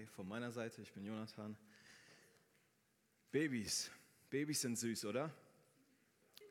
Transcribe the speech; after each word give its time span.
Hi 0.00 0.06
von 0.06 0.26
meiner 0.26 0.50
Seite, 0.50 0.80
ich 0.80 0.90
bin 0.94 1.04
Jonathan. 1.04 1.54
Babys, 3.30 3.90
Babys 4.30 4.62
sind 4.62 4.78
süß, 4.78 5.04
oder? 5.04 5.30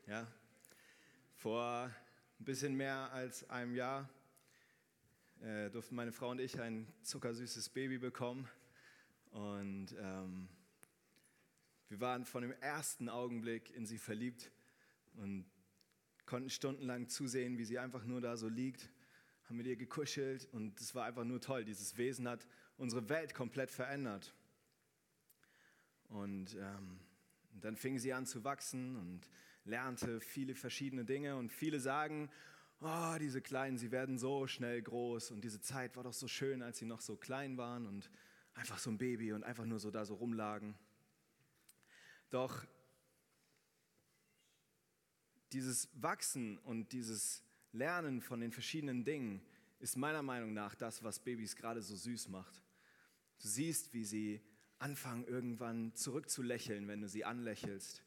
Ja. 0.06 0.30
Vor 1.34 1.90
ein 2.38 2.44
bisschen 2.44 2.76
mehr 2.76 3.12
als 3.12 3.48
einem 3.50 3.74
Jahr 3.74 4.08
äh, 5.40 5.68
durften 5.70 5.96
meine 5.96 6.12
Frau 6.12 6.30
und 6.30 6.40
ich 6.40 6.60
ein 6.60 6.86
zuckersüßes 7.02 7.70
Baby 7.70 7.98
bekommen. 7.98 8.48
Und 9.32 9.96
ähm, 9.98 10.48
wir 11.88 11.98
waren 11.98 12.26
von 12.26 12.42
dem 12.42 12.52
ersten 12.60 13.08
Augenblick 13.08 13.74
in 13.74 13.84
sie 13.84 13.98
verliebt 13.98 14.52
und 15.14 15.44
konnten 16.24 16.50
stundenlang 16.50 17.08
zusehen, 17.08 17.58
wie 17.58 17.64
sie 17.64 17.80
einfach 17.80 18.04
nur 18.04 18.20
da 18.20 18.36
so 18.36 18.46
liegt, 18.46 18.90
haben 19.48 19.56
mit 19.56 19.66
ihr 19.66 19.76
gekuschelt 19.76 20.46
und 20.52 20.80
es 20.80 20.94
war 20.94 21.06
einfach 21.06 21.24
nur 21.24 21.40
toll. 21.40 21.64
Dieses 21.64 21.96
Wesen 21.96 22.28
hat 22.28 22.46
unsere 22.80 23.08
Welt 23.10 23.34
komplett 23.34 23.70
verändert. 23.70 24.34
Und 26.08 26.54
ähm, 26.54 26.98
dann 27.60 27.76
fing 27.76 27.98
sie 27.98 28.12
an 28.12 28.26
zu 28.26 28.42
wachsen 28.42 28.96
und 28.96 29.20
lernte 29.64 30.20
viele 30.20 30.54
verschiedene 30.54 31.04
Dinge 31.04 31.36
und 31.36 31.52
viele 31.52 31.78
sagen, 31.78 32.30
oh, 32.80 33.16
diese 33.20 33.42
Kleinen, 33.42 33.76
sie 33.76 33.92
werden 33.92 34.18
so 34.18 34.46
schnell 34.46 34.80
groß 34.80 35.30
und 35.30 35.42
diese 35.42 35.60
Zeit 35.60 35.94
war 35.96 36.04
doch 36.04 36.14
so 36.14 36.26
schön, 36.26 36.62
als 36.62 36.78
sie 36.78 36.86
noch 36.86 37.00
so 37.00 37.16
klein 37.16 37.58
waren 37.58 37.86
und 37.86 38.10
einfach 38.54 38.78
so 38.78 38.90
ein 38.90 38.96
Baby 38.96 39.34
und 39.34 39.44
einfach 39.44 39.66
nur 39.66 39.78
so 39.78 39.90
da 39.90 40.06
so 40.06 40.14
rumlagen. 40.14 40.74
Doch 42.30 42.64
dieses 45.52 45.90
Wachsen 46.00 46.56
und 46.58 46.92
dieses 46.92 47.42
Lernen 47.72 48.22
von 48.22 48.40
den 48.40 48.52
verschiedenen 48.52 49.04
Dingen 49.04 49.42
ist 49.80 49.96
meiner 49.96 50.22
Meinung 50.22 50.54
nach 50.54 50.74
das, 50.74 51.04
was 51.04 51.20
Babys 51.20 51.54
gerade 51.54 51.82
so 51.82 51.94
süß 51.94 52.28
macht. 52.28 52.62
Du 53.40 53.48
siehst, 53.48 53.92
wie 53.94 54.04
sie 54.04 54.40
anfangen 54.78 55.24
irgendwann 55.24 55.94
zurückzulächeln, 55.94 56.88
wenn 56.88 57.00
du 57.00 57.08
sie 57.08 57.24
anlächelst. 57.24 58.04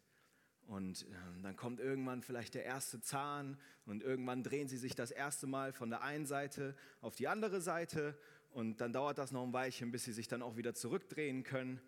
Und 0.67 1.03
äh, 1.03 1.41
dann 1.41 1.55
kommt 1.55 1.79
irgendwann 1.79 2.21
vielleicht 2.21 2.53
der 2.53 2.63
erste 2.63 3.01
Zahn 3.01 3.57
und 3.85 4.01
irgendwann 4.01 4.43
drehen 4.43 4.67
sie 4.67 4.77
sich 4.77 4.95
das 4.95 5.11
erste 5.11 5.45
Mal 5.45 5.73
von 5.73 5.89
der 5.89 6.01
einen 6.01 6.25
Seite 6.25 6.75
auf 7.01 7.15
die 7.15 7.27
andere 7.27 7.61
Seite 7.61 8.17
und 8.51 8.79
dann 8.79 8.93
dauert 8.93 9.17
das 9.17 9.31
noch 9.31 9.43
ein 9.43 9.51
Weilchen, 9.51 9.91
bis 9.91 10.05
sie 10.05 10.13
sich 10.13 10.27
dann 10.27 10.41
auch 10.41 10.55
wieder 10.55 10.73
zurückdrehen 10.73 11.43
können. 11.43 11.81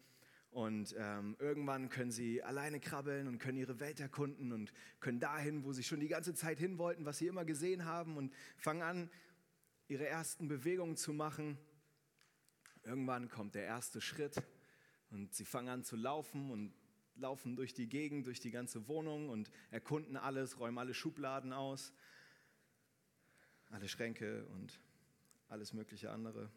Und 0.50 0.96
ähm, 0.98 1.36
irgendwann 1.40 1.90
können 1.90 2.12
sie 2.12 2.42
alleine 2.42 2.80
krabbeln 2.80 3.28
und 3.28 3.40
können 3.40 3.58
ihre 3.58 3.80
Welt 3.80 4.00
erkunden 4.00 4.52
und 4.52 4.74
können 5.00 5.20
dahin, 5.20 5.64
wo 5.64 5.74
sie 5.74 5.84
schon 5.84 6.00
die 6.00 6.08
ganze 6.08 6.34
Zeit 6.34 6.60
hin 6.60 6.78
wollten, 6.78 7.06
was 7.06 7.18
sie 7.18 7.28
immer 7.28 7.46
gesehen 7.46 7.86
haben 7.86 8.18
und 8.18 8.34
fangen 8.58 8.82
an, 8.82 9.10
ihre 9.88 10.08
ersten 10.08 10.48
Bewegungen 10.48 10.96
zu 10.96 11.14
machen. 11.14 11.58
Irgendwann 12.86 13.30
kommt 13.30 13.56
der 13.56 13.66
erste 13.66 14.00
Schritt 14.00 14.42
und 15.10 15.34
sie 15.34 15.44
fangen 15.44 15.70
an 15.70 15.84
zu 15.84 15.96
laufen 15.96 16.52
und 16.52 16.74
laufen 17.16 17.56
durch 17.56 17.74
die 17.74 17.88
Gegend, 17.88 18.28
durch 18.28 18.40
die 18.40 18.52
ganze 18.52 18.88
Wohnung 18.88 19.30
und 19.30 19.50
erkunden 19.72 20.18
alles, 20.18 20.60
räumen 20.60 20.78
alle 20.78 20.94
Schubladen 20.94 21.52
aus, 21.52 21.94
alle 23.72 23.88
Schränke 23.88 24.46
und 24.48 24.80
alles 25.50 25.74
mögliche 25.74 26.12
andere. 26.12 26.52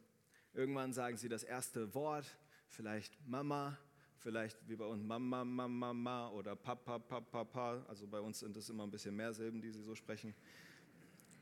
Irgendwann 0.52 0.92
sagen 0.92 1.16
sie 1.16 1.28
das 1.28 1.44
erste 1.44 1.94
Wort, 1.94 2.36
vielleicht 2.68 3.18
Mama, 3.26 3.78
vielleicht 4.18 4.68
wie 4.68 4.76
bei 4.76 4.84
uns 4.84 5.02
Mama, 5.02 5.44
Mama, 5.44 5.68
Mama 5.68 6.28
oder 6.30 6.56
Papa, 6.56 6.98
Papa, 6.98 7.44
Papa. 7.44 7.84
Also 7.88 8.06
bei 8.06 8.20
uns 8.20 8.40
sind 8.40 8.56
es 8.56 8.68
immer 8.68 8.84
ein 8.84 8.90
bisschen 8.90 9.16
mehr 9.16 9.32
Silben, 9.32 9.62
die 9.62 9.70
sie 9.70 9.82
so 9.82 9.94
sprechen. 9.94 10.34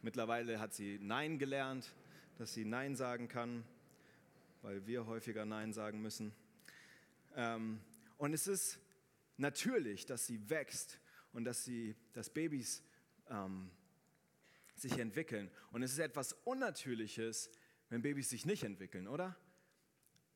Mittlerweile 0.02 0.60
hat 0.60 0.74
sie 0.74 0.98
Nein 1.00 1.38
gelernt, 1.38 1.92
dass 2.36 2.54
sie 2.54 2.64
Nein 2.64 2.94
sagen 2.94 3.28
kann, 3.28 3.64
weil 4.66 4.84
wir 4.84 5.06
häufiger 5.06 5.44
Nein 5.44 5.72
sagen 5.72 6.02
müssen. 6.02 6.34
Ähm, 7.36 7.80
und 8.16 8.32
es 8.32 8.48
ist 8.48 8.80
natürlich, 9.36 10.06
dass 10.06 10.26
sie 10.26 10.50
wächst 10.50 11.00
und 11.32 11.44
dass, 11.44 11.64
sie, 11.64 11.94
dass 12.14 12.30
Babys 12.30 12.82
ähm, 13.28 13.70
sich 14.74 14.98
entwickeln. 14.98 15.52
Und 15.70 15.84
es 15.84 15.92
ist 15.92 16.00
etwas 16.00 16.32
Unnatürliches, 16.32 17.48
wenn 17.90 18.02
Babys 18.02 18.28
sich 18.28 18.44
nicht 18.44 18.64
entwickeln, 18.64 19.06
oder? 19.06 19.36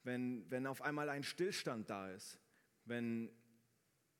Wenn, 0.04 0.48
wenn 0.48 0.69
auf 0.69 0.80
einmal 0.80 1.08
ein 1.08 1.24
Stillstand 1.24 1.90
da 1.90 2.08
ist, 2.12 2.38
wenn, 2.84 3.32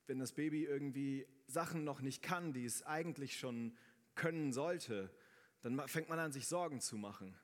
wenn 0.09 0.19
das 0.19 0.33
Baby 0.33 0.65
irgendwie 0.65 1.25
Sachen 1.47 1.85
noch 1.85 2.01
nicht 2.01 2.21
kann, 2.21 2.53
die 2.53 2.65
es 2.65 2.83
eigentlich 2.83 3.39
schon 3.39 3.79
können 4.17 4.53
sollte, 4.53 5.15
dann 5.63 5.87
fängt 5.87 6.09
man 6.09 6.19
an, 6.19 6.33
sich 6.33 6.49
Sorgen 6.49 6.81
zu 6.81 6.97
machen. 6.99 7.39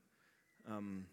Ähm, 0.66 1.06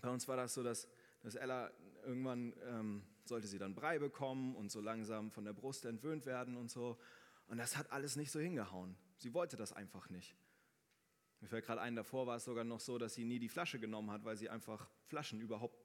bei 0.00 0.08
uns 0.08 0.26
war 0.28 0.36
das 0.36 0.54
so, 0.54 0.62
dass, 0.62 0.88
dass 1.22 1.34
Ella 1.34 1.70
irgendwann 2.04 2.54
ähm, 2.64 3.02
sollte 3.24 3.46
sie 3.46 3.58
dann 3.58 3.74
Brei 3.74 3.98
bekommen 3.98 4.56
und 4.56 4.70
so 4.70 4.80
langsam 4.80 5.30
von 5.30 5.44
der 5.44 5.52
Brust 5.52 5.84
entwöhnt 5.84 6.26
werden 6.26 6.56
und 6.56 6.70
so. 6.70 6.98
Und 7.46 7.58
das 7.58 7.76
hat 7.76 7.90
alles 7.92 8.16
nicht 8.16 8.30
so 8.30 8.40
hingehauen. 8.40 8.96
Sie 9.18 9.34
wollte 9.34 9.56
das 9.56 9.72
einfach 9.72 10.08
nicht. 10.10 10.36
Mir 11.40 11.48
fällt 11.48 11.64
gerade 11.64 11.80
ein, 11.80 11.96
davor 11.96 12.26
war 12.26 12.36
es 12.36 12.44
sogar 12.44 12.64
noch 12.64 12.80
so, 12.80 12.98
dass 12.98 13.14
sie 13.14 13.24
nie 13.24 13.38
die 13.38 13.48
Flasche 13.48 13.78
genommen 13.78 14.10
hat, 14.10 14.24
weil 14.24 14.36
sie 14.36 14.50
einfach 14.50 14.88
Flaschen 15.06 15.40
überhaupt, 15.40 15.78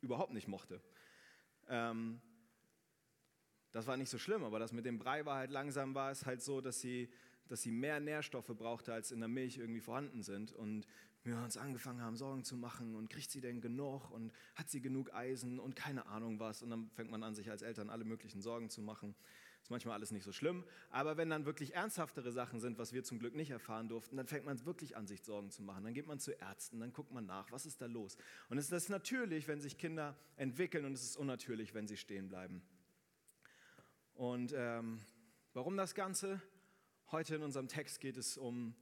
überhaupt 0.00 0.32
nicht 0.32 0.48
mochte. 0.48 0.80
Ähm, 1.68 2.20
das 3.70 3.86
war 3.86 3.96
nicht 3.96 4.10
so 4.10 4.18
schlimm, 4.18 4.44
aber 4.44 4.58
das 4.58 4.72
mit 4.72 4.86
dem 4.86 4.98
Brei 4.98 5.24
war 5.24 5.36
halt 5.36 5.50
langsam 5.50 5.94
war 5.94 6.10
es 6.10 6.26
halt 6.26 6.42
so, 6.42 6.60
dass 6.60 6.80
sie, 6.80 7.10
dass 7.48 7.62
sie 7.62 7.70
mehr 7.70 8.00
Nährstoffe 8.00 8.54
brauchte, 8.56 8.92
als 8.92 9.12
in 9.12 9.20
der 9.20 9.28
Milch 9.28 9.58
irgendwie 9.58 9.80
vorhanden 9.80 10.22
sind. 10.22 10.52
Und 10.52 10.86
wir 11.24 11.36
uns 11.38 11.56
angefangen 11.56 12.00
haben, 12.00 12.16
Sorgen 12.16 12.44
zu 12.44 12.56
machen 12.56 12.96
und 12.96 13.08
kriegt 13.08 13.30
sie 13.30 13.40
denn 13.40 13.60
genug 13.60 14.10
und 14.10 14.32
hat 14.54 14.68
sie 14.68 14.80
genug 14.80 15.14
Eisen 15.14 15.60
und 15.60 15.76
keine 15.76 16.06
Ahnung 16.06 16.40
was. 16.40 16.62
Und 16.62 16.70
dann 16.70 16.90
fängt 16.90 17.10
man 17.10 17.22
an, 17.22 17.34
sich 17.34 17.50
als 17.50 17.62
Eltern 17.62 17.90
alle 17.90 18.04
möglichen 18.04 18.42
Sorgen 18.42 18.70
zu 18.70 18.80
machen. 18.80 19.14
Ist 19.62 19.70
manchmal 19.70 19.94
alles 19.94 20.10
nicht 20.10 20.24
so 20.24 20.32
schlimm, 20.32 20.64
aber 20.90 21.16
wenn 21.16 21.30
dann 21.30 21.44
wirklich 21.46 21.74
ernsthaftere 21.74 22.32
Sachen 22.32 22.58
sind, 22.58 22.78
was 22.78 22.92
wir 22.92 23.04
zum 23.04 23.20
Glück 23.20 23.36
nicht 23.36 23.50
erfahren 23.50 23.88
durften, 23.88 24.16
dann 24.16 24.26
fängt 24.26 24.44
man 24.44 24.64
wirklich 24.66 24.96
an, 24.96 25.06
sich 25.06 25.22
Sorgen 25.22 25.52
zu 25.52 25.62
machen. 25.62 25.84
Dann 25.84 25.94
geht 25.94 26.08
man 26.08 26.18
zu 26.18 26.32
Ärzten, 26.32 26.80
dann 26.80 26.92
guckt 26.92 27.12
man 27.12 27.26
nach, 27.26 27.52
was 27.52 27.64
ist 27.64 27.80
da 27.80 27.86
los. 27.86 28.16
Und 28.48 28.58
es 28.58 28.72
ist 28.72 28.88
natürlich, 28.88 29.46
wenn 29.46 29.60
sich 29.60 29.78
Kinder 29.78 30.16
entwickeln 30.34 30.84
und 30.84 30.94
es 30.94 31.04
ist 31.04 31.16
unnatürlich, 31.16 31.74
wenn 31.74 31.86
sie 31.86 31.96
stehen 31.96 32.28
bleiben. 32.28 32.60
Und 34.14 34.52
ähm, 34.56 34.98
warum 35.52 35.76
das 35.76 35.94
Ganze? 35.94 36.42
Heute 37.12 37.36
in 37.36 37.42
unserem 37.42 37.68
Text 37.68 38.00
geht 38.00 38.16
es 38.16 38.36
um 38.36 38.74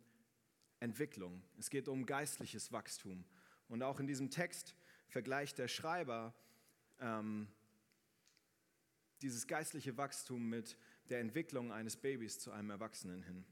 Entwicklung. 0.80 1.42
Es 1.58 1.70
geht 1.70 1.88
um 1.88 2.06
geistliches 2.06 2.72
Wachstum. 2.72 3.24
Und 3.68 3.82
auch 3.82 4.00
in 4.00 4.06
diesem 4.06 4.30
Text 4.30 4.74
vergleicht 5.08 5.58
der 5.58 5.68
Schreiber 5.68 6.34
ähm, 7.00 7.48
dieses 9.22 9.46
geistliche 9.46 9.96
Wachstum 9.96 10.48
mit 10.48 10.76
der 11.10 11.20
Entwicklung 11.20 11.72
eines 11.72 11.96
Babys 11.96 12.38
zu 12.38 12.50
einem 12.50 12.70
Erwachsenen 12.70 13.22
hin. 13.22 13.44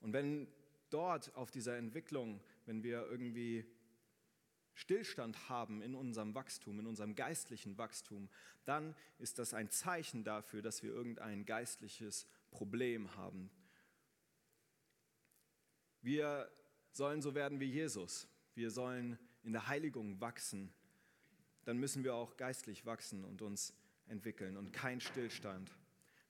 Und 0.00 0.12
wenn 0.12 0.46
dort 0.90 1.34
auf 1.34 1.50
dieser 1.50 1.76
Entwicklung, 1.76 2.40
wenn 2.66 2.82
wir 2.82 3.06
irgendwie 3.06 3.64
Stillstand 4.74 5.48
haben 5.48 5.80
in 5.80 5.94
unserem 5.94 6.34
Wachstum, 6.34 6.78
in 6.78 6.86
unserem 6.86 7.14
geistlichen 7.14 7.78
Wachstum, 7.78 8.28
dann 8.66 8.94
ist 9.18 9.38
das 9.38 9.54
ein 9.54 9.70
Zeichen 9.70 10.22
dafür, 10.22 10.60
dass 10.60 10.82
wir 10.82 10.90
irgendein 10.90 11.46
geistliches 11.46 12.26
Problem 12.50 13.16
haben, 13.16 13.50
wir 16.06 16.48
sollen 16.92 17.20
so 17.20 17.34
werden 17.34 17.58
wie 17.58 17.64
Jesus. 17.64 18.28
Wir 18.54 18.70
sollen 18.70 19.18
in 19.42 19.52
der 19.52 19.66
Heiligung 19.66 20.20
wachsen. 20.20 20.72
Dann 21.64 21.78
müssen 21.78 22.04
wir 22.04 22.14
auch 22.14 22.36
geistlich 22.36 22.86
wachsen 22.86 23.24
und 23.24 23.42
uns 23.42 23.74
entwickeln 24.06 24.56
und 24.56 24.72
kein 24.72 25.00
Stillstand. 25.00 25.76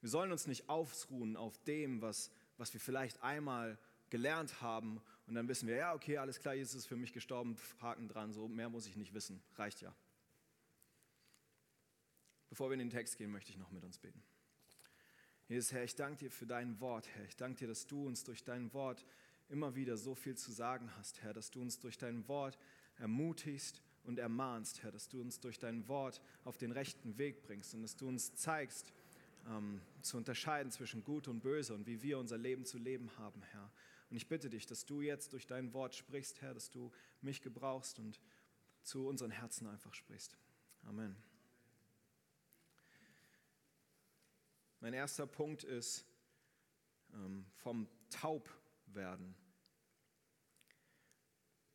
Wir 0.01 0.09
sollen 0.09 0.33
uns 0.33 0.47
nicht 0.47 0.71
ausruhen 0.71 1.37
auf 1.37 1.63
dem, 1.65 2.01
was, 2.01 2.31
was 2.57 2.73
wir 2.73 2.81
vielleicht 2.81 3.23
einmal 3.23 3.79
gelernt 4.09 4.63
haben 4.63 5.03
und 5.27 5.35
dann 5.35 5.47
wissen 5.47 5.69
wir, 5.69 5.77
ja, 5.77 5.93
okay, 5.93 6.17
alles 6.17 6.41
klar, 6.41 6.55
Jesus 6.55 6.75
ist 6.77 6.87
für 6.87 6.97
mich 6.97 7.13
gestorben, 7.13 7.55
Haken 7.83 8.09
dran, 8.09 8.33
so 8.33 8.49
mehr 8.49 8.71
muss 8.71 8.87
ich 8.87 8.97
nicht 8.97 9.13
wissen, 9.13 9.43
reicht 9.57 9.83
ja. 9.83 9.95
Bevor 12.49 12.71
wir 12.71 12.75
in 12.75 12.79
den 12.79 12.91
Text 12.91 13.19
gehen, 13.19 13.31
möchte 13.31 13.51
ich 13.51 13.59
noch 13.59 13.73
mit 13.73 13.85
uns 13.85 13.99
beten. 13.99 14.23
Jesus, 15.49 15.71
Herr, 15.71 15.85
ich 15.85 15.95
danke 15.95 16.25
dir 16.25 16.31
für 16.31 16.47
dein 16.47 16.81
Wort, 16.81 17.07
Herr. 17.09 17.25
Ich 17.27 17.37
danke 17.37 17.59
dir, 17.59 17.69
dass 17.69 17.87
du 17.87 18.07
uns 18.07 18.25
durch 18.25 18.43
dein 18.43 18.73
Wort 18.73 19.05
immer 19.49 19.75
wieder 19.75 19.97
so 19.97 20.15
viel 20.15 20.37
zu 20.37 20.53
sagen 20.53 20.91
hast, 20.97 21.23
Herr, 21.23 21.33
dass 21.33 21.51
du 21.51 21.61
uns 21.61 21.79
durch 21.79 21.99
dein 21.99 22.27
Wort 22.29 22.59
ermutigst 22.97 23.83
und 24.05 24.19
ermahnst, 24.19 24.83
Herr, 24.83 24.93
dass 24.93 25.09
du 25.09 25.21
uns 25.21 25.41
durch 25.41 25.59
dein 25.59 25.87
Wort 25.89 26.21
auf 26.45 26.59
den 26.59 26.73
rechten 26.73 27.19
Weg 27.19 27.43
bringst 27.43 27.75
und 27.75 27.83
dass 27.83 27.97
du 27.97 28.09
uns 28.09 28.35
zeigst, 28.35 28.93
ähm, 29.49 29.81
zu 30.03 30.17
unterscheiden 30.17 30.73
zwischen 30.73 31.05
Gut 31.05 31.29
und 31.29 31.41
Böse 31.41 31.75
und 31.75 31.87
wie 31.87 32.03
wir 32.03 32.19
unser 32.19 32.39
Leben 32.39 32.65
zu 32.65 32.79
leben 32.79 33.11
haben, 33.19 33.43
Herr. 33.43 33.71
Und 34.11 34.17
ich 34.17 34.29
bitte 34.29 34.51
dich, 34.51 34.67
dass 34.67 34.87
du 34.87 35.01
jetzt 35.01 35.33
durch 35.33 35.47
dein 35.47 35.73
Wort 35.73 35.95
sprichst, 35.95 36.41
Herr, 36.41 36.55
dass 36.55 36.71
du 36.71 36.93
mich 37.21 37.43
gebrauchst 37.43 37.99
und 37.99 38.21
zu 38.83 39.07
unseren 39.09 39.31
Herzen 39.31 39.67
einfach 39.67 39.95
sprichst. 39.95 40.37
Amen. 40.83 41.17
Mein 44.81 44.93
erster 44.93 45.27
Punkt 45.27 45.65
ist 45.65 46.05
ähm, 47.13 47.47
vom 47.57 47.89
Taub 48.11 48.49
werden. 48.87 49.35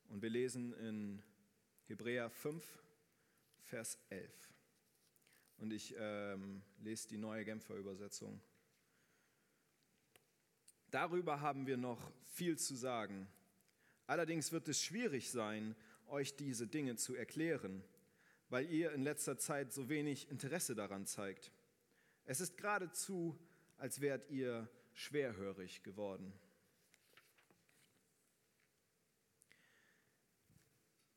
Und 0.09 0.21
wir 0.21 0.29
lesen 0.29 0.73
in 0.73 1.23
Hebräer 1.85 2.29
5, 2.29 2.63
Vers 3.63 3.97
11. 4.09 4.53
Und 5.57 5.71
ich 5.71 5.95
ähm, 5.97 6.63
lese 6.79 7.07
die 7.07 7.17
neue 7.17 7.45
Genfer 7.45 7.75
Übersetzung. 7.75 8.41
Darüber 10.89 11.39
haben 11.39 11.67
wir 11.67 11.77
noch 11.77 12.11
viel 12.25 12.57
zu 12.57 12.75
sagen. 12.75 13.27
Allerdings 14.07 14.51
wird 14.51 14.67
es 14.67 14.83
schwierig 14.83 15.31
sein, 15.31 15.75
euch 16.07 16.35
diese 16.35 16.67
Dinge 16.67 16.97
zu 16.97 17.15
erklären, 17.15 17.81
weil 18.49 18.69
ihr 18.69 18.91
in 18.91 19.03
letzter 19.03 19.37
Zeit 19.37 19.71
so 19.71 19.87
wenig 19.87 20.29
Interesse 20.29 20.75
daran 20.75 21.05
zeigt. 21.05 21.51
Es 22.25 22.41
ist 22.41 22.57
geradezu, 22.57 23.39
als 23.77 24.01
wärt 24.01 24.29
ihr 24.29 24.69
schwerhörig 24.93 25.83
geworden. 25.83 26.33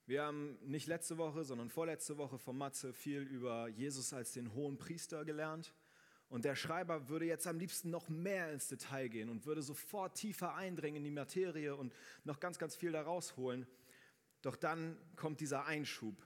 Wir 0.06 0.22
haben 0.22 0.58
nicht 0.62 0.86
letzte 0.86 1.16
Woche, 1.16 1.44
sondern 1.44 1.70
vorletzte 1.70 2.18
Woche 2.18 2.38
von 2.38 2.58
Matze 2.58 2.92
viel 2.92 3.22
über 3.22 3.68
Jesus 3.68 4.12
als 4.12 4.32
den 4.32 4.52
hohen 4.52 4.76
Priester 4.76 5.24
gelernt. 5.24 5.72
Und 6.28 6.44
der 6.44 6.56
Schreiber 6.56 7.08
würde 7.08 7.24
jetzt 7.24 7.46
am 7.46 7.58
liebsten 7.58 7.88
noch 7.88 8.10
mehr 8.10 8.52
ins 8.52 8.68
Detail 8.68 9.08
gehen 9.08 9.30
und 9.30 9.46
würde 9.46 9.62
sofort 9.62 10.14
tiefer 10.16 10.54
eindringen 10.56 10.98
in 10.98 11.04
die 11.04 11.10
Materie 11.10 11.74
und 11.74 11.94
noch 12.24 12.38
ganz, 12.38 12.58
ganz 12.58 12.76
viel 12.76 12.92
da 12.92 13.00
rausholen. 13.00 13.66
Doch 14.42 14.56
dann 14.56 14.98
kommt 15.16 15.40
dieser 15.40 15.64
Einschub, 15.64 16.16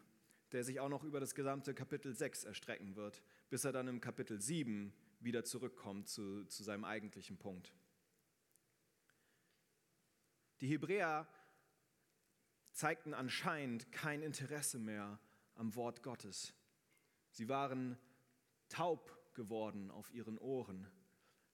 der 0.51 0.65
sich 0.65 0.81
auch 0.81 0.89
noch 0.89 1.05
über 1.05 1.21
das 1.21 1.37
gesamte 1.37 1.73
Kapitel 1.73 2.13
6 2.15 2.45
erstrecken 2.45 2.97
wird, 2.97 3.23
bis 3.49 3.65
er 3.65 3.71
dann 3.71 3.87
im 3.87 4.01
Kapitel 4.01 4.41
7 4.41 4.93
wieder 5.21 5.45
zurückkommt 5.45 6.09
zu, 6.09 6.45
zu 6.47 6.65
seinem 6.65 6.85
eigentlichen 6.85 7.39
Punkt. 7.39 7.73
Die 10.61 10.67
Hebräer 10.67 11.29
zeigten 12.79 13.13
anscheinend 13.13 13.91
kein 13.91 14.23
Interesse 14.23 14.79
mehr 14.79 15.19
am 15.57 15.75
Wort 15.75 16.05
Gottes. 16.05 16.55
Sie 17.33 17.49
waren 17.49 17.99
taub 18.69 19.35
geworden 19.35 19.91
auf 19.91 20.13
ihren 20.15 20.39
Ohren. 20.39 20.87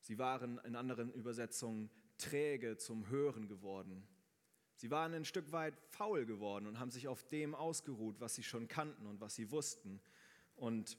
Sie 0.00 0.18
waren 0.18 0.58
in 0.64 0.76
anderen 0.76 1.10
Übersetzungen 1.10 1.90
träge 2.18 2.76
zum 2.76 3.08
Hören 3.08 3.48
geworden. 3.48 4.06
Sie 4.76 4.90
waren 4.90 5.14
ein 5.14 5.24
Stück 5.24 5.50
weit 5.50 5.74
faul 5.88 6.26
geworden 6.26 6.66
und 6.66 6.78
haben 6.78 6.90
sich 6.90 7.08
auf 7.08 7.24
dem 7.24 7.54
ausgeruht, 7.54 8.20
was 8.20 8.34
sie 8.34 8.42
schon 8.42 8.68
kannten 8.68 9.06
und 9.06 9.22
was 9.22 9.34
sie 9.34 9.50
wussten. 9.50 10.02
Und 10.56 10.98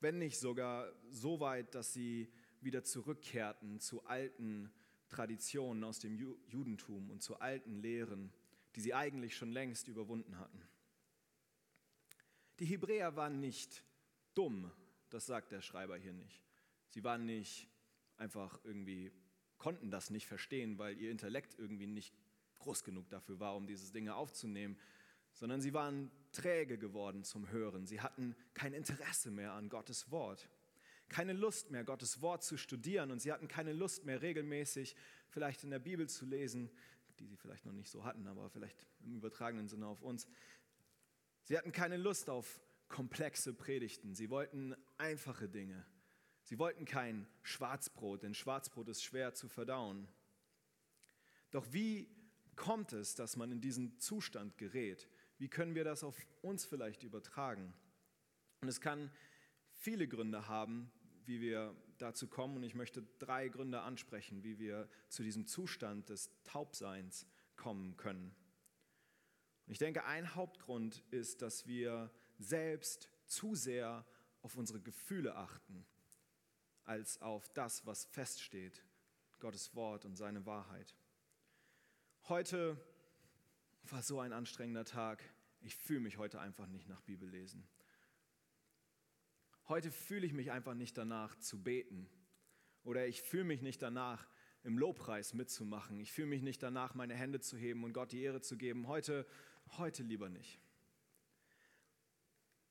wenn 0.00 0.16
nicht 0.16 0.38
sogar 0.38 0.90
so 1.10 1.38
weit, 1.38 1.74
dass 1.74 1.92
sie 1.92 2.32
wieder 2.62 2.82
zurückkehrten 2.82 3.78
zu 3.78 4.06
alten 4.06 4.72
Traditionen 5.10 5.84
aus 5.84 5.98
dem 5.98 6.16
Judentum 6.16 7.10
und 7.10 7.22
zu 7.22 7.40
alten 7.40 7.76
Lehren 7.76 8.32
die 8.74 8.80
sie 8.80 8.94
eigentlich 8.94 9.36
schon 9.36 9.52
längst 9.52 9.88
überwunden 9.88 10.38
hatten. 10.38 10.62
Die 12.58 12.66
Hebräer 12.66 13.16
waren 13.16 13.40
nicht 13.40 13.84
dumm, 14.34 14.70
das 15.08 15.26
sagt 15.26 15.52
der 15.52 15.62
Schreiber 15.62 15.96
hier 15.96 16.12
nicht. 16.12 16.42
Sie 16.88 17.02
waren 17.04 17.24
nicht 17.24 17.68
einfach 18.16 18.58
irgendwie, 18.64 19.12
konnten 19.58 19.90
das 19.90 20.10
nicht 20.10 20.26
verstehen, 20.26 20.78
weil 20.78 20.98
ihr 20.98 21.10
Intellekt 21.10 21.58
irgendwie 21.58 21.86
nicht 21.86 22.14
groß 22.58 22.84
genug 22.84 23.08
dafür 23.08 23.40
war, 23.40 23.56
um 23.56 23.66
diese 23.66 23.90
Dinge 23.92 24.14
aufzunehmen, 24.14 24.78
sondern 25.32 25.60
sie 25.60 25.72
waren 25.72 26.10
träge 26.32 26.78
geworden 26.78 27.24
zum 27.24 27.50
Hören. 27.50 27.86
Sie 27.86 28.00
hatten 28.00 28.36
kein 28.54 28.74
Interesse 28.74 29.30
mehr 29.30 29.52
an 29.52 29.68
Gottes 29.68 30.10
Wort, 30.10 30.48
keine 31.08 31.32
Lust 31.32 31.70
mehr, 31.70 31.84
Gottes 31.84 32.20
Wort 32.20 32.44
zu 32.44 32.56
studieren 32.56 33.10
und 33.10 33.20
sie 33.20 33.32
hatten 33.32 33.48
keine 33.48 33.72
Lust 33.72 34.04
mehr, 34.04 34.22
regelmäßig 34.22 34.94
vielleicht 35.28 35.64
in 35.64 35.70
der 35.70 35.78
Bibel 35.78 36.08
zu 36.08 36.26
lesen, 36.26 36.70
die 37.20 37.26
sie 37.26 37.36
vielleicht 37.36 37.66
noch 37.66 37.72
nicht 37.72 37.90
so 37.90 38.04
hatten, 38.04 38.26
aber 38.26 38.48
vielleicht 38.50 38.86
im 39.04 39.14
übertragenen 39.14 39.68
Sinne 39.68 39.86
auf 39.86 40.02
uns. 40.02 40.26
Sie 41.44 41.56
hatten 41.56 41.72
keine 41.72 41.96
Lust 41.96 42.30
auf 42.30 42.60
komplexe 42.88 43.52
Predigten. 43.52 44.14
Sie 44.14 44.30
wollten 44.30 44.74
einfache 44.98 45.48
Dinge. 45.48 45.86
Sie 46.42 46.58
wollten 46.58 46.84
kein 46.84 47.28
Schwarzbrot, 47.42 48.22
denn 48.22 48.34
Schwarzbrot 48.34 48.88
ist 48.88 49.04
schwer 49.04 49.34
zu 49.34 49.48
verdauen. 49.48 50.08
Doch 51.50 51.72
wie 51.72 52.08
kommt 52.56 52.92
es, 52.92 53.14
dass 53.14 53.36
man 53.36 53.52
in 53.52 53.60
diesen 53.60 53.98
Zustand 53.98 54.58
gerät? 54.58 55.08
Wie 55.38 55.48
können 55.48 55.74
wir 55.74 55.84
das 55.84 56.02
auf 56.02 56.26
uns 56.42 56.64
vielleicht 56.64 57.02
übertragen? 57.02 57.72
Und 58.60 58.68
es 58.68 58.80
kann 58.80 59.10
viele 59.72 60.08
Gründe 60.08 60.48
haben, 60.48 60.90
wie 61.24 61.40
wir 61.40 61.74
dazu 62.02 62.26
kommen 62.28 62.56
und 62.56 62.62
ich 62.62 62.74
möchte 62.74 63.02
drei 63.18 63.48
Gründe 63.48 63.80
ansprechen, 63.80 64.42
wie 64.42 64.58
wir 64.58 64.88
zu 65.08 65.22
diesem 65.22 65.46
Zustand 65.46 66.08
des 66.08 66.30
Taubseins 66.44 67.26
kommen 67.56 67.96
können. 67.96 68.34
Und 69.66 69.72
ich 69.72 69.78
denke, 69.78 70.04
ein 70.04 70.34
Hauptgrund 70.34 71.04
ist, 71.10 71.42
dass 71.42 71.66
wir 71.66 72.10
selbst 72.38 73.10
zu 73.26 73.54
sehr 73.54 74.04
auf 74.42 74.56
unsere 74.56 74.80
Gefühle 74.80 75.36
achten, 75.36 75.86
als 76.84 77.20
auf 77.22 77.48
das, 77.50 77.86
was 77.86 78.06
feststeht, 78.06 78.84
Gottes 79.38 79.74
Wort 79.74 80.04
und 80.04 80.16
seine 80.16 80.44
Wahrheit. 80.46 80.94
Heute 82.28 82.76
war 83.84 84.02
so 84.02 84.20
ein 84.20 84.32
anstrengender 84.32 84.84
Tag. 84.84 85.22
Ich 85.60 85.76
fühle 85.76 86.00
mich 86.00 86.18
heute 86.18 86.40
einfach 86.40 86.66
nicht 86.66 86.88
nach 86.88 87.00
Bibellesen. 87.02 87.66
Heute 89.70 89.92
fühle 89.92 90.26
ich 90.26 90.32
mich 90.32 90.50
einfach 90.50 90.74
nicht 90.74 90.98
danach 90.98 91.38
zu 91.38 91.62
beten. 91.62 92.10
Oder 92.82 93.06
ich 93.06 93.22
fühle 93.22 93.44
mich 93.44 93.62
nicht 93.62 93.80
danach, 93.80 94.26
im 94.64 94.76
Lobpreis 94.76 95.32
mitzumachen. 95.32 96.00
Ich 96.00 96.10
fühle 96.10 96.26
mich 96.26 96.42
nicht 96.42 96.60
danach, 96.60 96.96
meine 96.96 97.14
Hände 97.14 97.38
zu 97.38 97.56
heben 97.56 97.84
und 97.84 97.92
Gott 97.92 98.10
die 98.10 98.20
Ehre 98.20 98.40
zu 98.40 98.58
geben. 98.58 98.88
Heute, 98.88 99.28
heute 99.78 100.02
lieber 100.02 100.28
nicht. 100.28 100.58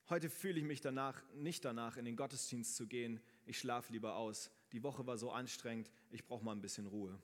Heute 0.09 0.29
fühle 0.29 0.59
ich 0.59 0.65
mich 0.65 0.81
danach, 0.81 1.23
nicht 1.35 1.63
danach, 1.63 1.95
in 1.95 2.03
den 2.03 2.17
Gottesdienst 2.17 2.75
zu 2.75 2.85
gehen. 2.85 3.21
Ich 3.45 3.57
schlafe 3.57 3.93
lieber 3.93 4.17
aus. 4.17 4.51
Die 4.73 4.83
Woche 4.83 5.07
war 5.07 5.17
so 5.17 5.31
anstrengend, 5.31 5.89
ich 6.09 6.25
brauche 6.25 6.43
mal 6.43 6.51
ein 6.51 6.61
bisschen 6.61 6.85
Ruhe. 6.85 7.17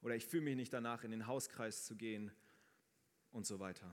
Oder 0.00 0.14
ich 0.14 0.26
fühle 0.26 0.44
mich 0.44 0.54
nicht 0.54 0.72
danach, 0.72 1.02
in 1.02 1.10
den 1.10 1.26
Hauskreis 1.26 1.84
zu 1.86 1.96
gehen 1.96 2.30
und 3.32 3.46
so 3.46 3.58
weiter. 3.58 3.92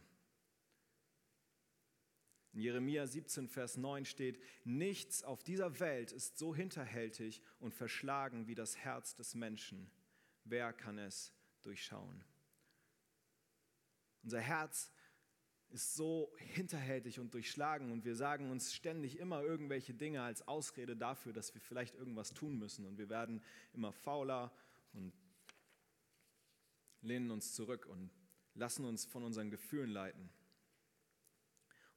In 2.53 2.59
Jeremia 2.59 3.07
17, 3.07 3.47
Vers 3.47 3.77
9 3.77 4.05
steht, 4.05 4.39
nichts 4.63 5.23
auf 5.23 5.43
dieser 5.43 5.79
Welt 5.79 6.11
ist 6.11 6.37
so 6.37 6.55
hinterhältig 6.55 7.41
und 7.59 7.73
verschlagen 7.73 8.47
wie 8.47 8.53
das 8.53 8.77
Herz 8.77 9.15
des 9.15 9.33
Menschen. 9.33 9.89
Wer 10.43 10.71
kann 10.71 10.99
es 10.99 11.33
durchschauen? 11.63 12.23
Unser 14.21 14.39
Herz 14.39 14.91
ist 15.69 15.95
so 15.95 16.31
hinterhältig 16.37 17.19
und 17.19 17.33
durchschlagen 17.33 17.91
und 17.91 18.05
wir 18.05 18.15
sagen 18.15 18.51
uns 18.51 18.71
ständig 18.71 19.17
immer 19.17 19.41
irgendwelche 19.41 19.95
Dinge 19.95 20.21
als 20.21 20.47
Ausrede 20.47 20.95
dafür, 20.95 21.33
dass 21.33 21.55
wir 21.55 21.61
vielleicht 21.61 21.95
irgendwas 21.95 22.35
tun 22.35 22.59
müssen 22.59 22.85
und 22.85 22.99
wir 22.99 23.09
werden 23.09 23.41
immer 23.73 23.91
fauler 23.91 24.53
und 24.93 25.11
lehnen 27.01 27.31
uns 27.31 27.55
zurück 27.55 27.87
und 27.87 28.11
lassen 28.53 28.85
uns 28.85 29.05
von 29.05 29.23
unseren 29.23 29.49
Gefühlen 29.49 29.89
leiten. 29.89 30.29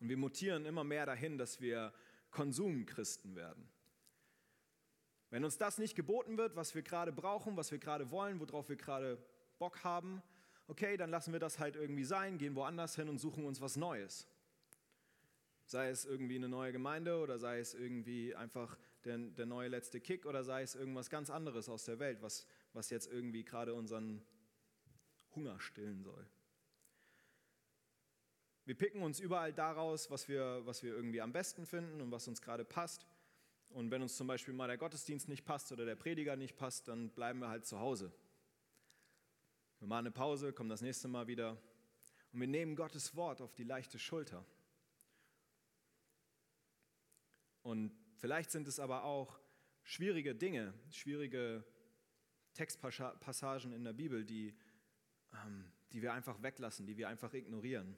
Und 0.01 0.09
wir 0.09 0.17
mutieren 0.17 0.67
immer 0.67 0.85
mehr 0.85 1.07
dahin, 1.07 1.39
dass 1.39 1.61
wir 1.61 1.93
Konsumchristen 2.31 3.35
werden. 3.35 3.69
Wenn 5.31 5.45
uns 5.45 5.59
das 5.59 5.79
nicht 5.79 5.97
geboten 5.97 6.39
wird, 6.39 6.57
was 6.57 6.75
wir 6.75 6.83
gerade 6.83 7.13
brauchen, 7.13 7.57
was 7.57 7.71
wir 7.71 7.79
gerade 7.79 8.11
wollen, 8.11 8.39
worauf 8.41 8.69
wir 8.69 8.77
gerade 8.77 9.19
Bock 9.59 9.83
haben, 9.85 10.23
okay, 10.69 10.97
dann 10.97 11.11
lassen 11.11 11.33
wir 11.33 11.41
das 11.41 11.59
halt 11.59 11.77
irgendwie 11.77 12.05
sein, 12.05 12.39
gehen 12.39 12.55
woanders 12.55 12.97
hin 12.97 13.09
und 13.09 13.19
suchen 13.19 13.45
uns 13.45 13.61
was 13.61 13.77
Neues. 13.77 14.27
Sei 15.65 15.89
es 15.89 16.05
irgendwie 16.05 16.37
eine 16.37 16.49
neue 16.49 16.73
Gemeinde 16.73 17.19
oder 17.19 17.39
sei 17.39 17.59
es 17.59 17.75
irgendwie 17.75 18.35
einfach 18.37 18.79
der, 19.05 19.19
der 19.19 19.47
neue 19.47 19.69
letzte 19.69 20.01
Kick 20.01 20.27
oder 20.27 20.45
sei 20.45 20.63
es 20.63 20.75
irgendwas 20.75 21.11
ganz 21.11 21.31
anderes 21.31 21.69
aus 21.69 21.85
der 21.85 21.99
Welt, 21.99 22.23
was, 22.23 22.47
was 22.73 22.91
jetzt 22.91 23.11
irgendwie 23.11 23.45
gerade 23.45 23.75
unseren 23.75 24.23
Hunger 25.35 25.59
stillen 25.61 26.03
soll. 26.03 26.27
Wir 28.67 28.77
picken 28.77 29.03
uns 29.03 29.21
überall 29.21 29.53
daraus, 29.53 30.11
was 30.11 30.27
wir, 30.27 30.61
was 30.67 30.83
wir 30.83 30.93
irgendwie 30.93 31.21
am 31.21 31.33
besten 31.33 31.65
finden 31.65 32.01
und 32.01 32.11
was 32.11 32.27
uns 32.27 32.43
gerade 32.43 32.65
passt. 32.65 33.07
Und 33.69 33.93
wenn 33.93 34.03
uns 34.03 34.17
zum 34.17 34.27
Beispiel 34.27 34.55
mal 34.55 34.67
der 34.67 34.77
Gottesdienst 34.77 35.29
nicht 35.29 35.45
passt 35.45 35.71
oder 35.71 35.85
der 35.85 35.95
Prediger 35.95 36.35
nicht 36.35 36.57
passt, 36.57 36.89
dann 36.89 37.11
bleiben 37.11 37.39
wir 37.39 37.49
halt 37.49 37.65
zu 37.65 37.79
Hause. 37.79 38.13
Wir 39.79 39.87
machen 39.87 40.01
eine 40.01 40.11
Pause, 40.11 40.53
kommen 40.53 40.69
das 40.69 40.81
nächste 40.81 41.07
Mal 41.07 41.29
wieder 41.29 41.63
und 42.33 42.41
wir 42.41 42.49
nehmen 42.49 42.75
Gottes 42.75 43.15
Wort 43.15 43.41
auf 43.41 43.55
die 43.55 43.63
leichte 43.63 44.01
Schulter. 44.01 44.45
Und 47.63 47.97
vielleicht 48.17 48.51
sind 48.51 48.67
es 48.67 48.81
aber 48.81 49.05
auch 49.05 49.39
schwierige 49.85 50.35
Dinge, 50.35 50.75
schwierige 50.91 51.65
Textpassagen 52.55 53.73
in 53.73 53.85
der 53.85 53.93
Bibel, 53.93 54.25
die, 54.25 54.57
ähm, 55.45 55.71
die 55.93 56.03
wir 56.03 56.13
einfach 56.13 56.43
weglassen, 56.43 56.85
die 56.85 56.97
wir 56.97 57.09
einfach 57.09 57.33
ignorieren. 57.33 57.97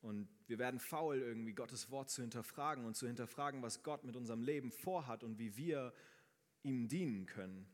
Und 0.00 0.28
wir 0.46 0.58
werden 0.58 0.78
faul, 0.78 1.18
irgendwie 1.18 1.54
Gottes 1.54 1.90
Wort 1.90 2.10
zu 2.10 2.22
hinterfragen 2.22 2.84
und 2.84 2.94
zu 2.94 3.06
hinterfragen, 3.06 3.62
was 3.62 3.82
Gott 3.82 4.04
mit 4.04 4.16
unserem 4.16 4.42
Leben 4.42 4.70
vorhat 4.70 5.24
und 5.24 5.38
wie 5.38 5.56
wir 5.56 5.92
ihm 6.62 6.88
dienen 6.88 7.26
können. 7.26 7.66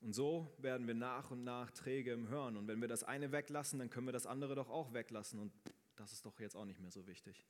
Und 0.00 0.12
so 0.12 0.54
werden 0.58 0.86
wir 0.86 0.94
nach 0.94 1.30
und 1.30 1.44
nach 1.44 1.70
träge 1.70 2.12
im 2.12 2.28
Hören. 2.28 2.56
Und 2.56 2.68
wenn 2.68 2.80
wir 2.80 2.88
das 2.88 3.02
eine 3.02 3.32
weglassen, 3.32 3.78
dann 3.78 3.90
können 3.90 4.06
wir 4.06 4.12
das 4.12 4.26
andere 4.26 4.54
doch 4.54 4.68
auch 4.68 4.92
weglassen. 4.92 5.40
Und 5.40 5.52
das 5.96 6.12
ist 6.12 6.24
doch 6.24 6.38
jetzt 6.38 6.56
auch 6.56 6.64
nicht 6.64 6.80
mehr 6.80 6.90
so 6.90 7.06
wichtig. 7.06 7.44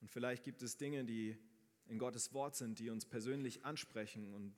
Und 0.00 0.10
vielleicht 0.10 0.44
gibt 0.44 0.62
es 0.62 0.76
Dinge, 0.76 1.04
die 1.04 1.38
in 1.86 1.98
Gottes 1.98 2.32
Wort 2.32 2.56
sind, 2.56 2.78
die 2.78 2.90
uns 2.90 3.06
persönlich 3.06 3.64
ansprechen 3.64 4.34
und 4.34 4.56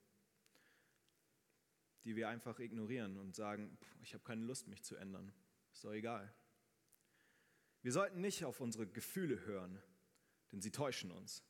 die 2.05 2.17
wir 2.17 2.29
einfach 2.29 2.59
ignorieren 2.59 3.17
und 3.17 3.35
sagen, 3.35 3.77
ich 4.03 4.15
habe 4.15 4.25
keine 4.25 4.45
Lust, 4.45 4.69
mich 4.69 4.83
zu 4.83 4.97
ändern. 4.97 5.33
Ist 5.73 5.85
doch 5.85 5.93
egal. 5.93 6.33
Wir 7.83 7.93
sollten 7.93 8.21
nicht 8.21 8.45
auf 8.45 8.61
unsere 8.61 8.87
Gefühle 8.87 9.45
hören, 9.45 9.83
denn 10.53 10.61
sie 10.61 10.71
täuschen 10.71 11.11
uns. 11.11 11.43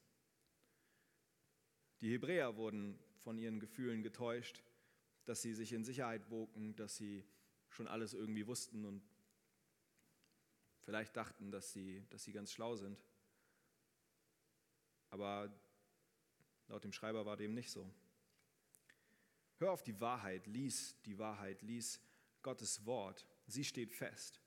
Die 2.01 2.11
Hebräer 2.13 2.57
wurden 2.57 2.99
von 3.19 3.39
ihren 3.39 3.61
Gefühlen 3.61 4.03
getäuscht, 4.03 4.63
dass 5.25 5.43
sie 5.43 5.55
sich 5.55 5.73
in 5.73 5.85
Sicherheit 5.85 6.31
wogen, 6.31 6.77
dass 6.77 6.97
sie 6.97 7.25
schon 7.69 7.89
alles 7.89 8.15
irgendwie 8.15 8.47
wussten 8.47 8.85
und 8.85 9.03
vielleicht 10.83 11.17
dachten, 11.17 11.51
dass 11.51 11.73
sie, 11.73 12.05
dass 12.11 12.25
sie 12.25 12.33
ganz 12.33 12.53
schlau 12.53 12.77
sind. 12.77 13.03
Aber 15.11 15.53
laut 16.69 16.85
dem 16.85 16.93
Schreiber 16.93 17.25
war 17.25 17.37
dem 17.37 17.55
nicht 17.55 17.71
so. 17.71 17.91
Hör 19.59 19.73
auf 19.73 19.83
die 19.83 20.01
Wahrheit, 20.01 20.47
lies 20.47 20.97
die 21.07 21.19
Wahrheit, 21.19 21.63
lies 21.63 22.01
Gottes 22.43 22.85
Wort. 22.87 23.27
Sie 23.47 23.65
steht 23.65 23.93
fest. 23.93 24.41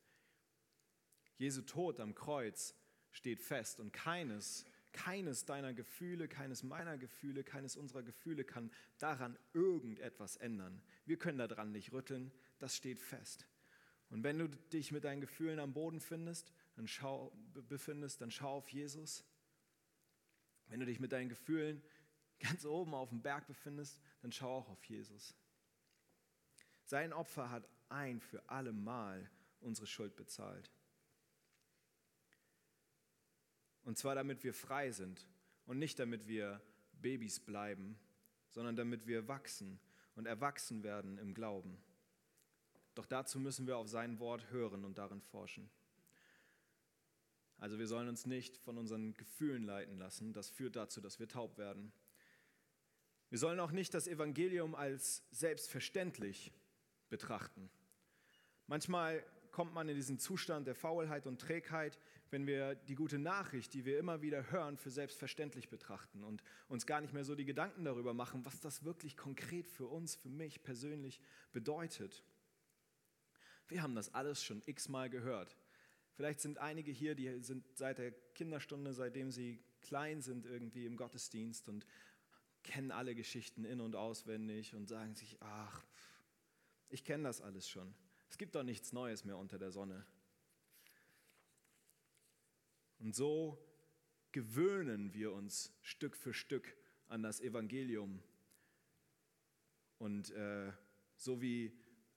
Jesu 1.37 1.61
Tod 1.61 1.99
am 1.99 2.15
Kreuz 2.15 2.75
steht 3.11 3.41
fest 3.41 3.79
und 3.79 3.93
keines 3.93 4.65
keines 4.97 5.45
deiner 5.45 5.73
Gefühle, 5.73 6.27
keines 6.27 6.63
meiner 6.63 6.97
Gefühle, 6.97 7.43
keines 7.43 7.77
unserer 7.77 8.01
Gefühle 8.01 8.43
kann 8.43 8.71
daran 8.97 9.37
irgendetwas 9.53 10.37
ändern. 10.37 10.81
Wir 11.05 11.17
können 11.17 11.37
daran 11.37 11.71
nicht 11.71 11.93
rütteln, 11.93 12.31
das 12.59 12.75
steht 12.75 12.99
fest. 12.99 13.47
Und 14.09 14.23
wenn 14.23 14.39
du 14.39 14.47
dich 14.47 14.91
mit 14.91 15.03
deinen 15.03 15.21
Gefühlen 15.21 15.59
am 15.59 15.73
Boden 15.73 15.99
findest, 15.99 16.51
dann 16.75 16.87
schau, 16.87 17.31
befindest, 17.69 18.21
dann 18.21 18.31
schau 18.31 18.57
auf 18.57 18.69
Jesus. 18.69 19.23
Wenn 20.67 20.79
du 20.79 20.85
dich 20.85 20.99
mit 20.99 21.11
deinen 21.11 21.29
Gefühlen 21.29 21.81
ganz 22.39 22.65
oben 22.65 22.93
auf 22.93 23.09
dem 23.09 23.21
Berg 23.21 23.45
befindest, 23.47 23.99
dann 24.27 24.34
schau 24.34 24.57
auch 24.57 24.67
auf 24.67 24.84
Jesus. 24.84 25.34
Sein 26.84 27.13
Opfer 27.13 27.50
hat 27.50 27.65
ein 27.88 28.19
für 28.19 28.50
alle 28.50 28.74
Mal 28.74 29.31
unsere 29.62 29.88
Schuld 29.88 30.17
bezahlt. 30.17 30.69
Und 33.84 33.98
zwar 33.98 34.15
damit 34.15 34.43
wir 34.43 34.53
frei 34.53 34.91
sind 34.91 35.25
und 35.65 35.79
nicht 35.79 35.98
damit 35.98 36.27
wir 36.27 36.62
Babys 36.91 37.39
bleiben, 37.39 37.98
sondern 38.50 38.75
damit 38.75 39.07
wir 39.07 39.29
wachsen 39.29 39.79
und 40.15 40.25
erwachsen 40.25 40.84
werden 40.84 41.17
im 41.19 41.34
Glauben. 41.34 41.81
Doch 42.96 43.05
dazu 43.05 43.39
müssen 43.39 43.65
wir 43.65 43.77
auf 43.77 43.88
sein 43.88 44.19
Wort 44.19 44.51
hören 44.51 44.84
und 44.84 44.98
darin 44.98 45.22
forschen. 45.22 45.69
Also 47.60 47.79
wir 47.79 47.88
sollen 47.88 48.10
uns 48.10 48.25
nicht 48.25 48.57
von 48.57 48.77
unseren 48.77 49.13
Gefühlen 49.13 49.63
leiten 49.63 49.98
lassen. 49.98 50.34
Das 50.34 50.50
führt 50.50 50.75
dazu, 50.75 51.00
dass 51.00 51.17
wir 51.17 51.29
taub 51.29 51.57
werden. 51.57 51.93
Wir 53.29 53.39
sollen 53.39 53.60
auch 53.60 53.72
nicht 53.72 53.93
das 53.93 54.07
Evangelium 54.07 54.74
als 54.75 55.24
selbstverständlich 55.31 56.53
betrachten. 57.10 57.69
Manchmal 58.67 59.24
kommt 59.51 59.74
man 59.74 59.89
in 59.89 59.96
diesen 59.96 60.19
Zustand 60.19 60.67
der 60.67 60.75
Faulheit 60.75 61.25
und 61.25 61.41
Trägheit, 61.41 62.00
wenn 62.29 62.46
wir 62.46 62.75
die 62.75 62.96
gute 62.96 63.17
Nachricht, 63.17 63.74
die 63.74 63.86
wir 63.86 63.98
immer 63.98 64.22
wieder 64.22 64.51
hören, 64.51 64.77
für 64.77 64.91
selbstverständlich 64.91 65.69
betrachten 65.69 66.24
und 66.24 66.43
uns 66.67 66.86
gar 66.86 67.01
nicht 67.01 67.13
mehr 67.13 67.24
so 67.24 67.36
die 67.36 67.46
Gedanken 67.46 67.86
darüber 67.86 68.13
machen, 68.13 68.46
was 68.46 68.60
das 68.60 68.84
wirklich 68.84 69.17
konkret 69.17 69.67
für 69.67 69.88
uns, 69.88 70.15
für 70.15 70.29
mich 70.29 70.63
persönlich 70.63 71.22
bedeutet. 71.53 72.24
Wir 73.67 73.81
haben 73.81 73.96
das 73.96 74.13
alles 74.13 74.43
schon 74.43 74.62
x-mal 74.65 75.10
gehört. 75.10 75.57
Vielleicht 76.13 76.39
sind 76.39 76.57
einige 76.57 76.91
hier, 76.91 77.15
die 77.15 77.41
sind 77.41 77.65
seit 77.77 77.98
der 77.98 78.12
Kinderstunde, 78.34 78.93
seitdem 78.93 79.31
sie 79.31 79.63
klein 79.81 80.22
sind, 80.22 80.46
irgendwie 80.46 80.86
im 80.86 80.98
Gottesdienst 80.98 81.69
und 81.69 81.86
kennen 82.67 82.91
alle 82.91 83.15
Geschichten 83.15 83.63
in 83.65 83.81
und 83.81 83.95
auswendig 83.95 84.75
und 84.75 84.88
sagen 84.88 85.15
sich, 85.15 85.38
ach, 85.39 85.83
ich 86.89 87.03
kenne 87.03 87.24
das 87.24 87.41
alles 87.41 87.67
schon. 87.67 87.95
Es 88.29 88.38
gibt 88.38 88.55
doch 88.55 88.63
nichts 88.63 88.93
Neues 88.93 89.25
mehr 89.25 89.38
unter 89.38 89.57
der 89.57 89.71
Sonne. 89.71 90.05
Und 93.00 93.15
so 93.15 93.57
gewöhnen 94.31 95.13
wir 95.13 95.31
uns 95.31 95.74
Stück 95.81 96.15
für 96.15 96.33
Stück 96.33 96.75
an 97.07 97.24
das 97.24 97.39
Evangelium. 97.39 98.21
Und 99.97 100.29
äh, 100.31 100.71
so 101.15 101.41
wie 101.41 101.71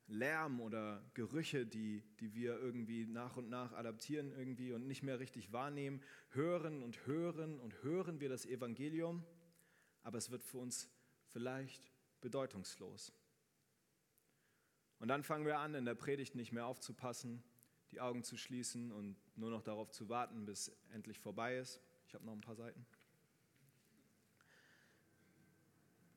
Lärm 0.08 0.60
oder 0.60 1.08
Gerüche, 1.14 1.64
die, 1.64 2.02
die 2.18 2.34
wir 2.34 2.58
irgendwie 2.58 3.06
nach 3.06 3.36
und 3.36 3.48
nach 3.48 3.72
adaptieren 3.72 4.32
irgendwie 4.32 4.72
und 4.72 4.86
nicht 4.86 5.04
mehr 5.04 5.20
richtig 5.20 5.52
wahrnehmen, 5.52 6.02
hören 6.30 6.82
und 6.82 7.06
hören 7.06 7.60
und 7.60 7.82
hören 7.84 8.20
wir 8.20 8.28
das 8.28 8.44
Evangelium, 8.44 9.24
aber 10.02 10.18
es 10.18 10.30
wird 10.30 10.42
für 10.42 10.58
uns 10.58 10.88
vielleicht 11.26 11.90
bedeutungslos. 12.20 13.12
Und 14.98 15.08
dann 15.08 15.22
fangen 15.22 15.46
wir 15.46 15.58
an, 15.58 15.74
in 15.74 15.84
der 15.84 15.94
Predigt 15.94 16.34
nicht 16.34 16.52
mehr 16.52 16.66
aufzupassen, 16.66 17.42
die 17.90 18.00
Augen 18.00 18.22
zu 18.22 18.36
schließen 18.36 18.92
und 18.92 19.16
nur 19.36 19.50
noch 19.50 19.62
darauf 19.62 19.90
zu 19.90 20.08
warten, 20.08 20.44
bis 20.44 20.70
endlich 20.92 21.18
vorbei 21.18 21.56
ist. 21.56 21.80
Ich 22.06 22.14
habe 22.14 22.24
noch 22.24 22.32
ein 22.32 22.40
paar 22.40 22.56
Seiten. 22.56 22.86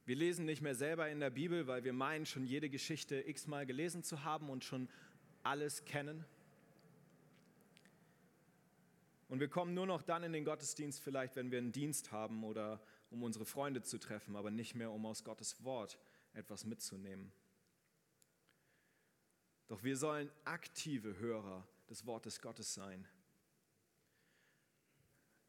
Wir 0.06 0.18
lesen 0.18 0.46
nicht 0.46 0.62
mehr 0.62 0.76
selber 0.76 1.10
in 1.10 1.22
der 1.22 1.30
Bibel, 1.30 1.66
weil 1.66 1.86
wir 1.86 1.94
meinen, 1.94 2.26
schon 2.26 2.46
jede 2.46 2.70
Geschichte 2.70 3.26
x-mal 3.26 3.66
gelesen 3.66 4.04
zu 4.04 4.26
haben 4.26 4.50
und 4.50 4.66
schon 4.66 4.90
alles 5.44 5.86
kennen. 5.86 6.26
Und 9.30 9.40
wir 9.40 9.48
kommen 9.48 9.74
nur 9.74 9.86
noch 9.86 10.02
dann 10.02 10.24
in 10.24 10.34
den 10.34 10.44
Gottesdienst 10.44 11.02
vielleicht, 11.02 11.38
wenn 11.38 11.52
wir 11.52 11.58
einen 11.58 11.72
Dienst 11.72 12.12
haben 12.12 12.44
oder 12.44 12.82
um 13.14 13.22
unsere 13.24 13.46
Freunde 13.46 13.84
zu 13.84 14.00
treffen, 14.00 14.36
aber 14.36 14.50
nicht 14.50 14.74
mehr, 14.74 14.92
um 14.92 15.06
aus 15.06 15.24
Gottes 15.24 15.64
Wort 15.64 16.00
etwas 16.34 16.66
mitzunehmen. 16.66 17.32
Doch 19.68 19.84
wir 19.84 19.96
sollen 19.96 20.32
aktive 20.44 21.18
Hörer 21.20 21.68
des 21.90 22.06
Wortes 22.08 22.42
Gottes 22.42 22.74
sein. 22.74 23.08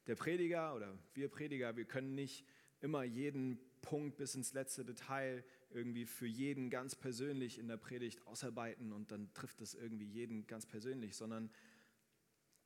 Der 0.06 0.14
Prediger 0.14 0.74
oder 0.74 0.96
wir 1.14 1.28
Prediger, 1.30 1.74
wir 1.76 1.86
können 1.86 2.14
nicht 2.14 2.46
immer 2.80 3.02
jeden 3.02 3.58
Punkt 3.80 4.18
bis 4.18 4.34
ins 4.34 4.52
letzte 4.52 4.84
Detail 4.84 5.42
irgendwie 5.70 6.04
für 6.04 6.26
jeden 6.26 6.68
ganz 6.68 6.94
persönlich 6.94 7.58
in 7.58 7.66
der 7.66 7.78
Predigt 7.78 8.26
ausarbeiten 8.26 8.92
und 8.92 9.10
dann 9.10 9.32
trifft 9.32 9.62
es 9.62 9.74
irgendwie 9.74 10.04
jeden 10.04 10.46
ganz 10.46 10.66
persönlich, 10.66 11.16
sondern 11.16 11.50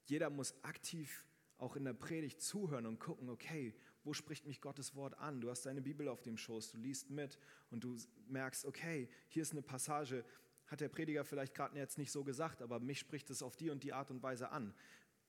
jeder 0.07 0.29
muss 0.29 0.63
aktiv 0.65 1.25
auch 1.59 1.77
in 1.77 1.85
der 1.85 1.93
Predigt 1.93 2.41
zuhören 2.41 2.87
und 2.87 2.99
gucken, 2.99 3.29
okay, 3.29 3.75
wo 4.09 4.15
spricht 4.15 4.47
mich 4.47 4.63
Gottes 4.63 4.95
Wort 4.95 5.19
an? 5.19 5.43
Du 5.43 5.51
hast 5.51 5.67
deine 5.67 5.83
Bibel 5.83 6.09
auf 6.09 6.23
dem 6.23 6.39
Schoß, 6.39 6.71
du 6.71 6.79
liest 6.79 7.11
mit 7.11 7.39
und 7.71 7.85
du 7.85 7.95
merkst, 8.29 8.65
okay, 8.65 9.07
hier 9.29 9.43
ist 9.43 9.53
eine 9.53 9.61
Passage, 9.61 10.25
hat 10.67 10.81
der 10.81 10.89
Prediger 10.89 11.27
vielleicht 11.27 11.55
gerade 11.55 11.77
jetzt 11.77 11.99
nicht 11.99 12.11
so 12.11 12.25
gesagt, 12.25 12.63
aber 12.63 12.81
mich 12.81 13.01
spricht 13.01 13.29
es 13.29 13.43
auf 13.43 13.55
die 13.55 13.69
und 13.69 13.85
die 13.85 13.93
Art 13.93 14.11
und 14.11 14.23
Weise 14.23 14.49
an. 14.49 14.75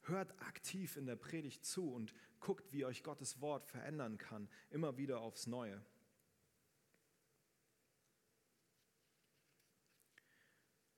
Hört 0.03 0.31
aktiv 0.41 0.95
in 0.95 1.05
der 1.05 1.17
Predigt 1.17 1.65
zu 1.65 1.91
und 1.91 2.13
guckt, 2.39 2.71
wie 2.71 2.86
euch 2.86 3.03
Gottes 3.03 3.41
Wort 3.41 3.67
verändern 3.67 4.17
kann, 4.17 4.48
immer 4.69 4.95
wieder 4.98 5.19
aufs 5.19 5.45
Neue. 5.45 5.83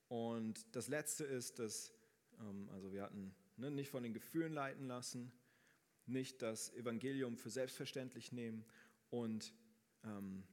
Und 0.07 0.75
das 0.75 0.88
Letzte 0.88 1.23
ist, 1.23 1.57
dass, 1.57 1.91
ähm, 2.39 2.69
also 2.69 2.91
wir 2.91 3.01
hatten 3.01 3.33
ne, 3.57 3.71
nicht 3.71 3.89
von 3.89 4.03
den 4.03 4.13
Gefühlen 4.13 4.53
leiten 4.53 4.88
lassen, 4.88 5.31
nicht 6.05 6.41
das 6.41 6.74
Evangelium 6.74 7.38
für 7.38 7.50
selbstverständlich 7.50 8.31
nehmen 8.31 8.65
und 9.10 9.53
ähm, 10.03 10.43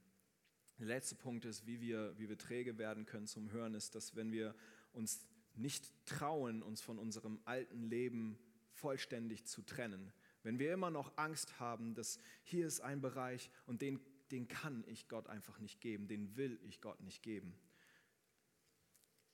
der 0.79 0.87
letzte 0.87 1.15
Punkt 1.15 1.45
ist, 1.45 1.65
wie 1.65 1.81
wir, 1.81 2.17
wie 2.17 2.29
wir 2.29 2.37
träge 2.37 2.77
werden 2.77 3.05
können 3.05 3.27
zum 3.27 3.51
Hören, 3.51 3.73
ist, 3.73 3.95
dass 3.95 4.15
wenn 4.15 4.31
wir 4.31 4.55
uns 4.93 5.27
nicht 5.55 5.91
trauen, 6.05 6.63
uns 6.63 6.81
von 6.81 6.97
unserem 6.97 7.39
alten 7.43 7.83
Leben 7.83 8.39
vollständig 8.71 9.45
zu 9.45 9.61
trennen, 9.61 10.13
wenn 10.43 10.57
wir 10.57 10.73
immer 10.73 10.89
noch 10.89 11.17
Angst 11.17 11.59
haben, 11.59 11.95
dass 11.95 12.17
hier 12.43 12.65
ist 12.65 12.79
ein 12.79 13.01
Bereich 13.01 13.51
und 13.65 13.81
den, 13.81 13.99
den 14.31 14.47
kann 14.47 14.85
ich 14.87 15.09
Gott 15.09 15.27
einfach 15.27 15.59
nicht 15.59 15.81
geben, 15.81 16.07
den 16.07 16.37
will 16.37 16.59
ich 16.63 16.79
Gott 16.79 17.01
nicht 17.01 17.23
geben. 17.23 17.59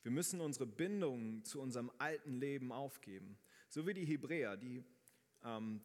Wir 0.02 0.12
müssen 0.12 0.42
unsere 0.42 0.66
Bindung 0.66 1.44
zu 1.44 1.62
unserem 1.62 1.92
alten 1.98 2.34
Leben 2.34 2.72
aufgeben. 2.72 3.38
So 3.70 3.86
wie 3.88 3.94
die 3.94 4.06
Hebräer, 4.06 4.58
die 4.58 4.84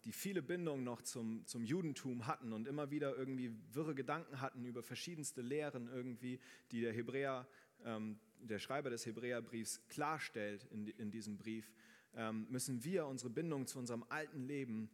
die 0.04 0.12
viele 0.12 0.40
Bindungen 0.40 0.84
noch 0.84 1.02
zum, 1.02 1.44
zum 1.46 1.64
Judentum 1.64 2.26
hatten 2.26 2.54
und 2.54 2.66
immer 2.66 2.90
wieder 2.90 3.14
irgendwie 3.16 3.54
wirre 3.72 3.94
Gedanken 3.94 4.40
hatten 4.40 4.64
über 4.64 4.82
verschiedenste 4.82 5.42
Lehren 5.42 5.86
irgendwie, 5.88 6.40
die 6.72 6.80
der 6.80 6.94
Hebräer, 6.94 7.46
ähm, 7.84 8.18
der 8.38 8.58
Schreiber 8.58 8.88
des 8.88 9.04
Hebräerbriefs 9.04 9.86
klarstellt 9.88 10.64
in, 10.70 10.86
in 10.86 11.10
diesem 11.10 11.36
Brief, 11.36 11.70
ähm, 12.14 12.46
müssen 12.48 12.82
wir 12.84 13.06
unsere 13.06 13.28
Bindung 13.28 13.66
zu 13.66 13.78
unserem 13.78 14.02
alten 14.08 14.40
Leben 14.40 14.88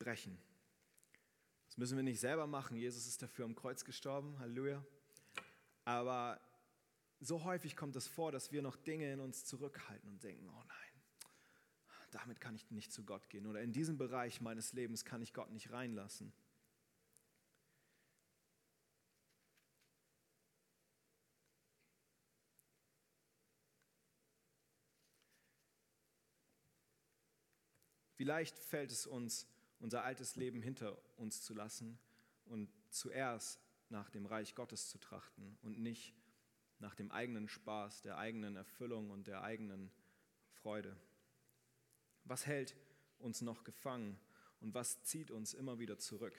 brechen. 0.00 0.36
Das 1.66 1.76
müssen 1.76 1.96
wir 1.96 2.02
nicht 2.02 2.20
selber 2.20 2.48
machen. 2.48 2.76
Jesus 2.76 3.06
ist 3.06 3.22
dafür 3.22 3.44
am 3.44 3.54
Kreuz 3.54 3.84
gestorben. 3.84 4.38
Halleluja. 4.40 4.84
Aber 5.84 6.40
so 7.20 7.44
häufig 7.44 7.76
kommt 7.76 7.94
es 7.94 8.08
vor, 8.08 8.32
dass 8.32 8.50
wir 8.50 8.60
noch 8.60 8.76
Dinge 8.76 9.12
in 9.12 9.20
uns 9.20 9.44
zurückhalten 9.44 10.08
und 10.08 10.22
denken, 10.24 10.48
oh 10.48 10.62
nein, 10.66 10.95
damit 12.10 12.40
kann 12.40 12.54
ich 12.54 12.70
nicht 12.70 12.92
zu 12.92 13.04
Gott 13.04 13.28
gehen. 13.28 13.46
Oder 13.46 13.62
in 13.62 13.72
diesem 13.72 13.98
Bereich 13.98 14.40
meines 14.40 14.72
Lebens 14.72 15.04
kann 15.04 15.22
ich 15.22 15.32
Gott 15.32 15.50
nicht 15.50 15.70
reinlassen. 15.70 16.32
Vielleicht 28.16 28.58
fällt 28.58 28.90
es 28.90 29.06
uns, 29.06 29.46
unser 29.78 30.02
altes 30.02 30.36
Leben 30.36 30.62
hinter 30.62 30.96
uns 31.18 31.42
zu 31.42 31.52
lassen 31.52 31.98
und 32.46 32.70
zuerst 32.88 33.60
nach 33.90 34.08
dem 34.08 34.24
Reich 34.24 34.54
Gottes 34.54 34.88
zu 34.88 34.98
trachten 34.98 35.58
und 35.62 35.78
nicht 35.78 36.14
nach 36.78 36.94
dem 36.94 37.10
eigenen 37.10 37.48
Spaß, 37.48 38.02
der 38.02 38.18
eigenen 38.18 38.56
Erfüllung 38.56 39.10
und 39.10 39.26
der 39.26 39.42
eigenen 39.42 39.90
Freude. 40.50 40.96
Was 42.26 42.46
hält 42.46 42.76
uns 43.18 43.40
noch 43.40 43.64
gefangen 43.64 44.18
und 44.60 44.74
was 44.74 45.02
zieht 45.02 45.30
uns 45.30 45.54
immer 45.54 45.78
wieder 45.78 45.98
zurück? 45.98 46.34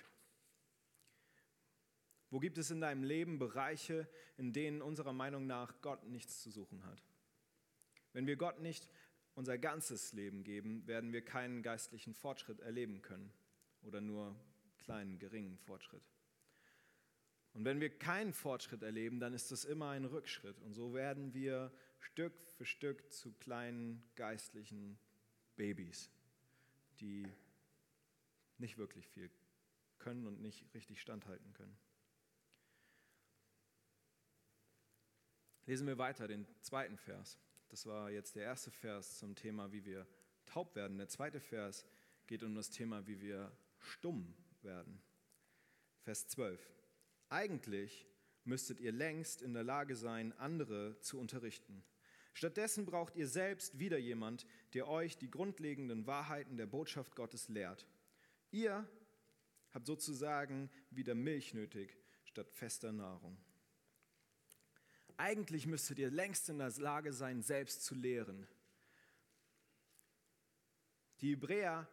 Wo 2.30 2.40
gibt 2.40 2.58
es 2.58 2.72
in 2.72 2.82
deinem 2.82 3.04
Leben 3.04 3.40
Bereiche, 3.40 4.08
in 4.36 4.52
denen 4.52 4.82
unserer 4.82 5.14
Meinung 5.14 5.48
nach 5.48 5.82
Gott 5.82 6.06
nichts 6.06 6.42
zu 6.42 6.52
suchen 6.52 6.84
hat? 6.86 7.02
Wenn 8.12 8.28
wir 8.28 8.36
Gott 8.36 8.60
nicht 8.60 8.90
unser 9.34 9.58
ganzes 9.58 10.12
Leben 10.12 10.44
geben, 10.44 10.86
werden 10.88 11.14
wir 11.14 11.24
keinen 11.24 11.64
geistlichen 11.64 12.14
Fortschritt 12.14 12.60
erleben 12.60 13.02
können 13.02 13.32
oder 13.82 14.02
nur 14.02 14.36
kleinen, 14.80 15.20
geringen 15.20 15.58
Fortschritt. 15.58 16.04
Und 17.54 17.64
wenn 17.64 17.80
wir 17.80 17.98
keinen 17.98 18.34
Fortschritt 18.34 18.84
erleben, 18.84 19.20
dann 19.20 19.34
ist 19.34 19.52
das 19.52 19.64
immer 19.64 19.90
ein 19.90 20.06
Rückschritt. 20.06 20.60
Und 20.60 20.74
so 20.74 20.94
werden 20.94 21.34
wir 21.34 21.72
Stück 22.00 22.34
für 22.42 22.66
Stück 22.66 23.12
zu 23.12 23.32
kleinen 23.34 24.04
geistlichen 24.16 25.00
Babys, 25.58 26.10
die 27.02 27.28
nicht 28.58 28.78
wirklich 28.78 29.08
viel 29.10 29.30
können 30.00 30.26
und 30.26 30.42
nicht 30.42 30.74
richtig 30.74 31.02
standhalten 31.02 31.54
können. 31.54 31.78
Lesen 35.66 35.86
wir 35.86 35.98
weiter 35.98 36.28
den 36.28 36.48
zweiten 36.62 36.98
Vers. 36.98 37.38
Das 37.68 37.86
war 37.86 38.10
jetzt 38.10 38.36
der 38.36 38.44
erste 38.44 38.72
Vers 38.72 39.18
zum 39.18 39.36
Thema, 39.36 39.72
wie 39.74 39.84
wir 39.84 40.08
taub 40.46 40.76
werden. 40.76 40.98
Der 40.98 41.10
zweite 41.10 41.42
Vers 41.42 41.86
geht 42.26 42.44
um 42.44 42.56
das 42.56 42.70
Thema, 42.70 43.06
wie 43.06 43.20
wir 43.20 43.52
stumm 43.80 44.34
werden. 44.62 45.02
Vers 46.04 46.28
12. 46.30 46.74
Eigentlich 47.30 48.08
müsstet 48.46 48.80
ihr 48.80 48.94
längst 48.94 49.42
in 49.42 49.54
der 49.54 49.64
Lage 49.64 49.98
sein, 49.98 50.32
andere 50.40 50.98
zu 51.02 51.20
unterrichten. 51.20 51.84
Stattdessen 52.38 52.86
braucht 52.86 53.16
ihr 53.16 53.28
selbst 53.28 53.80
wieder 53.80 53.98
jemand, 53.98 54.46
der 54.76 54.88
euch 54.88 55.18
die 55.18 55.32
grundlegenden 55.32 56.06
Wahrheiten 56.06 56.56
der 56.56 56.68
Botschaft 56.68 57.16
Gottes 57.16 57.50
lehrt. 57.50 57.88
Ihr 58.52 58.88
habt 59.72 59.88
sozusagen 59.88 60.70
wieder 60.92 61.16
Milch 61.16 61.56
nötig 61.56 61.98
statt 62.26 62.48
fester 62.52 62.92
Nahrung. 62.92 63.40
Eigentlich 65.18 65.66
müsstet 65.66 65.98
ihr 65.98 66.12
längst 66.12 66.48
in 66.50 66.60
der 66.60 66.70
Lage 66.78 67.12
sein, 67.12 67.42
selbst 67.42 67.84
zu 67.84 67.96
lehren. 67.96 68.48
Die 71.22 71.32
Hebräer 71.32 71.90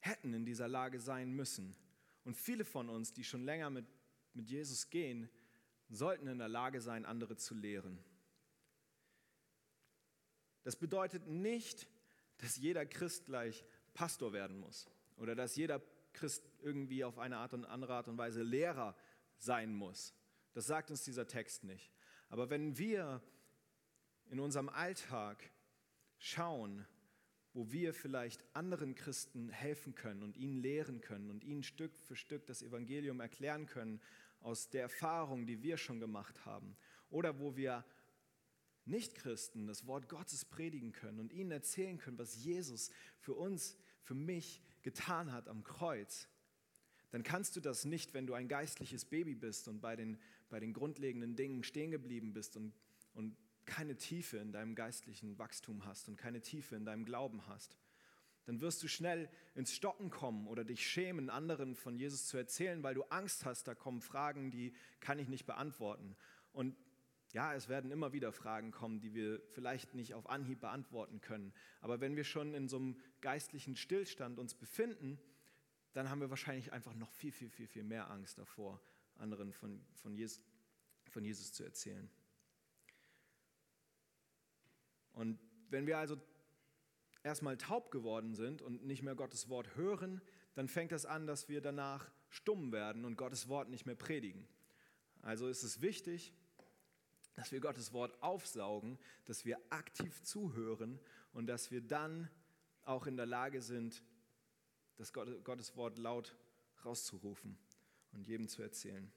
hätten 0.00 0.34
in 0.34 0.44
dieser 0.44 0.66
Lage 0.66 0.98
sein 0.98 1.30
müssen. 1.30 1.76
Und 2.24 2.36
viele 2.36 2.64
von 2.64 2.88
uns, 2.88 3.12
die 3.12 3.22
schon 3.22 3.44
länger 3.44 3.70
mit, 3.70 3.86
mit 4.34 4.50
Jesus 4.50 4.90
gehen, 4.90 5.30
sollten 5.90 6.26
in 6.28 6.38
der 6.38 6.48
Lage 6.48 6.80
sein, 6.80 7.04
andere 7.04 7.36
zu 7.36 7.54
lehren. 7.54 8.02
Das 10.62 10.76
bedeutet 10.76 11.26
nicht, 11.26 11.88
dass 12.38 12.56
jeder 12.56 12.86
Christ 12.86 13.26
gleich 13.26 13.64
Pastor 13.92 14.32
werden 14.32 14.58
muss 14.58 14.86
oder 15.16 15.34
dass 15.34 15.56
jeder 15.56 15.82
Christ 16.12 16.48
irgendwie 16.60 17.04
auf 17.04 17.18
eine 17.18 17.38
Art 17.38 17.54
und 17.54 17.64
andere 17.64 17.94
Art 17.94 18.08
und 18.08 18.18
Weise 18.18 18.42
Lehrer 18.42 18.96
sein 19.38 19.74
muss. 19.74 20.14
Das 20.52 20.66
sagt 20.66 20.90
uns 20.90 21.02
dieser 21.04 21.26
Text 21.26 21.64
nicht. 21.64 21.92
Aber 22.28 22.50
wenn 22.50 22.78
wir 22.78 23.22
in 24.30 24.40
unserem 24.40 24.68
Alltag 24.68 25.50
schauen, 26.18 26.86
wo 27.52 27.72
wir 27.72 27.92
vielleicht 27.92 28.44
anderen 28.54 28.94
Christen 28.94 29.48
helfen 29.48 29.94
können 29.94 30.22
und 30.22 30.36
ihnen 30.36 30.62
lehren 30.62 31.00
können 31.00 31.30
und 31.30 31.42
ihnen 31.42 31.64
Stück 31.64 31.96
für 31.98 32.14
Stück 32.14 32.46
das 32.46 32.62
Evangelium 32.62 33.20
erklären 33.20 33.66
können 33.66 34.00
aus 34.40 34.70
der 34.70 34.82
Erfahrung, 34.82 35.46
die 35.46 35.62
wir 35.62 35.76
schon 35.76 36.00
gemacht 36.00 36.44
haben, 36.44 36.76
oder 37.10 37.38
wo 37.38 37.56
wir 37.56 37.84
Nichtchristen 38.86 39.66
das 39.66 39.86
Wort 39.86 40.08
Gottes 40.08 40.44
predigen 40.44 40.92
können 40.92 41.20
und 41.20 41.32
ihnen 41.32 41.50
erzählen 41.50 41.98
können, 41.98 42.18
was 42.18 42.42
Jesus 42.42 42.90
für 43.18 43.34
uns, 43.34 43.76
für 44.02 44.14
mich 44.14 44.62
getan 44.82 45.32
hat 45.32 45.48
am 45.48 45.62
Kreuz, 45.62 46.28
dann 47.10 47.22
kannst 47.22 47.56
du 47.56 47.60
das 47.60 47.84
nicht, 47.84 48.14
wenn 48.14 48.26
du 48.26 48.34
ein 48.34 48.48
geistliches 48.48 49.04
Baby 49.04 49.34
bist 49.34 49.68
und 49.68 49.80
bei 49.80 49.96
den, 49.96 50.18
bei 50.48 50.60
den 50.60 50.72
grundlegenden 50.72 51.36
Dingen 51.36 51.64
stehen 51.64 51.90
geblieben 51.90 52.32
bist 52.32 52.56
und, 52.56 52.72
und 53.14 53.36
keine 53.66 53.96
Tiefe 53.96 54.38
in 54.38 54.52
deinem 54.52 54.74
geistlichen 54.74 55.38
Wachstum 55.38 55.84
hast 55.84 56.08
und 56.08 56.16
keine 56.16 56.40
Tiefe 56.40 56.76
in 56.76 56.84
deinem 56.84 57.04
Glauben 57.04 57.46
hast. 57.46 57.76
Dann 58.46 58.60
wirst 58.60 58.82
du 58.82 58.88
schnell 58.88 59.28
ins 59.54 59.74
Stocken 59.74 60.10
kommen 60.10 60.46
oder 60.46 60.64
dich 60.64 60.86
schämen, 60.86 61.30
anderen 61.30 61.74
von 61.74 61.96
Jesus 61.96 62.26
zu 62.26 62.36
erzählen, 62.36 62.82
weil 62.82 62.94
du 62.94 63.02
Angst 63.04 63.44
hast, 63.44 63.68
da 63.68 63.74
kommen 63.74 64.00
Fragen, 64.00 64.50
die 64.50 64.74
kann 65.00 65.18
ich 65.18 65.28
nicht 65.28 65.46
beantworten. 65.46 66.16
Und 66.52 66.76
ja, 67.32 67.54
es 67.54 67.68
werden 67.68 67.90
immer 67.90 68.12
wieder 68.12 68.32
Fragen 68.32 68.72
kommen, 68.72 69.00
die 69.00 69.14
wir 69.14 69.40
vielleicht 69.50 69.94
nicht 69.94 70.14
auf 70.14 70.28
Anhieb 70.28 70.60
beantworten 70.60 71.20
können. 71.20 71.52
Aber 71.80 72.00
wenn 72.00 72.16
wir 72.16 72.24
schon 72.24 72.54
in 72.54 72.68
so 72.68 72.76
einem 72.76 72.96
geistlichen 73.20 73.76
Stillstand 73.76 74.38
uns 74.38 74.54
befinden, 74.54 75.20
dann 75.92 76.10
haben 76.10 76.20
wir 76.20 76.30
wahrscheinlich 76.30 76.72
einfach 76.72 76.94
noch 76.94 77.10
viel, 77.12 77.32
viel, 77.32 77.50
viel, 77.50 77.66
viel 77.66 77.84
mehr 77.84 78.10
Angst 78.10 78.38
davor, 78.38 78.80
anderen 79.16 79.52
von, 79.52 79.84
von, 79.94 80.16
Jesus, 80.16 80.42
von 81.08 81.24
Jesus 81.24 81.52
zu 81.52 81.64
erzählen. 81.64 82.10
Und 85.12 85.38
wenn 85.68 85.86
wir 85.86 85.98
also 85.98 86.16
erstmal 87.22 87.56
taub 87.56 87.90
geworden 87.90 88.34
sind 88.34 88.62
und 88.62 88.84
nicht 88.84 89.02
mehr 89.02 89.14
Gottes 89.14 89.48
Wort 89.48 89.76
hören, 89.76 90.20
dann 90.54 90.68
fängt 90.68 90.92
das 90.92 91.06
an, 91.06 91.26
dass 91.26 91.48
wir 91.48 91.60
danach 91.60 92.10
stumm 92.28 92.72
werden 92.72 93.04
und 93.04 93.16
Gottes 93.16 93.48
Wort 93.48 93.68
nicht 93.68 93.86
mehr 93.86 93.94
predigen. 93.94 94.46
Also 95.22 95.48
ist 95.48 95.62
es 95.62 95.80
wichtig, 95.80 96.32
dass 97.34 97.52
wir 97.52 97.60
Gottes 97.60 97.92
Wort 97.92 98.22
aufsaugen, 98.22 98.98
dass 99.26 99.44
wir 99.44 99.58
aktiv 99.70 100.22
zuhören 100.22 100.98
und 101.32 101.46
dass 101.46 101.70
wir 101.70 101.80
dann 101.80 102.28
auch 102.84 103.06
in 103.06 103.16
der 103.16 103.26
Lage 103.26 103.62
sind, 103.62 104.02
das 104.96 105.12
Gottes 105.12 105.76
Wort 105.76 105.98
laut 105.98 106.36
rauszurufen 106.84 107.58
und 108.12 108.26
jedem 108.26 108.48
zu 108.48 108.62
erzählen. 108.62 109.10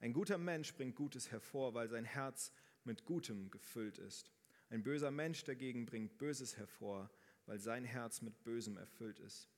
Ein 0.00 0.12
guter 0.12 0.38
Mensch 0.38 0.74
bringt 0.74 0.96
Gutes 0.96 1.30
hervor, 1.30 1.74
weil 1.74 1.88
sein 1.88 2.04
Herz 2.04 2.52
mit 2.84 3.04
Gutem 3.04 3.50
gefüllt 3.50 3.98
ist. 3.98 4.32
Ein 4.72 4.82
böser 4.82 5.10
Mensch 5.10 5.44
dagegen 5.44 5.84
bringt 5.84 6.16
Böses 6.16 6.56
hervor, 6.56 7.10
weil 7.44 7.58
sein 7.58 7.84
Herz 7.84 8.22
mit 8.22 8.42
Bösem 8.42 8.78
erfüllt 8.78 9.18
ist. 9.20 9.50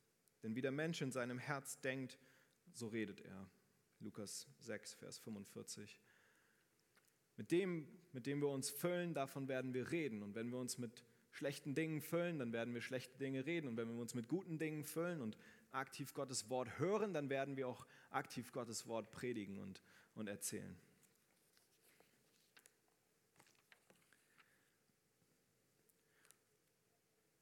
Denn 0.43 0.57
wie 0.57 0.61
der 0.61 0.73
Mensch 0.73 1.03
in 1.03 1.13
seinem 1.13 1.39
Herz 1.39 1.81
denkt, 1.81 2.19
so 2.73 2.89
redet 2.89 3.21
er. 3.21 3.49
Lukas 4.01 4.49
6, 4.59 4.95
Vers 4.95 5.19
45. 5.19 6.01
Mit 7.37 7.53
dem, 7.53 7.87
mit 8.11 8.27
dem 8.27 8.41
wir 8.41 8.49
uns 8.49 8.71
füllen, 8.71 9.15
davon 9.15 9.47
werden 9.47 9.73
wir 9.73 9.93
reden. 9.93 10.21
Und 10.21 10.35
wenn 10.35 10.51
wir 10.51 10.59
uns 10.59 10.79
mit 10.79 11.05
schlechten 11.31 11.77
Dingen 11.77 12.01
füllen, 12.01 12.41
dann 12.41 12.53
werden 12.53 12.75
wir 12.75 12.81
schlechte 12.81 13.17
Dinge 13.17 13.47
reden. 13.47 13.69
Und 13.69 13.77
wenn 13.77 13.95
wir 13.95 14.01
uns 14.01 14.15
mit 14.15 14.27
guten 14.27 14.59
Dingen 14.59 14.83
füllen 14.83 15.21
und 15.21 15.39
aktiv 15.71 16.13
Gottes 16.13 16.51
Wort 16.51 16.81
hören, 16.81 17.15
dann 17.15 17.31
werden 17.31 17.57
wir 17.57 17.69
auch 17.69 17.87
aktiv 18.11 18.51
Gottes 18.51 18.89
Wort 18.89 19.13
predigen 19.13 19.61
und, 19.61 19.81
und 20.17 20.27
erzählen. 20.27 20.77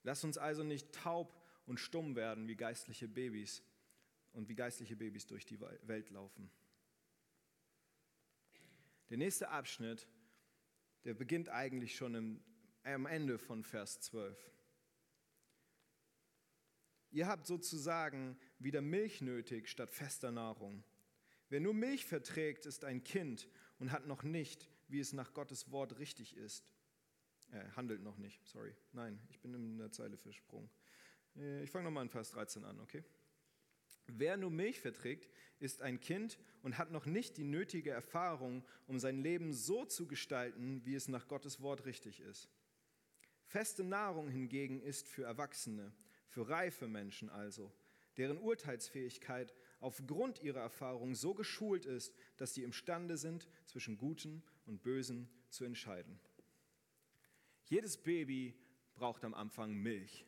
Lass 0.03 0.25
uns 0.25 0.38
also 0.38 0.62
nicht 0.62 0.93
taub 0.93 1.41
und 1.67 1.79
stumm 1.79 2.17
werden 2.17 2.49
wie 2.49 2.57
geistliche 2.57 3.09
Babys 3.09 3.62
und 4.33 4.49
wie 4.49 4.55
geistliche 4.55 4.97
Babys 4.97 5.27
durch 5.27 5.45
die 5.47 5.61
Welt 5.61 6.11
laufen. 6.11 6.51
Der 9.11 9.19
nächste 9.19 9.51
Abschnitt, 9.51 10.09
der 11.05 11.15
beginnt 11.15 11.49
eigentlich 11.49 11.97
schon 11.97 12.15
im 12.15 12.45
am 12.85 13.07
Ende 13.07 13.38
von 13.38 13.62
Vers 13.62 14.01
12. 14.01 14.37
Ihr 17.11 17.27
habt 17.27 17.47
sozusagen 17.47 18.38
wieder 18.59 18.81
Milch 18.81 19.21
nötig 19.21 19.69
statt 19.69 19.91
fester 19.91 20.33
Nahrung. 20.33 20.83
Wer 21.49 21.61
nur 21.61 21.75
Milch 21.75 22.07
verträgt, 22.07 22.65
ist 22.67 22.85
ein 22.85 23.05
Kind 23.05 23.49
und 23.79 23.93
hat 23.93 24.07
noch 24.07 24.23
nicht, 24.23 24.69
wie 24.88 25.01
es 25.01 25.12
nach 25.12 25.35
Gottes 25.35 25.71
Wort 25.71 25.99
richtig 25.99 26.37
ist. 26.37 26.73
Äh, 27.53 27.69
handelt 27.77 28.03
noch 28.03 28.17
nicht, 28.17 28.45
sorry. 28.47 28.75
Nein, 28.93 29.21
ich 29.31 29.38
bin 29.41 29.55
in 29.55 29.79
der 29.79 29.91
Zeile 29.91 30.17
versprungen. 30.17 30.71
Äh, 31.37 31.62
ich 31.62 31.71
fange 31.71 31.85
nochmal 31.85 32.05
in 32.05 32.09
Vers 32.11 32.31
13 32.31 32.65
an, 32.65 32.81
okay? 32.81 33.05
Wer 34.07 34.37
nur 34.37 34.51
Milch 34.51 34.81
verträgt, 34.81 35.29
ist 35.59 35.83
ein 35.83 36.01
Kind 36.01 36.38
und 36.62 36.79
hat 36.79 36.91
noch 36.91 37.07
nicht 37.07 37.37
die 37.37 37.45
nötige 37.45 37.91
Erfahrung, 37.91 38.65
um 38.87 38.99
sein 38.99 39.23
Leben 39.23 39.53
so 39.53 39.85
zu 39.85 40.07
gestalten, 40.07 40.85
wie 40.85 40.95
es 40.95 41.09
nach 41.09 41.29
Gottes 41.29 41.61
Wort 41.61 41.85
richtig 41.85 42.21
ist. 42.21 42.49
Feste 43.45 43.85
Nahrung 43.85 44.29
hingegen 44.29 44.81
ist 44.81 45.07
für 45.07 45.25
Erwachsene, 45.25 45.93
für 46.27 46.49
reife 46.49 46.88
Menschen 46.88 47.29
also, 47.29 47.71
deren 48.17 48.38
Urteilsfähigkeit 48.38 49.55
aufgrund 49.81 50.43
ihrer 50.43 50.61
Erfahrung 50.61 51.15
so 51.15 51.35
geschult 51.35 51.85
ist, 51.85 52.15
dass 52.38 52.55
sie 52.55 52.62
imstande 52.62 53.17
sind, 53.17 53.47
zwischen 53.67 53.99
Guten 53.99 54.43
und 54.65 54.83
Bösen 54.83 55.29
zu 55.49 55.65
entscheiden. 55.65 56.19
Jedes 57.72 57.96
Baby 57.96 58.54
braucht 58.96 59.24
am 59.24 59.32
Anfang 59.32 59.72
Milch. 59.72 60.26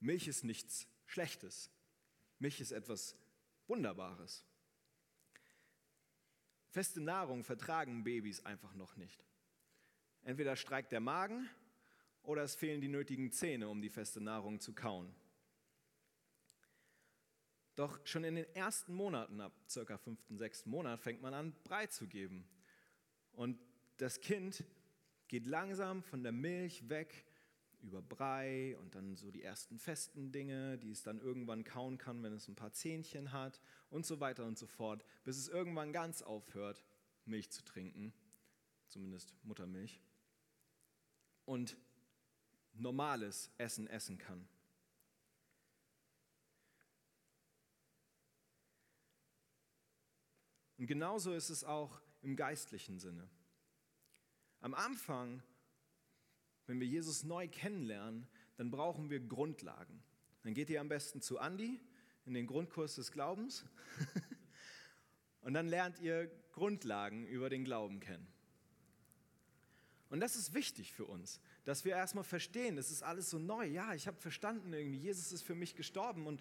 Milch 0.00 0.26
ist 0.26 0.42
nichts 0.42 0.88
Schlechtes. 1.04 1.70
Milch 2.40 2.60
ist 2.60 2.72
etwas 2.72 3.16
Wunderbares. 3.68 4.44
Feste 6.70 7.00
Nahrung 7.00 7.44
vertragen 7.44 8.02
Babys 8.02 8.44
einfach 8.44 8.74
noch 8.74 8.96
nicht. 8.96 9.24
Entweder 10.24 10.56
streikt 10.56 10.90
der 10.90 10.98
Magen 10.98 11.48
oder 12.24 12.42
es 12.42 12.56
fehlen 12.56 12.80
die 12.80 12.88
nötigen 12.88 13.30
Zähne, 13.30 13.68
um 13.68 13.80
die 13.80 13.88
feste 13.88 14.20
Nahrung 14.20 14.58
zu 14.58 14.74
kauen. 14.74 15.14
Doch 17.76 18.04
schon 18.04 18.24
in 18.24 18.34
den 18.34 18.56
ersten 18.56 18.92
Monaten, 18.92 19.40
ab 19.40 19.52
circa 19.68 19.98
fünften, 19.98 20.36
sechsten 20.36 20.70
Monat, 20.70 20.98
fängt 21.00 21.22
man 21.22 21.32
an, 21.32 21.54
Brei 21.62 21.86
zu 21.86 22.08
geben. 22.08 22.44
Und 23.30 23.56
das 23.98 24.20
Kind 24.20 24.64
geht 25.28 25.46
langsam 25.46 26.02
von 26.02 26.22
der 26.22 26.32
Milch 26.32 26.88
weg 26.88 27.24
über 27.82 28.02
Brei 28.02 28.76
und 28.78 28.94
dann 28.94 29.16
so 29.16 29.30
die 29.30 29.42
ersten 29.42 29.78
festen 29.78 30.32
Dinge, 30.32 30.78
die 30.78 30.90
es 30.90 31.02
dann 31.02 31.20
irgendwann 31.20 31.64
kauen 31.64 31.98
kann, 31.98 32.22
wenn 32.22 32.32
es 32.32 32.48
ein 32.48 32.56
paar 32.56 32.72
Zähnchen 32.72 33.32
hat 33.32 33.60
und 33.90 34.04
so 34.04 34.20
weiter 34.20 34.44
und 34.44 34.58
so 34.58 34.66
fort, 34.66 35.04
bis 35.24 35.36
es 35.36 35.48
irgendwann 35.48 35.92
ganz 35.92 36.22
aufhört, 36.22 36.84
Milch 37.24 37.50
zu 37.50 37.64
trinken, 37.64 38.12
zumindest 38.88 39.34
Muttermilch, 39.42 40.00
und 41.44 41.76
normales 42.72 43.50
Essen 43.58 43.86
essen 43.86 44.18
kann. 44.18 44.48
Und 50.78 50.86
genauso 50.86 51.32
ist 51.32 51.48
es 51.48 51.64
auch 51.64 52.00
im 52.20 52.36
geistlichen 52.36 52.98
Sinne. 52.98 53.28
Am 54.60 54.74
Anfang, 54.74 55.42
wenn 56.66 56.80
wir 56.80 56.86
Jesus 56.86 57.24
neu 57.24 57.48
kennenlernen, 57.48 58.26
dann 58.56 58.70
brauchen 58.70 59.10
wir 59.10 59.20
Grundlagen. 59.20 60.02
Dann 60.42 60.54
geht 60.54 60.70
ihr 60.70 60.80
am 60.80 60.88
besten 60.88 61.20
zu 61.20 61.38
Andi 61.38 61.80
in 62.24 62.34
den 62.34 62.46
Grundkurs 62.46 62.96
des 62.96 63.12
Glaubens 63.12 63.64
und 65.40 65.54
dann 65.54 65.66
lernt 65.66 66.00
ihr 66.00 66.30
Grundlagen 66.52 67.26
über 67.26 67.50
den 67.50 67.64
Glauben 67.64 68.00
kennen. 68.00 68.26
Und 70.08 70.20
das 70.20 70.36
ist 70.36 70.54
wichtig 70.54 70.92
für 70.92 71.04
uns, 71.04 71.40
dass 71.64 71.84
wir 71.84 71.92
erstmal 71.92 72.24
verstehen, 72.24 72.78
es 72.78 72.90
ist 72.90 73.02
alles 73.02 73.28
so 73.28 73.38
neu. 73.38 73.66
Ja, 73.66 73.92
ich 73.94 74.06
habe 74.06 74.16
verstanden 74.16 74.72
irgendwie, 74.72 74.98
Jesus 74.98 75.32
ist 75.32 75.42
für 75.42 75.56
mich 75.56 75.74
gestorben 75.74 76.26
und 76.26 76.40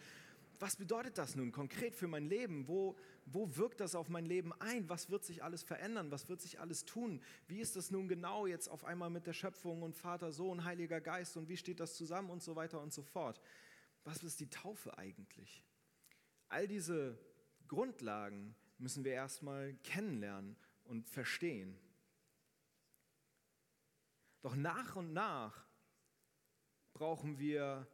was 0.60 0.76
bedeutet 0.76 1.18
das 1.18 1.36
nun 1.36 1.52
konkret 1.52 1.96
für 1.96 2.08
mein 2.08 2.28
Leben? 2.28 2.68
Wo, 2.68 2.96
wo 3.26 3.56
wirkt 3.58 3.80
das 3.80 3.96
auf 3.96 4.10
mein 4.10 4.26
Leben 4.26 4.54
ein? 4.54 4.90
Was 4.90 5.10
wird 5.10 5.26
sich 5.26 5.44
alles 5.44 5.64
verändern? 5.64 6.12
Was 6.12 6.30
wird 6.30 6.42
sich 6.42 6.60
alles 6.60 6.86
tun? 6.86 7.22
Wie 7.48 7.60
ist 7.60 7.76
das 7.76 7.92
nun 7.92 8.08
genau 8.08 8.46
jetzt 8.46 8.68
auf 8.68 8.86
einmal 8.86 9.10
mit 9.10 9.28
der 9.28 9.34
Schöpfung 9.34 9.82
und 9.82 9.96
Vater, 9.96 10.32
Sohn, 10.32 10.64
Heiliger 10.64 11.02
Geist 11.02 11.38
und 11.38 11.50
wie 11.50 11.58
steht 11.58 11.80
das 11.80 11.96
zusammen 11.96 12.30
und 12.30 12.44
so 12.44 12.56
weiter 12.56 12.82
und 12.82 12.94
so 12.94 13.02
fort? 13.02 13.42
Was 14.04 14.24
ist 14.24 14.40
die 14.40 14.50
Taufe 14.50 14.98
eigentlich? 14.98 15.64
All 16.48 16.68
diese 16.68 17.18
Grundlagen 17.68 18.56
müssen 18.78 19.04
wir 19.04 19.14
erstmal 19.14 19.74
kennenlernen 19.84 20.56
und 20.84 21.10
verstehen. 21.10 21.78
Doch 24.42 24.56
nach 24.56 24.96
und 24.96 25.12
nach 25.12 25.66
brauchen 26.94 27.40
wir 27.40 27.88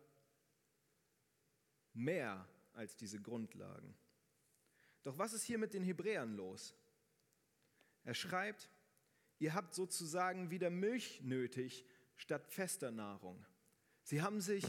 mehr 1.93 2.47
als 2.73 2.95
diese 2.95 3.19
Grundlagen. 3.19 3.95
Doch 5.03 5.17
was 5.17 5.33
ist 5.33 5.43
hier 5.43 5.57
mit 5.57 5.73
den 5.73 5.83
Hebräern 5.83 6.35
los? 6.35 6.75
Er 8.03 8.13
schreibt, 8.13 8.69
ihr 9.39 9.53
habt 9.53 9.73
sozusagen 9.73 10.49
wieder 10.49 10.69
Milch 10.69 11.21
nötig 11.21 11.85
statt 12.15 12.47
fester 12.47 12.91
Nahrung. 12.91 13.45
Sie 14.03 14.21
haben 14.21 14.41
sich 14.41 14.65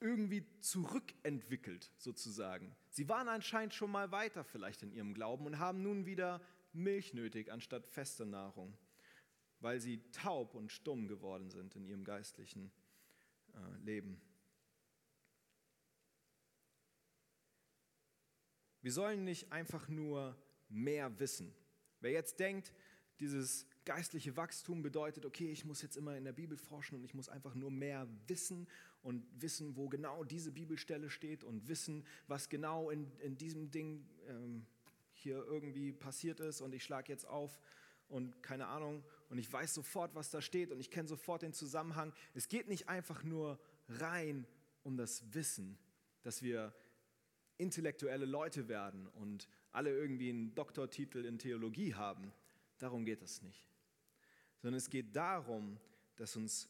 irgendwie 0.00 0.44
zurückentwickelt 0.60 1.90
sozusagen. 1.96 2.76
Sie 2.90 3.08
waren 3.08 3.28
anscheinend 3.28 3.74
schon 3.74 3.90
mal 3.90 4.12
weiter 4.12 4.44
vielleicht 4.44 4.82
in 4.82 4.92
ihrem 4.92 5.14
Glauben 5.14 5.46
und 5.46 5.58
haben 5.58 5.82
nun 5.82 6.04
wieder 6.06 6.40
Milch 6.72 7.14
nötig 7.14 7.50
anstatt 7.50 7.86
fester 7.86 8.26
Nahrung, 8.26 8.76
weil 9.60 9.80
sie 9.80 10.02
taub 10.10 10.54
und 10.54 10.72
stumm 10.72 11.08
geworden 11.08 11.50
sind 11.50 11.74
in 11.76 11.84
ihrem 11.84 12.04
geistlichen 12.04 12.70
äh, 13.54 13.84
Leben. 13.84 14.20
Wir 18.84 18.92
sollen 18.92 19.24
nicht 19.24 19.50
einfach 19.50 19.88
nur 19.88 20.36
mehr 20.68 21.18
wissen. 21.18 21.54
Wer 22.00 22.10
jetzt 22.10 22.38
denkt, 22.38 22.74
dieses 23.18 23.66
geistliche 23.86 24.36
Wachstum 24.36 24.82
bedeutet, 24.82 25.24
okay, 25.24 25.50
ich 25.50 25.64
muss 25.64 25.80
jetzt 25.80 25.96
immer 25.96 26.18
in 26.18 26.24
der 26.24 26.34
Bibel 26.34 26.58
forschen 26.58 26.96
und 26.96 27.02
ich 27.02 27.14
muss 27.14 27.30
einfach 27.30 27.54
nur 27.54 27.70
mehr 27.70 28.06
wissen 28.26 28.68
und 29.00 29.24
wissen, 29.40 29.74
wo 29.78 29.88
genau 29.88 30.22
diese 30.22 30.52
Bibelstelle 30.52 31.08
steht 31.08 31.44
und 31.44 31.66
wissen, 31.66 32.04
was 32.26 32.50
genau 32.50 32.90
in, 32.90 33.10
in 33.20 33.38
diesem 33.38 33.70
Ding 33.70 34.06
ähm, 34.28 34.66
hier 35.14 35.36
irgendwie 35.36 35.94
passiert 35.94 36.40
ist 36.40 36.60
und 36.60 36.74
ich 36.74 36.84
schlage 36.84 37.10
jetzt 37.10 37.26
auf 37.26 37.58
und 38.08 38.42
keine 38.42 38.66
Ahnung 38.66 39.02
und 39.30 39.38
ich 39.38 39.50
weiß 39.50 39.72
sofort, 39.72 40.14
was 40.14 40.28
da 40.28 40.42
steht 40.42 40.70
und 40.70 40.78
ich 40.78 40.90
kenne 40.90 41.08
sofort 41.08 41.40
den 41.40 41.54
Zusammenhang. 41.54 42.12
Es 42.34 42.48
geht 42.48 42.68
nicht 42.68 42.90
einfach 42.90 43.24
nur 43.24 43.58
rein 43.88 44.46
um 44.82 44.98
das 44.98 45.32
Wissen, 45.32 45.78
dass 46.22 46.42
wir 46.42 46.74
intellektuelle 47.58 48.26
Leute 48.26 48.68
werden 48.68 49.06
und 49.08 49.48
alle 49.70 49.90
irgendwie 49.90 50.30
einen 50.30 50.54
Doktortitel 50.54 51.24
in 51.24 51.38
Theologie 51.38 51.94
haben. 51.94 52.32
Darum 52.78 53.04
geht 53.04 53.22
es 53.22 53.42
nicht. 53.42 53.68
Sondern 54.58 54.78
es 54.78 54.90
geht 54.90 55.14
darum, 55.14 55.78
dass 56.16 56.36
uns 56.36 56.68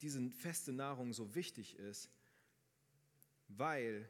diese 0.00 0.30
feste 0.30 0.72
Nahrung 0.72 1.12
so 1.12 1.34
wichtig 1.34 1.76
ist, 1.76 2.10
weil 3.48 4.08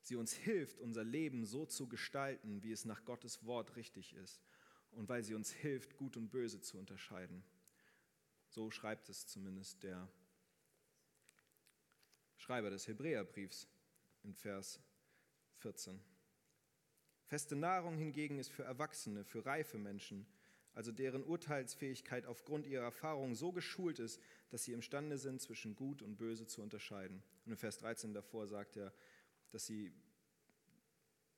sie 0.00 0.16
uns 0.16 0.32
hilft, 0.32 0.80
unser 0.80 1.04
Leben 1.04 1.44
so 1.44 1.66
zu 1.66 1.88
gestalten, 1.88 2.62
wie 2.62 2.72
es 2.72 2.84
nach 2.84 3.04
Gottes 3.04 3.44
Wort 3.44 3.76
richtig 3.76 4.14
ist 4.14 4.40
und 4.92 5.08
weil 5.08 5.22
sie 5.22 5.34
uns 5.34 5.52
hilft, 5.52 5.96
gut 5.96 6.16
und 6.16 6.30
böse 6.30 6.60
zu 6.60 6.78
unterscheiden. 6.78 7.42
So 8.48 8.70
schreibt 8.70 9.08
es 9.08 9.26
zumindest 9.26 9.82
der 9.82 10.08
Schreiber 12.36 12.70
des 12.70 12.86
Hebräerbriefs 12.86 13.68
in 14.26 14.34
Vers 14.34 14.80
14. 15.58 16.00
Feste 17.26 17.56
Nahrung 17.56 17.96
hingegen 17.96 18.38
ist 18.38 18.50
für 18.50 18.64
Erwachsene, 18.64 19.24
für 19.24 19.46
reife 19.46 19.78
Menschen, 19.78 20.26
also 20.74 20.92
deren 20.92 21.24
Urteilsfähigkeit 21.24 22.26
aufgrund 22.26 22.66
ihrer 22.66 22.84
Erfahrung 22.84 23.34
so 23.34 23.50
geschult 23.50 23.98
ist, 23.98 24.20
dass 24.50 24.64
sie 24.64 24.72
imstande 24.72 25.16
sind, 25.16 25.40
zwischen 25.40 25.74
Gut 25.74 26.02
und 26.02 26.16
Böse 26.16 26.46
zu 26.46 26.60
unterscheiden. 26.60 27.22
Und 27.46 27.52
in 27.52 27.58
Vers 27.58 27.78
13 27.78 28.12
davor 28.12 28.46
sagt 28.46 28.76
er, 28.76 28.92
dass, 29.50 29.64
sie 29.64 29.92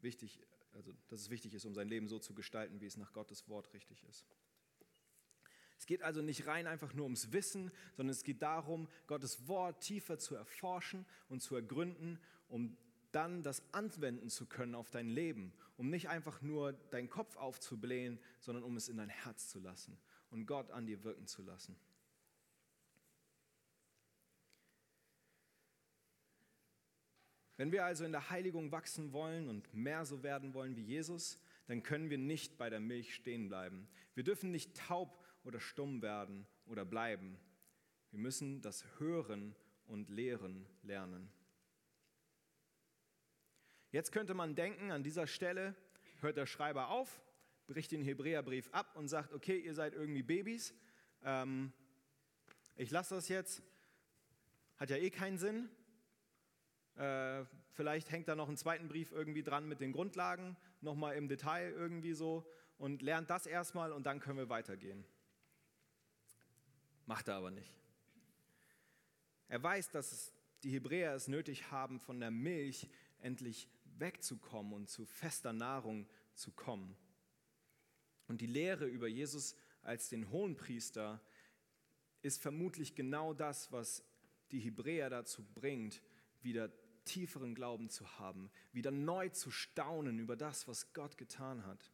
wichtig, 0.01 0.41
also, 0.73 0.93
dass 1.09 1.21
es 1.21 1.31
wichtig 1.31 1.55
ist, 1.55 1.65
um 1.65 1.75
sein 1.75 1.89
Leben 1.89 2.09
so 2.09 2.19
zu 2.19 2.35
gestalten, 2.35 2.81
wie 2.81 2.87
es 2.87 2.97
nach 2.97 3.13
Gottes 3.13 3.49
Wort 3.49 3.73
richtig 3.75 4.03
ist. 4.05 4.27
Es 5.79 5.87
geht 5.87 6.03
also 6.03 6.23
nicht 6.23 6.47
rein 6.47 6.67
einfach 6.67 6.93
nur 6.93 7.05
ums 7.05 7.33
Wissen, 7.33 7.71
sondern 7.97 8.11
es 8.11 8.25
geht 8.25 8.43
darum, 8.43 8.89
Gottes 9.07 9.47
Wort 9.47 9.81
tiefer 9.81 10.19
zu 10.19 10.35
erforschen 10.35 11.07
und 11.29 11.41
zu 11.41 11.55
ergründen, 11.55 12.19
um 12.49 12.77
dann 13.13 13.43
das 13.43 13.63
anwenden 13.73 14.29
zu 14.29 14.47
können 14.47 14.75
auf 14.75 14.91
dein 14.91 15.09
Leben, 15.09 15.53
um 15.77 15.89
nicht 15.89 16.09
einfach 16.09 16.43
nur 16.43 16.73
deinen 16.73 17.09
Kopf 17.09 17.37
aufzublähen, 17.37 18.19
sondern 18.41 18.65
um 18.65 18.77
es 18.77 18.89
in 18.89 18.97
dein 18.97 19.09
Herz 19.09 19.49
zu 19.49 19.61
lassen 19.61 19.97
und 20.31 20.47
Gott 20.47 20.71
an 20.73 20.87
dir 20.87 21.05
wirken 21.05 21.27
zu 21.27 21.43
lassen. 21.43 21.79
Wenn 27.57 27.73
wir 27.73 27.85
also 27.85 28.05
in 28.05 28.13
der 28.13 28.31
Heiligung 28.31 28.71
wachsen 28.71 29.13
wollen 29.13 29.49
und 29.49 29.73
mehr 29.75 30.05
so 30.05 30.23
werden 30.23 30.55
wollen 30.55 30.77
wie 30.77 30.83
Jesus, 30.83 31.41
dann 31.67 31.83
können 31.83 32.09
wir 32.09 32.19
nicht 32.19 32.57
bei 32.57 32.71
der 32.71 32.79
Milch 32.79 33.15
stehen 33.15 33.49
bleiben. 33.49 33.89
Wir 34.15 34.23
dürfen 34.23 34.51
nicht 34.51 34.77
taub 34.77 35.25
oder 35.45 35.61
stumm 35.61 36.03
werden 36.03 36.47
oder 36.67 36.85
bleiben. 36.85 37.39
Wir 38.11 38.19
müssen 38.19 38.61
das 38.63 38.85
Hören 38.99 39.55
und 39.87 40.11
Lehren 40.11 40.67
lernen. 40.83 41.31
Jetzt 43.91 44.13
könnte 44.13 44.35
man 44.35 44.55
denken, 44.55 44.91
an 44.91 45.03
dieser 45.03 45.27
Stelle 45.27 45.75
hört 46.21 46.37
der 46.37 46.47
Schreiber 46.47 46.89
auf, 46.89 47.23
bricht 47.67 47.93
den 47.93 48.03
Hebräerbrief 48.03 48.69
ab 48.73 48.97
und 48.97 49.09
sagt, 49.09 49.33
okay, 49.33 49.59
ihr 49.59 49.75
seid 49.75 49.95
irgendwie 49.95 50.23
Babys, 50.23 50.75
ähm, 51.23 51.73
ich 52.77 52.91
lasse 52.91 53.15
das 53.15 53.29
jetzt, 53.29 53.63
hat 54.77 54.91
ja 54.91 54.97
eh 54.97 55.11
keinen 55.11 55.39
Sinn, 55.39 55.71
äh, 56.97 57.45
Vielleicht 57.79 58.11
hängt 58.11 58.27
da 58.27 58.35
noch 58.35 58.49
einen 58.49 58.57
zweiten 58.57 58.89
Brief 58.89 59.13
irgendwie 59.13 59.45
dran 59.45 59.69
mit 59.69 59.81
den 59.81 59.93
Grundlagen, 59.93 60.57
nochmal 60.81 61.15
im 61.15 61.29
Detail 61.29 61.71
irgendwie 61.71 62.13
so 62.13 62.45
und 62.77 63.03
lernt 63.03 63.31
das 63.31 63.47
erstmal 63.47 63.93
und 63.93 64.05
dann 64.05 64.19
können 64.19 64.37
wir 64.37 64.49
weitergehen. 64.49 65.05
Macht 67.09 67.29
er 67.29 67.37
aber 67.37 67.51
nicht. 67.51 67.75
Er 69.49 69.63
weiß, 69.63 69.91
dass 69.93 70.31
die 70.63 70.71
Hebräer 70.71 71.15
es 71.15 71.27
nötig 71.27 71.71
haben, 71.71 72.01
von 72.01 72.21
der 72.21 72.31
Milch 72.31 72.87
endlich 73.21 73.67
wegzukommen 73.97 74.75
und 74.75 74.91
zu 74.91 75.07
fester 75.07 75.55
Nahrung 75.55 76.07
zu 76.35 76.53
kommen. 76.53 76.95
Und 78.27 78.43
die 78.43 78.47
Lehre 78.47 78.85
über 78.85 79.09
Jesus 79.09 79.57
als 79.81 80.11
den 80.11 80.31
Hohenpriester 80.31 81.19
ist 82.21 82.43
vermutlich 82.43 82.95
genau 82.95 83.33
das, 83.33 83.73
was 83.73 84.05
die 84.51 84.61
Hebräer 84.61 85.09
dazu 85.09 85.43
bringt, 85.55 86.03
wieder 86.43 86.71
tieferen 87.07 87.55
Glauben 87.55 87.89
zu 87.89 88.19
haben, 88.19 88.51
wieder 88.73 88.91
neu 88.91 89.31
zu 89.31 89.51
staunen 89.51 90.19
über 90.19 90.37
das, 90.37 90.69
was 90.69 90.93
Gott 90.93 91.17
getan 91.17 91.65
hat. 91.65 91.91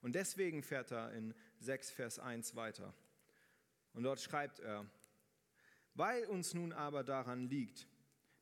Und 0.00 0.16
deswegen 0.16 0.64
fährt 0.64 0.90
er 0.90 1.12
in 1.12 1.36
6 1.60 1.92
Vers 1.92 2.18
1 2.18 2.56
weiter. 2.56 2.92
Und 3.96 4.02
dort 4.02 4.20
schreibt 4.20 4.60
er, 4.60 4.84
weil 5.94 6.26
uns 6.26 6.52
nun 6.52 6.74
aber 6.74 7.02
daran 7.02 7.48
liegt, 7.48 7.88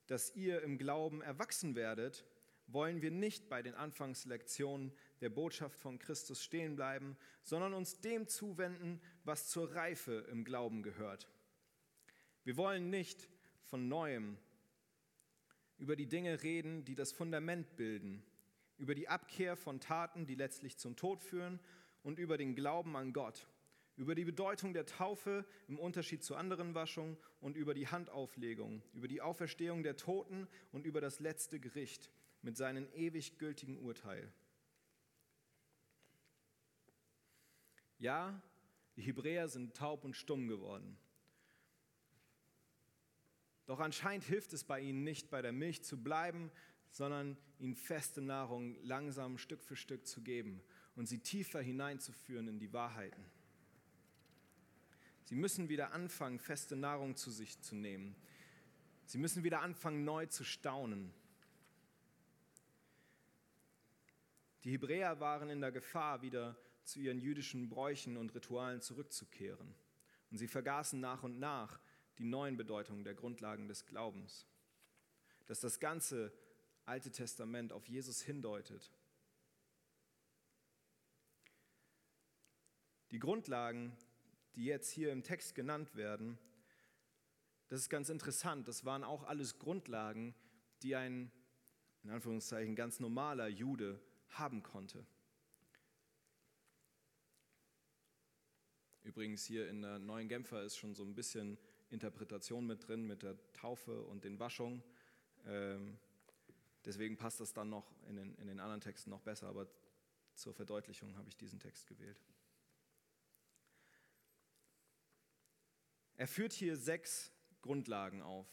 dass 0.08 0.34
ihr 0.34 0.62
im 0.62 0.78
Glauben 0.78 1.22
erwachsen 1.22 1.76
werdet, 1.76 2.26
wollen 2.66 3.02
wir 3.02 3.12
nicht 3.12 3.48
bei 3.48 3.62
den 3.62 3.76
Anfangslektionen 3.76 4.92
der 5.20 5.30
Botschaft 5.30 5.78
von 5.78 6.00
Christus 6.00 6.42
stehen 6.42 6.74
bleiben, 6.74 7.16
sondern 7.44 7.72
uns 7.72 8.00
dem 8.00 8.26
zuwenden, 8.26 9.00
was 9.22 9.48
zur 9.48 9.72
Reife 9.76 10.26
im 10.28 10.44
Glauben 10.44 10.82
gehört. 10.82 11.28
Wir 12.42 12.56
wollen 12.56 12.90
nicht 12.90 13.28
von 13.62 13.86
neuem 13.86 14.36
über 15.78 15.94
die 15.94 16.08
Dinge 16.08 16.42
reden, 16.42 16.84
die 16.84 16.96
das 16.96 17.12
Fundament 17.12 17.76
bilden, 17.76 18.24
über 18.76 18.96
die 18.96 19.08
Abkehr 19.08 19.56
von 19.56 19.78
Taten, 19.78 20.26
die 20.26 20.34
letztlich 20.34 20.78
zum 20.78 20.96
Tod 20.96 21.22
führen 21.22 21.60
und 22.02 22.18
über 22.18 22.38
den 22.38 22.56
Glauben 22.56 22.96
an 22.96 23.12
Gott, 23.12 23.46
über 23.96 24.14
die 24.14 24.24
Bedeutung 24.24 24.72
der 24.72 24.86
Taufe 24.86 25.44
im 25.68 25.78
Unterschied 25.78 26.24
zu 26.24 26.34
anderen 26.34 26.74
Waschungen 26.74 27.16
und 27.40 27.56
über 27.56 27.74
die 27.74 27.88
Handauflegung, 27.88 28.82
über 28.92 29.08
die 29.08 29.20
Auferstehung 29.20 29.82
der 29.82 29.96
Toten 29.96 30.48
und 30.72 30.86
über 30.86 31.00
das 31.00 31.20
letzte 31.20 31.60
Gericht 31.60 32.10
mit 32.42 32.56
seinem 32.56 32.88
ewig 32.94 33.38
gültigen 33.38 33.78
Urteil. 33.78 34.32
Ja, 37.98 38.42
die 38.96 39.02
Hebräer 39.02 39.48
sind 39.48 39.76
taub 39.76 40.04
und 40.04 40.14
stumm 40.14 40.48
geworden. 40.48 40.98
Doch 43.66 43.80
anscheinend 43.80 44.24
hilft 44.24 44.52
es 44.52 44.64
bei 44.64 44.80
ihnen 44.80 45.04
nicht, 45.04 45.30
bei 45.30 45.40
der 45.40 45.52
Milch 45.52 45.84
zu 45.84 46.02
bleiben, 46.02 46.50
sondern 46.90 47.36
ihnen 47.58 47.74
feste 47.74 48.20
Nahrung 48.20 48.76
langsam 48.82 49.38
Stück 49.38 49.62
für 49.62 49.76
Stück 49.76 50.06
zu 50.06 50.22
geben 50.22 50.62
und 50.96 51.06
sie 51.06 51.20
tiefer 51.20 51.60
hineinzuführen 51.60 52.46
in 52.48 52.58
die 52.58 52.72
Wahrheiten. 52.72 53.24
Sie 55.24 55.36
müssen 55.36 55.68
wieder 55.68 55.92
anfangen, 55.92 56.38
feste 56.38 56.76
Nahrung 56.76 57.16
zu 57.16 57.30
sich 57.30 57.60
zu 57.60 57.74
nehmen. 57.74 58.14
Sie 59.06 59.18
müssen 59.18 59.44
wieder 59.44 59.60
anfangen, 59.60 60.04
neu 60.04 60.26
zu 60.26 60.44
staunen. 60.44 61.12
Die 64.64 64.72
Hebräer 64.72 65.20
waren 65.20 65.50
in 65.50 65.60
der 65.60 65.72
Gefahr, 65.72 66.22
wieder 66.22 66.56
zu 66.84 67.00
ihren 67.00 67.20
jüdischen 67.20 67.68
Bräuchen 67.68 68.16
und 68.16 68.34
Ritualen 68.34 68.80
zurückzukehren. 68.80 69.74
Und 70.30 70.38
sie 70.38 70.48
vergaßen 70.48 71.00
nach 71.00 71.22
und 71.22 71.38
nach 71.38 71.80
die 72.18 72.24
neuen 72.24 72.56
Bedeutungen 72.56 73.04
der 73.04 73.14
Grundlagen 73.14 73.68
des 73.68 73.86
Glaubens. 73.86 74.46
Dass 75.46 75.60
das 75.60 75.80
ganze 75.80 76.32
Alte 76.86 77.10
Testament 77.10 77.72
auf 77.72 77.86
Jesus 77.86 78.20
hindeutet. 78.20 78.90
Die 83.10 83.18
Grundlagen, 83.18 83.96
die 84.56 84.64
jetzt 84.64 84.90
hier 84.90 85.12
im 85.12 85.22
Text 85.22 85.54
genannt 85.54 85.96
werden, 85.96 86.38
das 87.68 87.80
ist 87.80 87.88
ganz 87.88 88.08
interessant. 88.08 88.68
Das 88.68 88.84
waren 88.84 89.04
auch 89.04 89.24
alles 89.24 89.58
Grundlagen, 89.58 90.34
die 90.82 90.94
ein, 90.96 91.30
in 92.02 92.10
Anführungszeichen, 92.10 92.76
ganz 92.76 93.00
normaler 93.00 93.48
Jude 93.48 94.00
haben 94.28 94.62
konnte. 94.62 95.06
Übrigens 99.02 99.44
hier 99.44 99.68
in 99.68 99.82
der 99.82 99.98
neuen 99.98 100.28
Genfer 100.28 100.62
ist 100.62 100.76
schon 100.76 100.94
so 100.94 101.04
ein 101.04 101.14
bisschen 101.14 101.58
Interpretation 101.90 102.66
mit 102.66 102.88
drin, 102.88 103.06
mit 103.06 103.22
der 103.22 103.36
Taufe 103.52 104.02
und 104.02 104.24
den 104.24 104.38
Waschungen. 104.38 104.82
Ähm, 105.46 105.98
deswegen 106.84 107.16
passt 107.16 107.40
das 107.40 107.52
dann 107.52 107.68
noch 107.68 107.92
in 108.08 108.16
den, 108.16 108.34
in 108.36 108.46
den 108.46 108.60
anderen 108.60 108.80
Texten 108.80 109.10
noch 109.10 109.20
besser, 109.20 109.48
aber 109.48 109.68
zur 110.34 110.54
Verdeutlichung 110.54 111.16
habe 111.16 111.28
ich 111.28 111.36
diesen 111.36 111.60
Text 111.60 111.86
gewählt. 111.86 112.18
Er 116.16 116.28
führt 116.28 116.52
hier 116.52 116.76
sechs 116.76 117.32
Grundlagen 117.60 118.22
auf, 118.22 118.46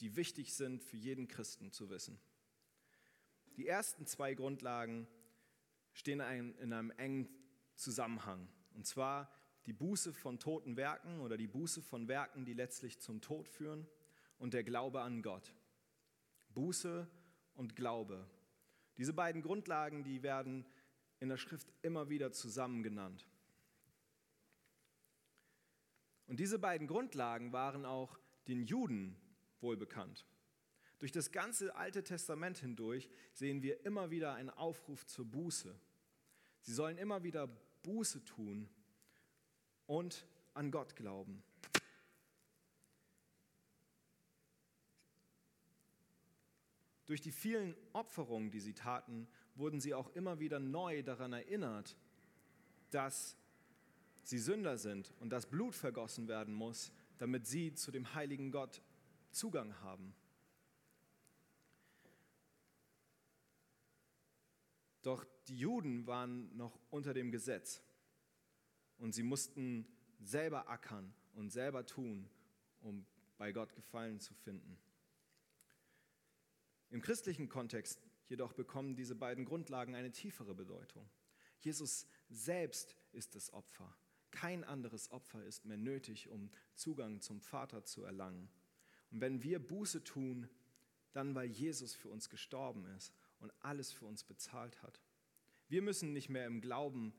die 0.00 0.16
wichtig 0.16 0.54
sind 0.54 0.82
für 0.82 0.96
jeden 0.96 1.28
Christen 1.28 1.70
zu 1.70 1.90
wissen. 1.90 2.18
Die 3.56 3.68
ersten 3.68 4.06
zwei 4.06 4.34
Grundlagen 4.34 5.06
stehen 5.92 6.20
in 6.20 6.72
einem 6.72 6.90
engen 6.90 7.28
Zusammenhang. 7.76 8.48
Und 8.74 8.86
zwar 8.86 9.32
die 9.66 9.72
Buße 9.72 10.12
von 10.12 10.38
toten 10.38 10.76
Werken 10.76 11.20
oder 11.20 11.36
die 11.36 11.46
Buße 11.46 11.82
von 11.82 12.08
Werken, 12.08 12.44
die 12.44 12.54
letztlich 12.54 13.00
zum 13.00 13.20
Tod 13.20 13.48
führen 13.48 13.86
und 14.38 14.54
der 14.54 14.64
Glaube 14.64 15.02
an 15.02 15.22
Gott. 15.22 15.54
Buße 16.48 17.08
und 17.54 17.76
Glaube. 17.76 18.28
Diese 18.96 19.12
beiden 19.12 19.42
Grundlagen, 19.42 20.02
die 20.04 20.22
werden 20.22 20.66
in 21.20 21.28
der 21.28 21.36
Schrift 21.36 21.72
immer 21.82 22.08
wieder 22.08 22.32
zusammen 22.32 22.82
genannt. 22.82 23.26
Und 26.26 26.40
diese 26.40 26.58
beiden 26.58 26.86
Grundlagen 26.86 27.52
waren 27.52 27.84
auch 27.84 28.18
den 28.48 28.62
Juden 28.62 29.16
wohlbekannt. 29.60 30.26
Durch 30.98 31.12
das 31.12 31.32
ganze 31.32 31.74
Alte 31.74 32.02
Testament 32.02 32.58
hindurch 32.58 33.10
sehen 33.32 33.62
wir 33.62 33.84
immer 33.84 34.10
wieder 34.10 34.34
einen 34.34 34.50
Aufruf 34.50 35.04
zur 35.06 35.26
Buße. 35.26 35.78
Sie 36.62 36.72
sollen 36.72 36.96
immer 36.96 37.22
wieder 37.24 37.48
Buße 37.82 38.24
tun 38.24 38.68
und 39.86 40.26
an 40.54 40.70
Gott 40.70 40.96
glauben. 40.96 41.42
Durch 47.06 47.20
die 47.20 47.32
vielen 47.32 47.76
Opferungen, 47.92 48.50
die 48.50 48.60
sie 48.60 48.72
taten, 48.72 49.28
wurden 49.56 49.80
sie 49.80 49.92
auch 49.92 50.08
immer 50.14 50.38
wieder 50.38 50.58
neu 50.58 51.02
daran 51.02 51.34
erinnert, 51.34 51.96
dass 52.90 53.36
sie 54.24 54.38
Sünder 54.38 54.78
sind 54.78 55.12
und 55.20 55.30
dass 55.30 55.46
Blut 55.46 55.74
vergossen 55.74 56.28
werden 56.28 56.54
muss, 56.54 56.92
damit 57.18 57.46
sie 57.46 57.74
zu 57.74 57.90
dem 57.90 58.14
heiligen 58.14 58.50
Gott 58.50 58.82
Zugang 59.30 59.80
haben. 59.80 60.14
Doch 65.02 65.24
die 65.48 65.58
Juden 65.58 66.06
waren 66.06 66.56
noch 66.56 66.78
unter 66.90 67.12
dem 67.12 67.30
Gesetz 67.30 67.82
und 68.96 69.14
sie 69.14 69.22
mussten 69.22 69.86
selber 70.20 70.68
ackern 70.68 71.14
und 71.34 71.50
selber 71.50 71.84
tun, 71.84 72.28
um 72.80 73.04
bei 73.36 73.52
Gott 73.52 73.74
Gefallen 73.74 74.20
zu 74.20 74.32
finden. 74.32 74.78
Im 76.90 77.02
christlichen 77.02 77.48
Kontext 77.48 78.00
jedoch 78.26 78.52
bekommen 78.54 78.96
diese 78.96 79.14
beiden 79.14 79.44
Grundlagen 79.44 79.94
eine 79.94 80.12
tiefere 80.12 80.54
Bedeutung. 80.54 81.06
Jesus 81.58 82.06
selbst 82.30 82.96
ist 83.12 83.34
das 83.34 83.52
Opfer. 83.52 83.94
Kein 84.34 84.64
anderes 84.64 85.12
Opfer 85.12 85.44
ist 85.44 85.64
mehr 85.64 85.76
nötig, 85.76 86.28
um 86.28 86.50
Zugang 86.74 87.20
zum 87.20 87.40
Vater 87.40 87.84
zu 87.84 88.02
erlangen. 88.02 88.50
Und 89.12 89.20
wenn 89.20 89.44
wir 89.44 89.64
Buße 89.64 90.02
tun, 90.02 90.48
dann 91.12 91.36
weil 91.36 91.48
Jesus 91.48 91.94
für 91.94 92.08
uns 92.08 92.28
gestorben 92.28 92.84
ist 92.96 93.14
und 93.38 93.52
alles 93.60 93.92
für 93.92 94.06
uns 94.06 94.24
bezahlt 94.24 94.82
hat. 94.82 95.00
Wir 95.68 95.82
müssen 95.82 96.12
nicht 96.12 96.30
mehr 96.30 96.46
im 96.46 96.60
Glauben 96.60 97.14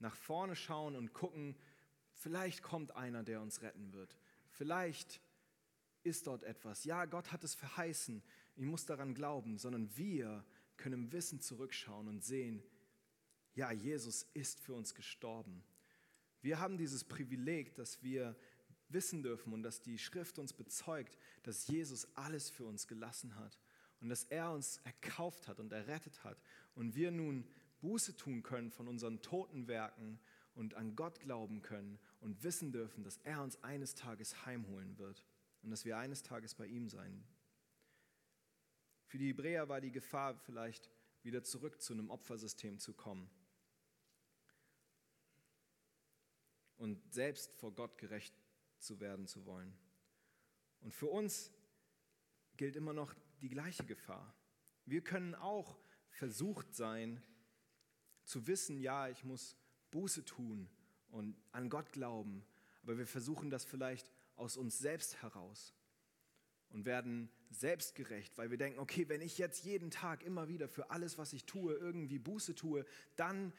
nach 0.00 0.14
vorne 0.14 0.54
schauen 0.54 0.96
und 0.96 1.14
gucken, 1.14 1.56
vielleicht 2.12 2.62
kommt 2.62 2.94
einer, 2.94 3.22
der 3.22 3.40
uns 3.40 3.62
retten 3.62 3.94
wird. 3.94 4.14
Vielleicht 4.50 5.22
ist 6.02 6.26
dort 6.26 6.42
etwas. 6.42 6.84
Ja, 6.84 7.06
Gott 7.06 7.32
hat 7.32 7.42
es 7.42 7.54
verheißen. 7.54 8.22
Ich 8.56 8.64
muss 8.64 8.84
daran 8.84 9.14
glauben, 9.14 9.56
sondern 9.56 9.96
wir 9.96 10.44
können 10.76 11.04
im 11.04 11.12
Wissen 11.12 11.40
zurückschauen 11.40 12.06
und 12.06 12.22
sehen, 12.22 12.62
ja, 13.54 13.72
Jesus 13.72 14.24
ist 14.34 14.60
für 14.60 14.74
uns 14.74 14.94
gestorben. 14.94 15.64
Wir 16.42 16.58
haben 16.58 16.76
dieses 16.76 17.04
Privileg, 17.04 17.74
dass 17.76 18.02
wir 18.02 18.36
wissen 18.88 19.22
dürfen 19.22 19.52
und 19.52 19.62
dass 19.62 19.80
die 19.80 19.96
Schrift 19.96 20.38
uns 20.38 20.52
bezeugt, 20.52 21.16
dass 21.44 21.68
Jesus 21.68 22.06
alles 22.16 22.50
für 22.50 22.64
uns 22.64 22.86
gelassen 22.88 23.36
hat 23.36 23.58
und 24.00 24.08
dass 24.08 24.24
er 24.24 24.50
uns 24.50 24.78
erkauft 24.78 25.48
hat 25.48 25.60
und 25.60 25.72
errettet 25.72 26.24
hat 26.24 26.42
und 26.74 26.94
wir 26.96 27.10
nun 27.10 27.46
Buße 27.80 28.16
tun 28.16 28.42
können 28.42 28.70
von 28.70 28.88
unseren 28.88 29.22
toten 29.22 29.68
Werken 29.68 30.20
und 30.54 30.74
an 30.74 30.94
Gott 30.94 31.20
glauben 31.20 31.62
können 31.62 31.98
und 32.20 32.42
wissen 32.42 32.72
dürfen, 32.72 33.04
dass 33.04 33.18
er 33.18 33.42
uns 33.42 33.62
eines 33.62 33.94
Tages 33.94 34.44
heimholen 34.44 34.98
wird 34.98 35.24
und 35.62 35.70
dass 35.70 35.84
wir 35.84 35.96
eines 35.96 36.22
Tages 36.22 36.54
bei 36.54 36.66
ihm 36.66 36.88
sein. 36.88 37.24
Für 39.06 39.18
die 39.18 39.28
Hebräer 39.28 39.68
war 39.68 39.80
die 39.80 39.92
Gefahr 39.92 40.34
vielleicht 40.34 40.90
wieder 41.22 41.44
zurück 41.44 41.80
zu 41.80 41.92
einem 41.92 42.10
Opfersystem 42.10 42.78
zu 42.78 42.92
kommen 42.92 43.30
und 46.76 47.00
selbst 47.12 47.52
vor 47.54 47.74
Gott 47.74 47.98
gerecht 47.98 48.34
zu 48.78 49.00
werden 49.00 49.26
zu 49.26 49.46
wollen. 49.46 49.72
Und 50.80 50.92
für 50.92 51.08
uns 51.08 51.52
gilt 52.56 52.76
immer 52.76 52.92
noch 52.92 53.14
die 53.40 53.48
gleiche 53.48 53.84
Gefahr. 53.84 54.34
Wir 54.84 55.02
können 55.02 55.34
auch 55.34 55.78
versucht 56.10 56.74
sein, 56.74 57.22
zu 58.24 58.46
wissen, 58.46 58.78
ja, 58.78 59.08
ich 59.08 59.24
muss 59.24 59.56
Buße 59.90 60.24
tun 60.24 60.68
und 61.10 61.36
an 61.52 61.68
Gott 61.68 61.92
glauben, 61.92 62.44
aber 62.82 62.98
wir 62.98 63.06
versuchen 63.06 63.50
das 63.50 63.64
vielleicht 63.64 64.10
aus 64.36 64.56
uns 64.56 64.78
selbst 64.78 65.22
heraus 65.22 65.74
und 66.70 66.84
werden 66.84 67.30
selbstgerecht, 67.50 68.36
weil 68.38 68.50
wir 68.50 68.58
denken, 68.58 68.78
okay, 68.78 69.08
wenn 69.08 69.20
ich 69.20 69.38
jetzt 69.38 69.64
jeden 69.64 69.90
Tag 69.90 70.22
immer 70.22 70.48
wieder 70.48 70.68
für 70.68 70.90
alles, 70.90 71.18
was 71.18 71.32
ich 71.32 71.44
tue, 71.44 71.74
irgendwie 71.74 72.18
Buße 72.18 72.54
tue, 72.54 72.86
dann 73.16 73.52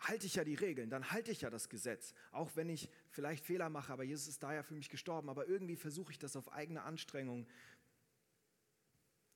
halte 0.00 0.26
ich 0.26 0.34
ja 0.34 0.44
die 0.44 0.54
Regeln, 0.54 0.90
dann 0.90 1.10
halte 1.10 1.30
ich 1.30 1.40
ja 1.40 1.50
das 1.50 1.68
Gesetz, 1.68 2.14
auch 2.32 2.54
wenn 2.56 2.68
ich 2.68 2.90
vielleicht 3.10 3.44
Fehler 3.44 3.68
mache, 3.70 3.92
aber 3.92 4.04
Jesus 4.04 4.28
ist 4.28 4.42
da 4.42 4.52
ja 4.52 4.62
für 4.62 4.74
mich 4.74 4.88
gestorben, 4.88 5.28
aber 5.28 5.46
irgendwie 5.46 5.76
versuche 5.76 6.12
ich 6.12 6.18
das 6.18 6.36
auf 6.36 6.52
eigene 6.52 6.82
Anstrengung 6.82 7.46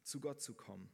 zu 0.02 0.20
Gott 0.20 0.40
zu 0.40 0.54
kommen. 0.54 0.88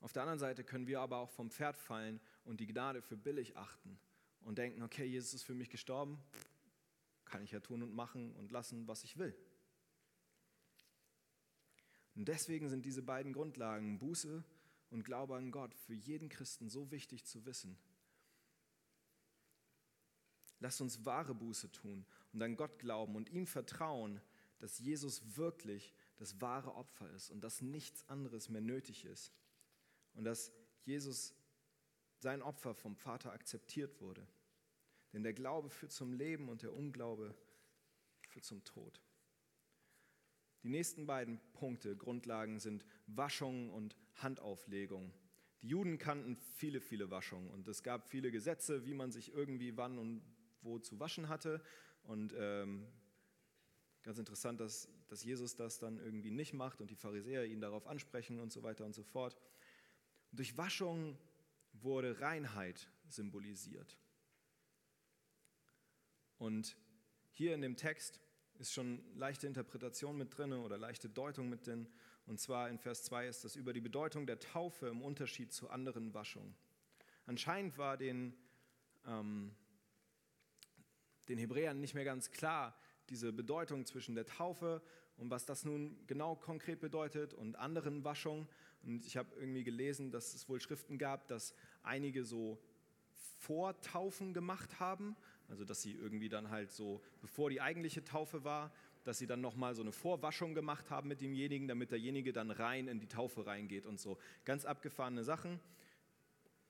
Auf 0.00 0.12
der 0.12 0.22
anderen 0.22 0.40
Seite 0.40 0.64
können 0.64 0.86
wir 0.86 1.00
aber 1.00 1.18
auch 1.18 1.30
vom 1.30 1.50
Pferd 1.50 1.76
fallen 1.76 2.20
und 2.44 2.58
die 2.58 2.66
Gnade 2.66 3.02
für 3.02 3.16
billig 3.16 3.56
achten 3.56 3.98
und 4.40 4.58
denken, 4.58 4.82
okay, 4.82 5.04
Jesus 5.04 5.34
ist 5.34 5.44
für 5.44 5.54
mich 5.54 5.70
gestorben, 5.70 6.20
kann 7.24 7.42
ich 7.42 7.52
ja 7.52 7.60
tun 7.60 7.82
und 7.82 7.94
machen 7.94 8.34
und 8.34 8.50
lassen, 8.50 8.88
was 8.88 9.04
ich 9.04 9.16
will. 9.16 9.36
Und 12.14 12.26
deswegen 12.26 12.68
sind 12.68 12.84
diese 12.84 13.02
beiden 13.02 13.32
Grundlagen, 13.32 13.98
Buße 13.98 14.44
und 14.92 15.04
Glaube 15.04 15.36
an 15.36 15.50
Gott, 15.50 15.74
für 15.74 15.94
jeden 15.94 16.28
Christen 16.28 16.68
so 16.68 16.90
wichtig 16.90 17.24
zu 17.24 17.44
wissen. 17.46 17.78
Lasst 20.60 20.80
uns 20.80 21.04
wahre 21.04 21.34
Buße 21.34 21.72
tun 21.72 22.06
und 22.32 22.42
an 22.42 22.56
Gott 22.56 22.78
glauben 22.78 23.16
und 23.16 23.30
ihm 23.30 23.46
vertrauen, 23.46 24.20
dass 24.58 24.78
Jesus 24.78 25.36
wirklich 25.36 25.92
das 26.18 26.40
wahre 26.40 26.74
Opfer 26.76 27.10
ist 27.10 27.30
und 27.30 27.40
dass 27.42 27.62
nichts 27.62 28.08
anderes 28.08 28.48
mehr 28.48 28.60
nötig 28.60 29.04
ist 29.04 29.32
und 30.14 30.24
dass 30.24 30.52
Jesus 30.84 31.34
sein 32.18 32.42
Opfer 32.42 32.74
vom 32.74 32.94
Vater 32.94 33.32
akzeptiert 33.32 34.00
wurde. 34.00 34.24
Denn 35.12 35.24
der 35.24 35.32
Glaube 35.32 35.68
führt 35.68 35.90
zum 35.90 36.12
Leben 36.12 36.48
und 36.48 36.62
der 36.62 36.72
Unglaube 36.72 37.34
führt 38.28 38.44
zum 38.44 38.62
Tod. 38.62 39.00
Die 40.62 40.68
nächsten 40.68 41.06
beiden 41.06 41.40
Punkte, 41.54 41.96
Grundlagen 41.96 42.60
sind 42.60 42.84
Waschung 43.06 43.70
und 43.70 43.96
Handauflegung. 44.14 45.12
Die 45.62 45.68
Juden 45.68 45.98
kannten 45.98 46.36
viele, 46.36 46.80
viele 46.80 47.10
Waschungen 47.10 47.50
und 47.50 47.66
es 47.68 47.82
gab 47.82 48.08
viele 48.08 48.30
Gesetze, 48.30 48.84
wie 48.84 48.94
man 48.94 49.10
sich 49.10 49.32
irgendwie 49.32 49.76
wann 49.76 49.98
und 49.98 50.22
wo 50.62 50.78
zu 50.78 50.98
waschen 51.00 51.28
hatte. 51.28 51.62
Und 52.04 52.34
ähm, 52.36 52.86
ganz 54.02 54.18
interessant, 54.18 54.60
dass, 54.60 54.88
dass 55.08 55.24
Jesus 55.24 55.56
das 55.56 55.78
dann 55.78 55.98
irgendwie 55.98 56.30
nicht 56.30 56.52
macht 56.52 56.80
und 56.80 56.90
die 56.90 56.96
Pharisäer 56.96 57.44
ihn 57.46 57.60
darauf 57.60 57.86
ansprechen 57.86 58.40
und 58.40 58.52
so 58.52 58.62
weiter 58.62 58.84
und 58.84 58.94
so 58.94 59.02
fort. 59.02 59.36
Und 60.30 60.38
durch 60.38 60.56
Waschung 60.56 61.16
wurde 61.72 62.20
Reinheit 62.20 62.90
symbolisiert. 63.08 63.98
Und 66.38 66.76
hier 67.30 67.54
in 67.54 67.62
dem 67.62 67.76
Text 67.76 68.20
ist 68.62 68.72
schon 68.72 69.02
leichte 69.16 69.48
Interpretation 69.48 70.16
mit 70.16 70.38
drin 70.38 70.52
oder 70.52 70.78
leichte 70.78 71.08
Deutung 71.08 71.48
mit 71.48 71.66
drin. 71.66 71.88
Und 72.26 72.38
zwar 72.38 72.70
in 72.70 72.78
Vers 72.78 73.02
2 73.02 73.26
ist 73.26 73.44
das 73.44 73.56
über 73.56 73.72
die 73.72 73.80
Bedeutung 73.80 74.24
der 74.24 74.38
Taufe 74.38 74.86
im 74.86 75.02
Unterschied 75.02 75.52
zu 75.52 75.68
anderen 75.68 76.14
Waschungen. 76.14 76.54
Anscheinend 77.26 77.76
war 77.76 77.96
den, 77.96 78.34
ähm, 79.04 79.52
den 81.28 81.38
Hebräern 81.38 81.80
nicht 81.80 81.94
mehr 81.94 82.04
ganz 82.04 82.30
klar, 82.30 82.78
diese 83.10 83.32
Bedeutung 83.32 83.84
zwischen 83.84 84.14
der 84.14 84.26
Taufe 84.26 84.80
und 85.16 85.28
was 85.28 85.44
das 85.44 85.64
nun 85.64 85.98
genau 86.06 86.36
konkret 86.36 86.78
bedeutet 86.78 87.34
und 87.34 87.56
anderen 87.56 88.04
Waschungen. 88.04 88.48
Und 88.84 89.04
ich 89.04 89.16
habe 89.16 89.34
irgendwie 89.34 89.64
gelesen, 89.64 90.12
dass 90.12 90.34
es 90.34 90.48
wohl 90.48 90.60
Schriften 90.60 90.98
gab, 90.98 91.26
dass 91.26 91.52
einige 91.82 92.24
so 92.24 92.62
Vortaufen 93.38 94.34
gemacht 94.34 94.80
haben 94.80 95.16
also 95.52 95.66
dass 95.66 95.82
sie 95.82 95.92
irgendwie 95.92 96.30
dann 96.30 96.50
halt 96.50 96.72
so, 96.72 97.02
bevor 97.20 97.50
die 97.50 97.60
eigentliche 97.60 98.02
Taufe 98.02 98.42
war, 98.42 98.72
dass 99.04 99.18
sie 99.18 99.26
dann 99.26 99.42
nochmal 99.42 99.74
so 99.74 99.82
eine 99.82 99.92
Vorwaschung 99.92 100.54
gemacht 100.54 100.88
haben 100.88 101.08
mit 101.08 101.20
demjenigen, 101.20 101.68
damit 101.68 101.90
derjenige 101.90 102.32
dann 102.32 102.50
rein 102.50 102.88
in 102.88 103.00
die 103.00 103.06
Taufe 103.06 103.44
reingeht 103.44 103.84
und 103.84 104.00
so. 104.00 104.18
Ganz 104.46 104.64
abgefahrene 104.64 105.24
Sachen. 105.24 105.60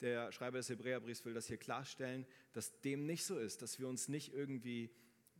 Der 0.00 0.32
Schreiber 0.32 0.58
des 0.58 0.68
Hebräerbriefs 0.68 1.24
will 1.24 1.32
das 1.32 1.46
hier 1.46 1.58
klarstellen, 1.58 2.26
dass 2.54 2.80
dem 2.80 3.06
nicht 3.06 3.24
so 3.24 3.38
ist, 3.38 3.62
dass 3.62 3.78
wir 3.78 3.86
uns 3.86 4.08
nicht 4.08 4.32
irgendwie 4.32 4.90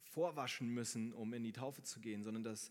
vorwaschen 0.03 0.68
müssen, 0.68 1.12
um 1.12 1.35
in 1.35 1.42
die 1.42 1.53
Taufe 1.53 1.83
zu 1.83 1.98
gehen, 1.98 2.22
sondern 2.22 2.44
dass 2.44 2.70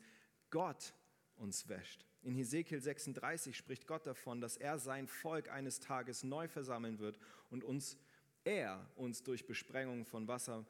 Gott 0.51 0.93
uns 1.36 1.67
wäscht. 1.67 2.06
In 2.21 2.34
Hesekiel 2.34 2.80
36 2.80 3.58
spricht 3.58 3.88
Gott 3.88 4.08
davon, 4.08 4.39
dass 4.39 4.56
er 4.56 4.80
sein 4.80 5.08
Volk 5.08 5.49
eines 5.49 5.82
Tages 5.82 6.23
neu 6.23 6.47
versammeln 6.47 6.99
wird 6.99 7.19
und 7.49 7.65
uns 7.65 7.97
er 8.43 8.89
uns 8.95 9.23
durch 9.23 9.45
Besprengung 9.45 10.06
von 10.06 10.27
Wasser 10.27 10.65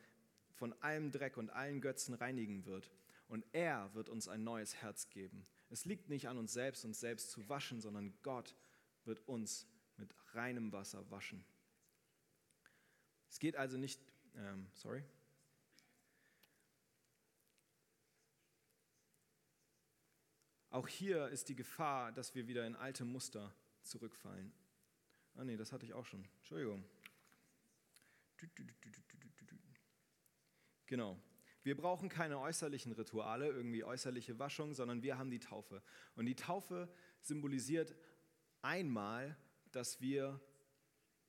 von 0.53 0.73
allem 0.81 1.12
Dreck 1.12 1.38
und 1.38 1.49
allen 1.49 1.81
Götzen 1.81 2.13
reinigen 2.13 2.65
wird. 2.65 2.91
Und 3.27 3.45
er 3.51 3.93
wird 3.95 4.10
uns 4.10 4.27
ein 4.27 4.43
neues 4.43 4.75
Herz 4.75 5.10
geben. 5.10 5.45
Es 5.69 5.86
liegt 5.86 6.10
nicht 6.10 6.27
an 6.27 6.38
uns 6.38 6.53
selbst, 6.53 6.86
uns 6.86 6.99
selbst 6.99 7.31
zu 7.31 7.47
waschen, 7.49 7.81
sondern 7.81 8.13
Gott 8.23 8.55
wird 9.05 9.27
uns 9.27 9.65
mit 9.97 10.13
reinem 10.34 10.71
Wasser 10.71 11.10
waschen. 11.10 11.43
Es 13.29 13.39
geht 13.39 13.55
also 13.55 13.77
nicht, 13.77 14.01
ähm, 14.36 14.67
sorry. 14.73 15.03
Auch 20.69 20.88
hier 20.88 21.27
ist 21.29 21.49
die 21.49 21.55
Gefahr, 21.55 22.12
dass 22.12 22.36
wir 22.36 22.47
wieder 22.47 22.65
in 22.65 22.75
alte 22.75 23.03
Muster 23.03 23.53
zurückfallen. 23.81 24.53
Ah 25.36 25.43
nee, 25.43 25.57
das 25.57 25.71
hatte 25.71 25.86
ich 25.86 25.93
auch 25.93 26.05
schon. 26.05 26.25
Entschuldigung. 26.39 26.84
Genau. 30.88 31.17
Wir 31.63 31.77
brauchen 31.77 32.10
keine 32.10 32.39
äußerlichen 32.39 32.91
Rituale, 32.91 33.47
irgendwie 33.47 33.84
äußerliche 33.84 34.39
Waschung, 34.39 34.73
sondern 34.73 35.04
wir 35.04 35.17
haben 35.17 35.30
die 35.30 35.39
Taufe. 35.39 35.84
Und 36.15 36.25
die 36.25 36.36
Taufe 36.36 36.91
symbolisiert 37.21 37.95
einmal, 38.62 39.38
dass 39.71 40.01
wir 40.01 40.41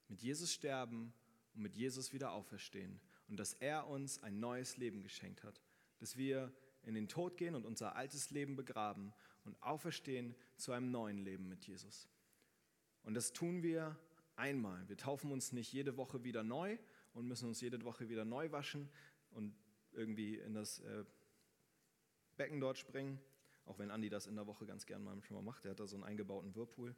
mit 0.08 0.22
Jesus 0.22 0.52
sterben 0.52 1.12
und 1.54 1.62
mit 1.62 1.76
Jesus 1.76 2.12
wieder 2.12 2.32
auferstehen 2.32 3.00
und 3.28 3.38
dass 3.38 3.54
er 3.54 3.86
uns 3.88 4.22
ein 4.22 4.40
neues 4.40 4.78
Leben 4.78 5.02
geschenkt 5.02 5.44
hat, 5.44 5.62
dass 5.98 6.16
wir 6.16 6.52
in 6.82 6.94
den 6.94 7.08
Tod 7.08 7.36
gehen 7.36 7.54
und 7.54 7.64
unser 7.64 7.94
altes 7.94 8.30
Leben 8.30 8.56
begraben 8.56 9.12
und 9.44 9.62
auferstehen 9.62 10.34
zu 10.56 10.72
einem 10.72 10.90
neuen 10.90 11.18
Leben 11.18 11.48
mit 11.48 11.66
Jesus. 11.66 12.08
Und 13.02 13.14
das 13.14 13.32
tun 13.32 13.62
wir 13.62 13.98
einmal. 14.36 14.88
Wir 14.88 14.96
taufen 14.96 15.30
uns 15.30 15.52
nicht 15.52 15.72
jede 15.72 15.96
Woche 15.96 16.24
wieder 16.24 16.42
neu, 16.42 16.78
und 17.14 17.26
müssen 17.26 17.48
uns 17.48 17.60
jede 17.60 17.82
Woche 17.84 18.08
wieder 18.08 18.24
neu 18.24 18.50
waschen 18.52 18.88
und 19.30 19.54
irgendwie 19.92 20.38
in 20.38 20.54
das 20.54 20.80
äh, 20.80 21.04
Becken 22.36 22.60
dort 22.60 22.78
springen. 22.78 23.20
Auch 23.64 23.78
wenn 23.78 23.90
Andi 23.90 24.08
das 24.08 24.26
in 24.26 24.34
der 24.34 24.46
Woche 24.46 24.66
ganz 24.66 24.86
gern 24.86 25.04
mal 25.04 25.22
schon 25.22 25.36
mal 25.36 25.42
macht. 25.42 25.64
Der 25.64 25.72
hat 25.72 25.80
da 25.80 25.86
so 25.86 25.96
einen 25.96 26.04
eingebauten 26.04 26.54
Whirlpool. 26.54 26.96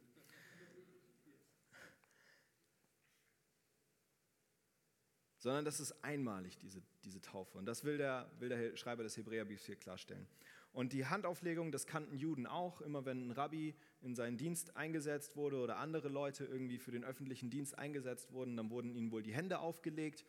Sondern 5.37 5.63
das 5.63 5.79
ist 5.79 6.03
einmalig, 6.03 6.57
diese, 6.57 6.81
diese 7.03 7.21
Taufe. 7.21 7.59
Und 7.59 7.67
das 7.67 7.83
will 7.83 7.99
der, 7.99 8.31
will 8.39 8.49
der 8.49 8.75
Schreiber 8.75 9.03
des 9.03 9.15
Hebräerbriefs 9.15 9.65
hier 9.65 9.75
klarstellen. 9.75 10.27
Und 10.73 10.91
die 10.91 11.05
Handauflegung, 11.05 11.71
das 11.71 11.85
kannten 11.85 12.17
Juden 12.17 12.47
auch. 12.47 12.81
Immer 12.81 13.05
wenn 13.05 13.27
ein 13.27 13.31
Rabbi 13.31 13.75
in 14.05 14.15
seinen 14.15 14.37
Dienst 14.37 14.77
eingesetzt 14.77 15.35
wurde 15.35 15.57
oder 15.57 15.77
andere 15.77 16.09
Leute 16.09 16.45
irgendwie 16.45 16.77
für 16.77 16.91
den 16.91 17.03
öffentlichen 17.03 17.49
Dienst 17.49 17.77
eingesetzt 17.77 18.31
wurden, 18.31 18.55
dann 18.55 18.69
wurden 18.69 18.91
ihnen 18.91 19.11
wohl 19.11 19.23
die 19.23 19.33
Hände 19.33 19.59
aufgelegt. 19.59 20.23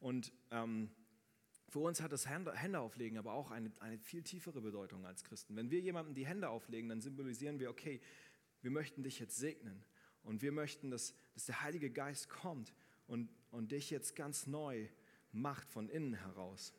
Und 0.00 0.32
ähm, 0.50 0.90
für 1.68 1.78
uns 1.78 2.02
hat 2.02 2.12
das 2.12 2.28
Hände 2.28 2.80
auflegen 2.80 3.16
aber 3.18 3.32
auch 3.32 3.50
eine, 3.50 3.70
eine 3.78 3.98
viel 3.98 4.22
tiefere 4.22 4.60
Bedeutung 4.60 5.06
als 5.06 5.22
Christen. 5.22 5.56
Wenn 5.56 5.70
wir 5.70 5.80
jemandem 5.80 6.14
die 6.14 6.26
Hände 6.26 6.50
auflegen, 6.50 6.88
dann 6.88 7.00
symbolisieren 7.00 7.60
wir, 7.60 7.70
okay, 7.70 8.00
wir 8.60 8.70
möchten 8.70 9.04
dich 9.04 9.20
jetzt 9.20 9.36
segnen. 9.36 9.84
Und 10.24 10.42
wir 10.42 10.52
möchten, 10.52 10.90
dass, 10.90 11.14
dass 11.34 11.46
der 11.46 11.62
Heilige 11.62 11.90
Geist 11.90 12.28
kommt 12.28 12.74
und, 13.06 13.30
und 13.50 13.72
dich 13.72 13.90
jetzt 13.90 14.16
ganz 14.16 14.46
neu 14.46 14.88
macht 15.30 15.70
von 15.70 15.88
innen 15.88 16.14
heraus. 16.14 16.74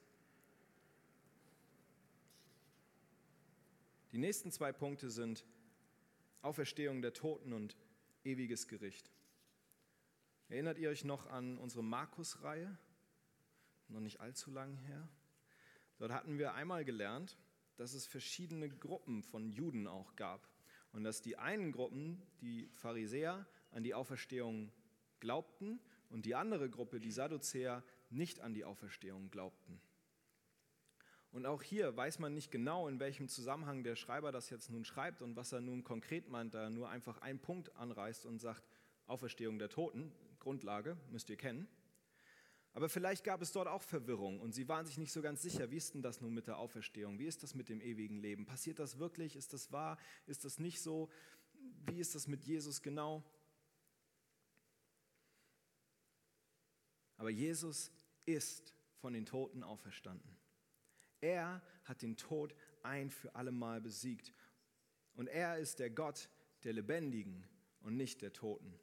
Die 4.11 4.17
nächsten 4.19 4.51
zwei 4.51 4.71
Punkte 4.71 5.09
sind 5.09 5.43
Auferstehung 6.43 7.01
der 7.01 7.13
Toten 7.13 7.53
und 7.53 7.75
ewiges 8.23 8.67
Gericht. 8.67 9.09
Erinnert 10.49 10.77
ihr 10.77 10.89
euch 10.89 11.05
noch 11.05 11.27
an 11.27 11.57
unsere 11.57 11.83
Markus-Reihe? 11.83 12.77
Noch 13.87 14.01
nicht 14.01 14.19
allzu 14.19 14.51
lang 14.51 14.75
her. 14.77 15.07
Dort 15.97 16.11
hatten 16.11 16.37
wir 16.37 16.53
einmal 16.53 16.83
gelernt, 16.83 17.37
dass 17.77 17.93
es 17.93 18.05
verschiedene 18.05 18.69
Gruppen 18.69 19.23
von 19.23 19.49
Juden 19.49 19.87
auch 19.87 20.15
gab. 20.15 20.47
Und 20.91 21.03
dass 21.03 21.21
die 21.21 21.37
einen 21.37 21.71
Gruppen, 21.71 22.21
die 22.41 22.69
Pharisäer, 22.73 23.47
an 23.71 23.83
die 23.83 23.95
Auferstehung 23.95 24.71
glaubten 25.19 25.79
und 26.09 26.25
die 26.25 26.35
andere 26.35 26.69
Gruppe, 26.69 26.99
die 26.99 27.11
Sadduzäer, 27.11 27.83
nicht 28.09 28.41
an 28.41 28.53
die 28.53 28.65
Auferstehung 28.65 29.31
glaubten. 29.31 29.81
Und 31.33 31.47
auch 31.47 31.63
hier 31.63 31.97
weiß 31.97 32.19
man 32.19 32.35
nicht 32.35 32.51
genau, 32.51 32.87
in 32.87 32.99
welchem 32.99 33.27
Zusammenhang 33.27 33.83
der 33.83 33.95
Schreiber 33.95 34.31
das 34.31 34.51
jetzt 34.51 34.69
nun 34.69 34.85
schreibt 34.85 35.23
und 35.23 35.35
was 35.35 35.51
er 35.51 35.61
nun 35.61 35.83
konkret 35.83 36.29
meint, 36.29 36.53
da 36.53 36.65
er 36.65 36.69
nur 36.69 36.89
einfach 36.89 37.17
einen 37.17 37.39
Punkt 37.39 37.75
anreißt 37.75 38.27
und 38.27 38.37
sagt, 38.37 38.63
Auferstehung 39.07 39.57
der 39.57 39.69
Toten, 39.69 40.11
Grundlage, 40.37 40.95
müsst 41.09 41.31
ihr 41.31 41.35
kennen. 41.35 41.67
Aber 42.73 42.87
vielleicht 42.87 43.23
gab 43.23 43.41
es 43.41 43.51
dort 43.51 43.67
auch 43.67 43.81
Verwirrung 43.81 44.41
und 44.41 44.53
sie 44.53 44.67
waren 44.67 44.85
sich 44.85 44.99
nicht 44.99 45.11
so 45.11 45.23
ganz 45.23 45.41
sicher, 45.41 45.71
wie 45.71 45.77
ist 45.77 45.95
denn 45.95 46.03
das 46.03 46.21
nun 46.21 46.35
mit 46.35 46.45
der 46.45 46.59
Auferstehung? 46.59 47.17
Wie 47.17 47.25
ist 47.25 47.41
das 47.41 47.55
mit 47.55 47.67
dem 47.67 47.81
ewigen 47.81 48.17
Leben? 48.17 48.45
Passiert 48.45 48.77
das 48.77 48.99
wirklich? 48.99 49.35
Ist 49.35 49.53
das 49.53 49.71
wahr? 49.71 49.97
Ist 50.27 50.45
das 50.45 50.59
nicht 50.59 50.81
so? 50.81 51.09
Wie 51.87 51.99
ist 51.99 52.13
das 52.13 52.27
mit 52.27 52.43
Jesus 52.43 52.83
genau? 52.83 53.23
Aber 57.17 57.31
Jesus 57.31 57.91
ist 58.25 58.75
von 59.01 59.13
den 59.13 59.25
Toten 59.25 59.63
auferstanden. 59.63 60.42
Er 61.23 61.61
hat 61.85 62.01
den 62.01 62.17
Tod 62.17 62.53
ein 62.81 63.09
für 63.09 63.33
allemal 63.33 63.79
besiegt. 63.79 64.33
Und 65.15 65.27
er 65.27 65.57
ist 65.57 65.79
der 65.79 65.89
Gott 65.89 66.29
der 66.65 66.73
Lebendigen 66.73 67.47
und 67.79 67.95
nicht 67.95 68.21
der 68.21 68.33
Toten. 68.33 68.77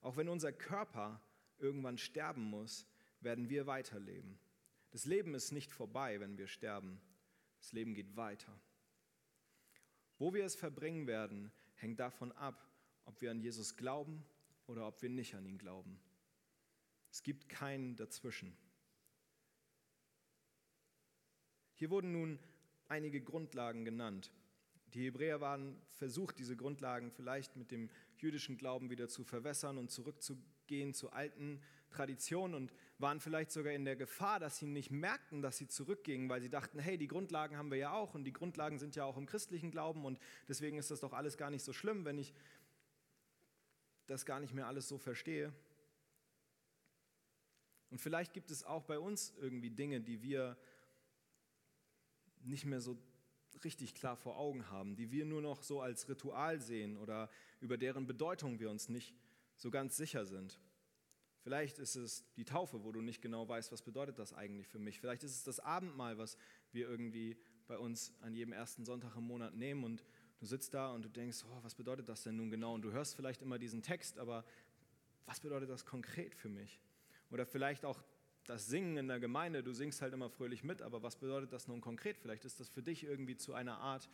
Auch 0.00 0.16
wenn 0.16 0.30
unser 0.30 0.52
Körper 0.52 1.20
irgendwann 1.58 1.98
sterben 1.98 2.44
muss, 2.44 2.86
werden 3.20 3.50
wir 3.50 3.66
weiterleben. 3.66 4.38
Das 4.90 5.04
Leben 5.04 5.34
ist 5.34 5.52
nicht 5.52 5.70
vorbei, 5.70 6.18
wenn 6.18 6.38
wir 6.38 6.46
sterben. 6.46 6.98
Das 7.58 7.72
Leben 7.72 7.92
geht 7.92 8.16
weiter. 8.16 8.58
Wo 10.16 10.32
wir 10.32 10.46
es 10.46 10.56
verbringen 10.56 11.06
werden, 11.06 11.52
hängt 11.74 12.00
davon 12.00 12.32
ab, 12.32 12.66
ob 13.04 13.20
wir 13.20 13.30
an 13.30 13.40
Jesus 13.40 13.76
glauben 13.76 14.24
oder 14.66 14.86
ob 14.86 15.02
wir 15.02 15.10
nicht 15.10 15.34
an 15.34 15.44
ihn 15.44 15.58
glauben. 15.58 16.00
Es 17.10 17.22
gibt 17.22 17.50
keinen 17.50 17.96
dazwischen. 17.96 18.56
Hier 21.76 21.90
wurden 21.90 22.12
nun 22.12 22.38
einige 22.88 23.20
Grundlagen 23.20 23.84
genannt. 23.84 24.32
Die 24.94 25.04
Hebräer 25.04 25.42
waren 25.42 25.78
versucht, 25.90 26.38
diese 26.38 26.56
Grundlagen 26.56 27.10
vielleicht 27.10 27.54
mit 27.56 27.70
dem 27.70 27.90
jüdischen 28.16 28.56
Glauben 28.56 28.88
wieder 28.88 29.08
zu 29.08 29.24
verwässern 29.24 29.76
und 29.76 29.90
zurückzugehen 29.90 30.94
zu 30.94 31.12
alten 31.12 31.60
Traditionen 31.90 32.54
und 32.54 32.72
waren 32.98 33.20
vielleicht 33.20 33.50
sogar 33.50 33.74
in 33.74 33.84
der 33.84 33.94
Gefahr, 33.94 34.40
dass 34.40 34.56
sie 34.56 34.66
nicht 34.66 34.90
merkten, 34.90 35.42
dass 35.42 35.58
sie 35.58 35.68
zurückgingen, 35.68 36.30
weil 36.30 36.40
sie 36.40 36.48
dachten, 36.48 36.78
hey, 36.78 36.96
die 36.96 37.08
Grundlagen 37.08 37.58
haben 37.58 37.70
wir 37.70 37.76
ja 37.76 37.92
auch 37.92 38.14
und 38.14 38.24
die 38.24 38.32
Grundlagen 38.32 38.78
sind 38.78 38.96
ja 38.96 39.04
auch 39.04 39.18
im 39.18 39.26
christlichen 39.26 39.70
Glauben 39.70 40.06
und 40.06 40.18
deswegen 40.48 40.78
ist 40.78 40.90
das 40.90 41.00
doch 41.00 41.12
alles 41.12 41.36
gar 41.36 41.50
nicht 41.50 41.62
so 41.62 41.74
schlimm, 41.74 42.06
wenn 42.06 42.16
ich 42.16 42.32
das 44.06 44.24
gar 44.24 44.40
nicht 44.40 44.54
mehr 44.54 44.66
alles 44.66 44.88
so 44.88 44.96
verstehe. 44.96 45.52
Und 47.90 48.00
vielleicht 48.00 48.32
gibt 48.32 48.50
es 48.50 48.64
auch 48.64 48.84
bei 48.84 48.98
uns 48.98 49.34
irgendwie 49.38 49.70
Dinge, 49.70 50.00
die 50.00 50.22
wir 50.22 50.56
nicht 52.46 52.64
mehr 52.64 52.80
so 52.80 52.98
richtig 53.64 53.94
klar 53.94 54.16
vor 54.16 54.38
Augen 54.38 54.70
haben, 54.70 54.96
die 54.96 55.10
wir 55.10 55.24
nur 55.24 55.42
noch 55.42 55.62
so 55.62 55.80
als 55.80 56.08
Ritual 56.08 56.60
sehen 56.60 56.96
oder 56.96 57.30
über 57.60 57.76
deren 57.76 58.06
Bedeutung 58.06 58.60
wir 58.60 58.70
uns 58.70 58.88
nicht 58.88 59.14
so 59.56 59.70
ganz 59.70 59.96
sicher 59.96 60.26
sind. 60.26 60.60
Vielleicht 61.42 61.78
ist 61.78 61.94
es 61.94 62.24
die 62.34 62.44
Taufe, 62.44 62.82
wo 62.82 62.92
du 62.92 63.00
nicht 63.00 63.22
genau 63.22 63.48
weißt, 63.48 63.70
was 63.70 63.82
bedeutet 63.82 64.18
das 64.18 64.32
eigentlich 64.32 64.66
für 64.66 64.78
mich. 64.78 64.98
Vielleicht 64.98 65.22
ist 65.22 65.32
es 65.32 65.44
das 65.44 65.60
Abendmahl, 65.60 66.18
was 66.18 66.36
wir 66.72 66.88
irgendwie 66.88 67.36
bei 67.66 67.78
uns 67.78 68.12
an 68.20 68.34
jedem 68.34 68.52
ersten 68.52 68.84
Sonntag 68.84 69.16
im 69.16 69.24
Monat 69.24 69.54
nehmen 69.54 69.84
und 69.84 70.04
du 70.38 70.46
sitzt 70.46 70.74
da 70.74 70.92
und 70.92 71.04
du 71.04 71.08
denkst, 71.08 71.44
oh, 71.44 71.58
was 71.62 71.74
bedeutet 71.74 72.08
das 72.08 72.22
denn 72.22 72.36
nun 72.36 72.50
genau? 72.50 72.74
Und 72.74 72.82
du 72.82 72.92
hörst 72.92 73.14
vielleicht 73.14 73.42
immer 73.42 73.58
diesen 73.58 73.82
Text, 73.82 74.18
aber 74.18 74.44
was 75.24 75.40
bedeutet 75.40 75.70
das 75.70 75.84
konkret 75.84 76.34
für 76.34 76.48
mich? 76.48 76.80
Oder 77.30 77.46
vielleicht 77.46 77.84
auch 77.84 78.02
das 78.46 78.66
Singen 78.66 78.96
in 78.96 79.08
der 79.08 79.20
Gemeinde, 79.20 79.62
du 79.62 79.72
singst 79.72 80.02
halt 80.02 80.12
immer 80.14 80.30
fröhlich 80.30 80.62
mit, 80.64 80.82
aber 80.82 81.02
was 81.02 81.16
bedeutet 81.16 81.52
das 81.52 81.68
nun 81.68 81.80
konkret? 81.80 82.18
Vielleicht 82.18 82.44
ist 82.44 82.60
das 82.60 82.68
für 82.68 82.82
dich 82.82 83.04
irgendwie 83.04 83.36
zu 83.36 83.54
einer 83.54 83.78
Art, 83.78 84.08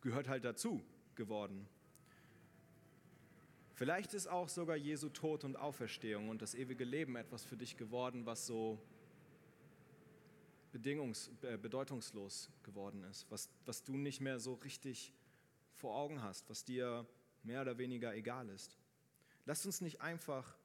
gehört 0.00 0.28
halt 0.28 0.44
dazu 0.44 0.82
geworden. 1.14 1.68
Vielleicht 3.74 4.14
ist 4.14 4.28
auch 4.28 4.48
sogar 4.48 4.76
Jesu 4.76 5.08
Tod 5.08 5.42
und 5.42 5.56
Auferstehung 5.56 6.28
und 6.28 6.42
das 6.42 6.54
ewige 6.54 6.84
Leben 6.84 7.16
etwas 7.16 7.44
für 7.44 7.56
dich 7.56 7.76
geworden, 7.76 8.24
was 8.24 8.46
so 8.46 8.78
bedingungs-, 10.72 11.30
äh, 11.42 11.56
bedeutungslos 11.56 12.50
geworden 12.62 13.02
ist, 13.04 13.28
was, 13.30 13.50
was 13.64 13.82
du 13.82 13.96
nicht 13.96 14.20
mehr 14.20 14.38
so 14.38 14.54
richtig 14.54 15.12
vor 15.74 15.96
Augen 15.96 16.22
hast, 16.22 16.48
was 16.48 16.64
dir 16.64 17.06
mehr 17.42 17.62
oder 17.62 17.76
weniger 17.78 18.14
egal 18.14 18.48
ist. 18.48 18.78
Lass 19.44 19.66
uns 19.66 19.80
nicht 19.80 20.00
einfach 20.00 20.56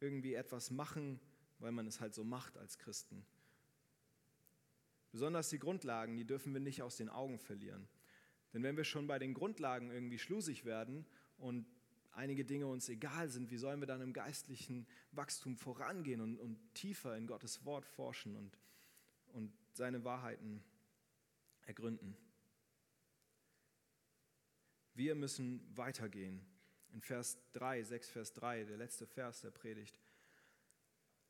irgendwie 0.00 0.34
etwas 0.34 0.70
machen, 0.70 1.20
weil 1.58 1.72
man 1.72 1.86
es 1.86 2.00
halt 2.00 2.14
so 2.14 2.24
macht 2.24 2.56
als 2.56 2.78
Christen. 2.78 3.24
Besonders 5.12 5.48
die 5.48 5.58
Grundlagen, 5.58 6.16
die 6.16 6.24
dürfen 6.24 6.52
wir 6.52 6.60
nicht 6.60 6.82
aus 6.82 6.96
den 6.96 7.08
Augen 7.08 7.38
verlieren. 7.38 7.88
Denn 8.52 8.62
wenn 8.62 8.76
wir 8.76 8.84
schon 8.84 9.06
bei 9.06 9.18
den 9.18 9.34
Grundlagen 9.34 9.90
irgendwie 9.90 10.18
schlusig 10.18 10.64
werden 10.64 11.06
und 11.38 11.66
einige 12.12 12.44
Dinge 12.44 12.66
uns 12.66 12.88
egal 12.88 13.28
sind, 13.28 13.50
wie 13.50 13.56
sollen 13.56 13.80
wir 13.80 13.86
dann 13.86 14.00
im 14.00 14.12
geistlichen 14.12 14.86
Wachstum 15.12 15.56
vorangehen 15.56 16.20
und, 16.20 16.38
und 16.38 16.58
tiefer 16.74 17.16
in 17.16 17.26
Gottes 17.26 17.64
Wort 17.64 17.84
forschen 17.84 18.36
und, 18.36 18.58
und 19.32 19.52
seine 19.72 20.04
Wahrheiten 20.04 20.62
ergründen? 21.62 22.16
Wir 24.94 25.14
müssen 25.16 25.60
weitergehen. 25.76 26.40
In 26.92 27.00
Vers 27.00 27.38
3, 27.52 27.82
6 27.82 28.10
Vers 28.10 28.32
3, 28.34 28.64
der 28.64 28.76
letzte 28.76 29.06
Vers 29.06 29.40
der 29.40 29.50
Predigt, 29.50 29.98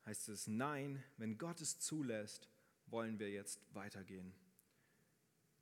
heißt 0.05 0.29
es, 0.29 0.47
nein, 0.47 1.03
wenn 1.17 1.37
Gott 1.37 1.61
es 1.61 1.79
zulässt, 1.79 2.49
wollen 2.87 3.19
wir 3.19 3.29
jetzt 3.31 3.61
weitergehen. 3.73 4.33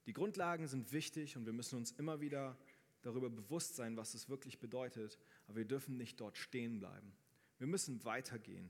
Die 0.06 0.14
Grundlagen 0.14 0.68
sind 0.68 0.92
wichtig 0.92 1.38
und 1.38 1.46
wir 1.46 1.54
müssen 1.54 1.78
uns 1.78 1.92
immer 1.92 2.20
wieder 2.20 2.58
darüber 3.02 3.30
bewusst 3.30 3.76
sein, 3.76 3.96
was 3.96 4.14
es 4.14 4.30
wirklich 4.30 4.60
bedeutet, 4.60 5.18
aber 5.48 5.58
wir 5.58 5.66
dürfen 5.66 5.98
nicht 5.98 6.20
dort 6.20 6.38
stehen 6.38 6.80
bleiben. 6.80 7.14
Wir 7.58 7.68
müssen 7.68 8.04
weitergehen. 8.04 8.70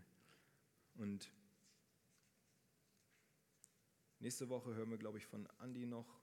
Und 0.95 1.31
nächste 4.19 4.49
Woche 4.49 4.75
hören 4.75 4.91
wir, 4.91 4.97
glaube 4.97 5.17
ich, 5.17 5.25
von 5.25 5.47
Andi 5.57 5.85
noch, 5.85 6.19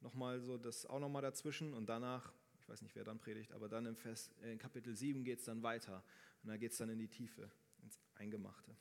noch 0.00 0.14
mal 0.14 0.40
so 0.40 0.58
das 0.58 0.86
auch 0.86 1.00
noch 1.00 1.08
mal 1.08 1.22
dazwischen 1.22 1.72
und 1.72 1.86
danach, 1.86 2.32
ich 2.60 2.68
weiß 2.68 2.82
nicht, 2.82 2.94
wer 2.94 3.04
dann 3.04 3.18
predigt, 3.18 3.52
aber 3.52 3.68
dann 3.68 3.86
im 3.86 3.96
Vers, 3.96 4.30
in 4.42 4.58
Kapitel 4.58 4.94
7 4.94 5.24
geht 5.24 5.38
es 5.38 5.44
dann 5.46 5.62
weiter 5.62 6.02
und 6.42 6.48
da 6.48 6.56
geht 6.56 6.72
es 6.72 6.78
dann 6.78 6.90
in 6.90 6.98
die 6.98 7.08
Tiefe, 7.08 7.50
Eingemachte. 8.20 8.76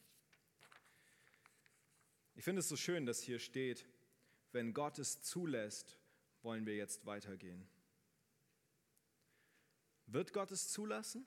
Ich 2.36 2.44
finde 2.44 2.60
es 2.60 2.68
so 2.68 2.76
schön, 2.76 3.06
dass 3.06 3.22
hier 3.22 3.40
steht, 3.40 3.88
wenn 4.52 4.74
Gott 4.74 5.00
es 5.00 5.22
zulässt, 5.22 5.98
wollen 6.42 6.66
wir 6.66 6.76
jetzt 6.76 7.06
weitergehen. 7.06 7.66
Wird 10.08 10.34
Gott 10.34 10.52
es 10.52 10.68
zulassen, 10.68 11.26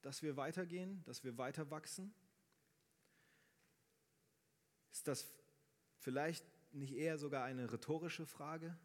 dass 0.00 0.22
wir 0.22 0.38
weitergehen, 0.38 1.02
dass 1.04 1.24
wir 1.24 1.36
weiter 1.36 1.70
wachsen? 1.70 2.14
Ist 4.92 5.06
das 5.06 5.30
vielleicht 5.98 6.44
nicht 6.72 6.94
eher 6.94 7.18
sogar 7.18 7.44
eine 7.44 7.70
rhetorische 7.70 8.24
Frage? 8.24 8.78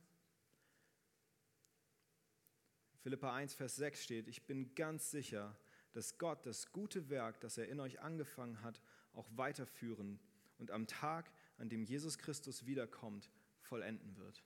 Philippa 2.99 3.33
1, 3.33 3.53
Vers 3.53 3.77
6 3.77 4.03
steht, 4.03 4.27
ich 4.27 4.43
bin 4.43 4.75
ganz 4.75 5.09
sicher, 5.09 5.57
dass 5.93 6.17
Gott 6.17 6.45
das 6.45 6.71
gute 6.71 7.09
Werk, 7.09 7.39
das 7.41 7.57
er 7.57 7.67
in 7.67 7.79
euch 7.79 7.99
angefangen 8.01 8.61
hat, 8.61 8.81
auch 9.13 9.27
weiterführen 9.35 10.19
und 10.57 10.71
am 10.71 10.87
Tag 10.87 11.31
an 11.57 11.69
dem 11.69 11.83
Jesus 11.83 12.17
Christus 12.17 12.65
wiederkommt, 12.65 13.29
vollenden 13.59 14.17
wird. 14.17 14.43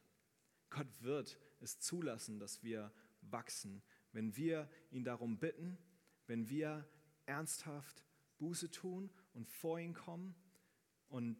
Gott 0.70 0.88
wird 1.02 1.40
es 1.62 1.80
zulassen, 1.80 2.40
dass 2.40 2.64
wir 2.64 2.92
wachsen, 3.22 3.82
wenn 4.12 4.36
wir 4.36 4.70
ihn 4.92 5.04
darum 5.04 5.38
bitten, 5.38 5.78
wenn 6.28 6.50
wir 6.50 6.88
ernsthaft 7.26 8.04
Buße 8.38 8.72
tun 8.72 9.10
und 9.34 9.48
vor 9.48 9.80
ihn 9.80 9.94
kommen 9.94 10.36
und 11.10 11.38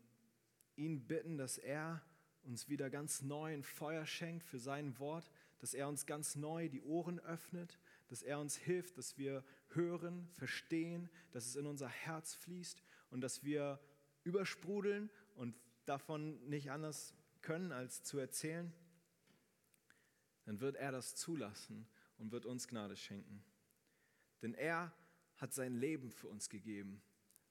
ihn 0.76 1.06
bitten, 1.08 1.38
dass 1.38 1.58
er 1.58 2.02
uns 2.44 2.70
wieder 2.70 2.90
ganz 2.90 3.22
neu 3.22 3.54
ein 3.54 3.64
Feuer 3.64 4.06
schenkt 4.06 4.44
für 4.44 4.60
sein 4.60 4.98
Wort, 5.00 5.30
dass 5.60 5.74
er 5.74 5.88
uns 5.88 6.06
ganz 6.06 6.36
neu 6.36 6.70
die 6.70 6.82
Ohren 6.82 7.20
öffnet, 7.20 7.80
dass 8.08 8.22
er 8.22 8.40
uns 8.40 8.56
hilft, 8.56 8.98
dass 8.98 9.18
wir 9.18 9.44
hören, 9.76 10.28
verstehen, 10.36 11.10
dass 11.32 11.46
es 11.46 11.56
in 11.56 11.66
unser 11.66 11.90
Herz 11.90 12.34
fließt 12.36 12.84
und 13.10 13.22
dass 13.22 13.44
wir 13.44 13.80
übersprudeln 14.24 15.10
und 15.36 15.56
davon 15.86 16.48
nicht 16.50 16.72
anders 16.72 17.14
können, 17.42 17.72
als 17.72 18.04
zu 18.04 18.18
erzählen, 18.18 18.74
dann 20.46 20.60
wird 20.60 20.76
er 20.76 20.92
das 20.92 21.16
zulassen 21.16 21.88
und 22.18 22.32
wird 22.32 22.46
uns 22.46 22.68
Gnade 22.68 22.96
schenken. 22.96 23.44
Denn 24.42 24.54
er 24.54 24.94
hat 25.38 25.54
sein 25.54 25.76
Leben 25.76 26.12
für 26.12 26.28
uns 26.28 26.50
gegeben. 26.50 27.02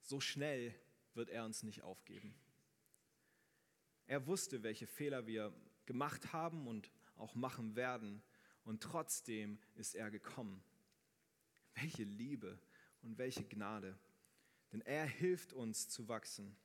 So 0.01 0.19
schnell 0.19 0.73
wird 1.13 1.29
er 1.29 1.45
uns 1.45 1.63
nicht 1.63 1.83
aufgeben. 1.83 2.35
Er 4.07 4.27
wusste, 4.27 4.63
welche 4.63 4.87
Fehler 4.87 5.27
wir 5.27 5.53
gemacht 5.85 6.33
haben 6.33 6.67
und 6.67 6.91
auch 7.15 7.35
machen 7.35 7.75
werden. 7.75 8.21
und 8.63 8.81
trotzdem 8.81 9.59
ist 9.75 9.93
er 9.93 10.09
gekommen. 10.09 10.63
Welche 11.75 12.03
Liebe 12.03 12.59
und 13.01 13.17
welche 13.17 13.43
Gnade. 13.43 13.97
Denn 14.71 14.81
er 14.81 15.05
hilft 15.05 15.53
uns 15.53 15.87
zu 15.89 16.07
wachsen. 16.07 16.55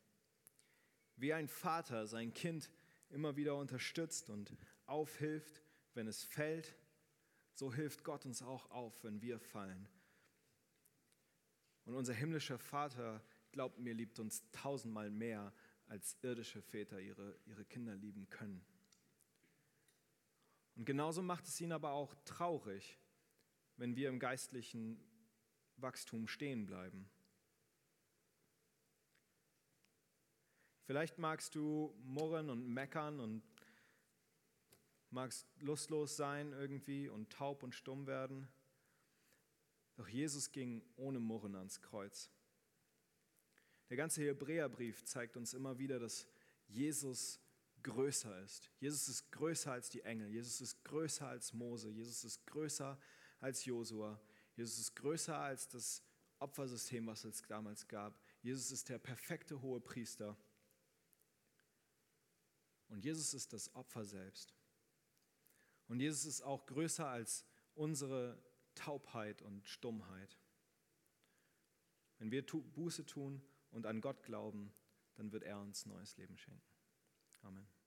Wie 1.16 1.32
ein 1.32 1.48
Vater 1.48 2.06
sein 2.06 2.32
Kind 2.32 2.70
immer 3.10 3.36
wieder 3.36 3.56
unterstützt 3.56 4.30
und 4.30 4.56
aufhilft, 4.86 5.62
wenn 5.94 6.06
es 6.06 6.24
fällt, 6.24 6.74
so 7.54 7.72
hilft 7.72 8.04
Gott 8.04 8.24
uns 8.24 8.42
auch 8.42 8.70
auf, 8.70 9.04
wenn 9.04 9.20
wir 9.20 9.38
fallen. 9.38 9.88
Und 11.84 11.94
unser 11.94 12.14
himmlischer 12.14 12.58
Vater, 12.58 13.22
glaubt 13.52 13.78
mir, 13.78 13.94
liebt 13.94 14.18
uns 14.18 14.48
tausendmal 14.52 15.10
mehr, 15.10 15.52
als 15.86 16.16
irdische 16.22 16.62
Väter 16.62 17.00
ihre, 17.00 17.36
ihre 17.46 17.64
Kinder 17.64 17.94
lieben 17.96 18.30
können. 18.30 18.64
Und 20.76 20.84
genauso 20.84 21.20
macht 21.22 21.46
es 21.48 21.60
ihn 21.60 21.72
aber 21.72 21.90
auch 21.90 22.14
traurig, 22.24 22.99
wenn 23.80 23.96
wir 23.96 24.10
im 24.10 24.18
geistlichen 24.18 25.02
Wachstum 25.78 26.28
stehen 26.28 26.66
bleiben. 26.66 27.08
Vielleicht 30.84 31.16
magst 31.16 31.54
du 31.54 31.94
murren 32.02 32.50
und 32.50 32.68
meckern 32.68 33.20
und 33.20 33.42
magst 35.08 35.46
lustlos 35.60 36.14
sein 36.14 36.52
irgendwie 36.52 37.08
und 37.08 37.30
taub 37.30 37.62
und 37.62 37.74
stumm 37.74 38.06
werden. 38.06 38.48
Doch 39.96 40.08
Jesus 40.08 40.52
ging 40.52 40.82
ohne 40.96 41.18
Murren 41.18 41.56
ans 41.56 41.80
Kreuz. 41.80 42.30
Der 43.88 43.96
ganze 43.96 44.20
Hebräerbrief 44.22 45.06
zeigt 45.06 45.38
uns 45.38 45.54
immer 45.54 45.78
wieder, 45.78 45.98
dass 45.98 46.28
Jesus 46.68 47.40
größer 47.82 48.42
ist. 48.42 48.70
Jesus 48.78 49.08
ist 49.08 49.32
größer 49.32 49.72
als 49.72 49.88
die 49.88 50.02
Engel. 50.02 50.28
Jesus 50.28 50.60
ist 50.60 50.84
größer 50.84 51.26
als 51.26 51.54
Mose. 51.54 51.88
Jesus 51.88 52.24
ist 52.24 52.46
größer 52.46 52.98
als 53.40 53.64
Josua. 53.64 54.20
Jesus 54.56 54.78
ist 54.78 54.94
größer 54.96 55.36
als 55.36 55.68
das 55.68 56.02
Opfersystem, 56.38 57.06
was 57.06 57.24
es 57.24 57.42
damals 57.42 57.86
gab. 57.88 58.18
Jesus 58.42 58.70
ist 58.70 58.88
der 58.88 58.98
perfekte 58.98 59.60
hohe 59.60 59.80
Priester. 59.80 60.36
Und 62.88 63.04
Jesus 63.04 63.34
ist 63.34 63.52
das 63.52 63.74
Opfer 63.74 64.04
selbst. 64.04 64.54
Und 65.88 66.00
Jesus 66.00 66.24
ist 66.24 66.42
auch 66.42 66.66
größer 66.66 67.06
als 67.06 67.44
unsere 67.74 68.42
Taubheit 68.74 69.42
und 69.42 69.66
Stummheit. 69.66 70.38
Wenn 72.18 72.30
wir 72.30 72.44
Buße 72.44 73.06
tun 73.06 73.42
und 73.70 73.86
an 73.86 74.00
Gott 74.00 74.22
glauben, 74.22 74.72
dann 75.14 75.32
wird 75.32 75.42
er 75.42 75.58
uns 75.58 75.86
neues 75.86 76.16
Leben 76.16 76.36
schenken. 76.36 76.74
Amen. 77.42 77.79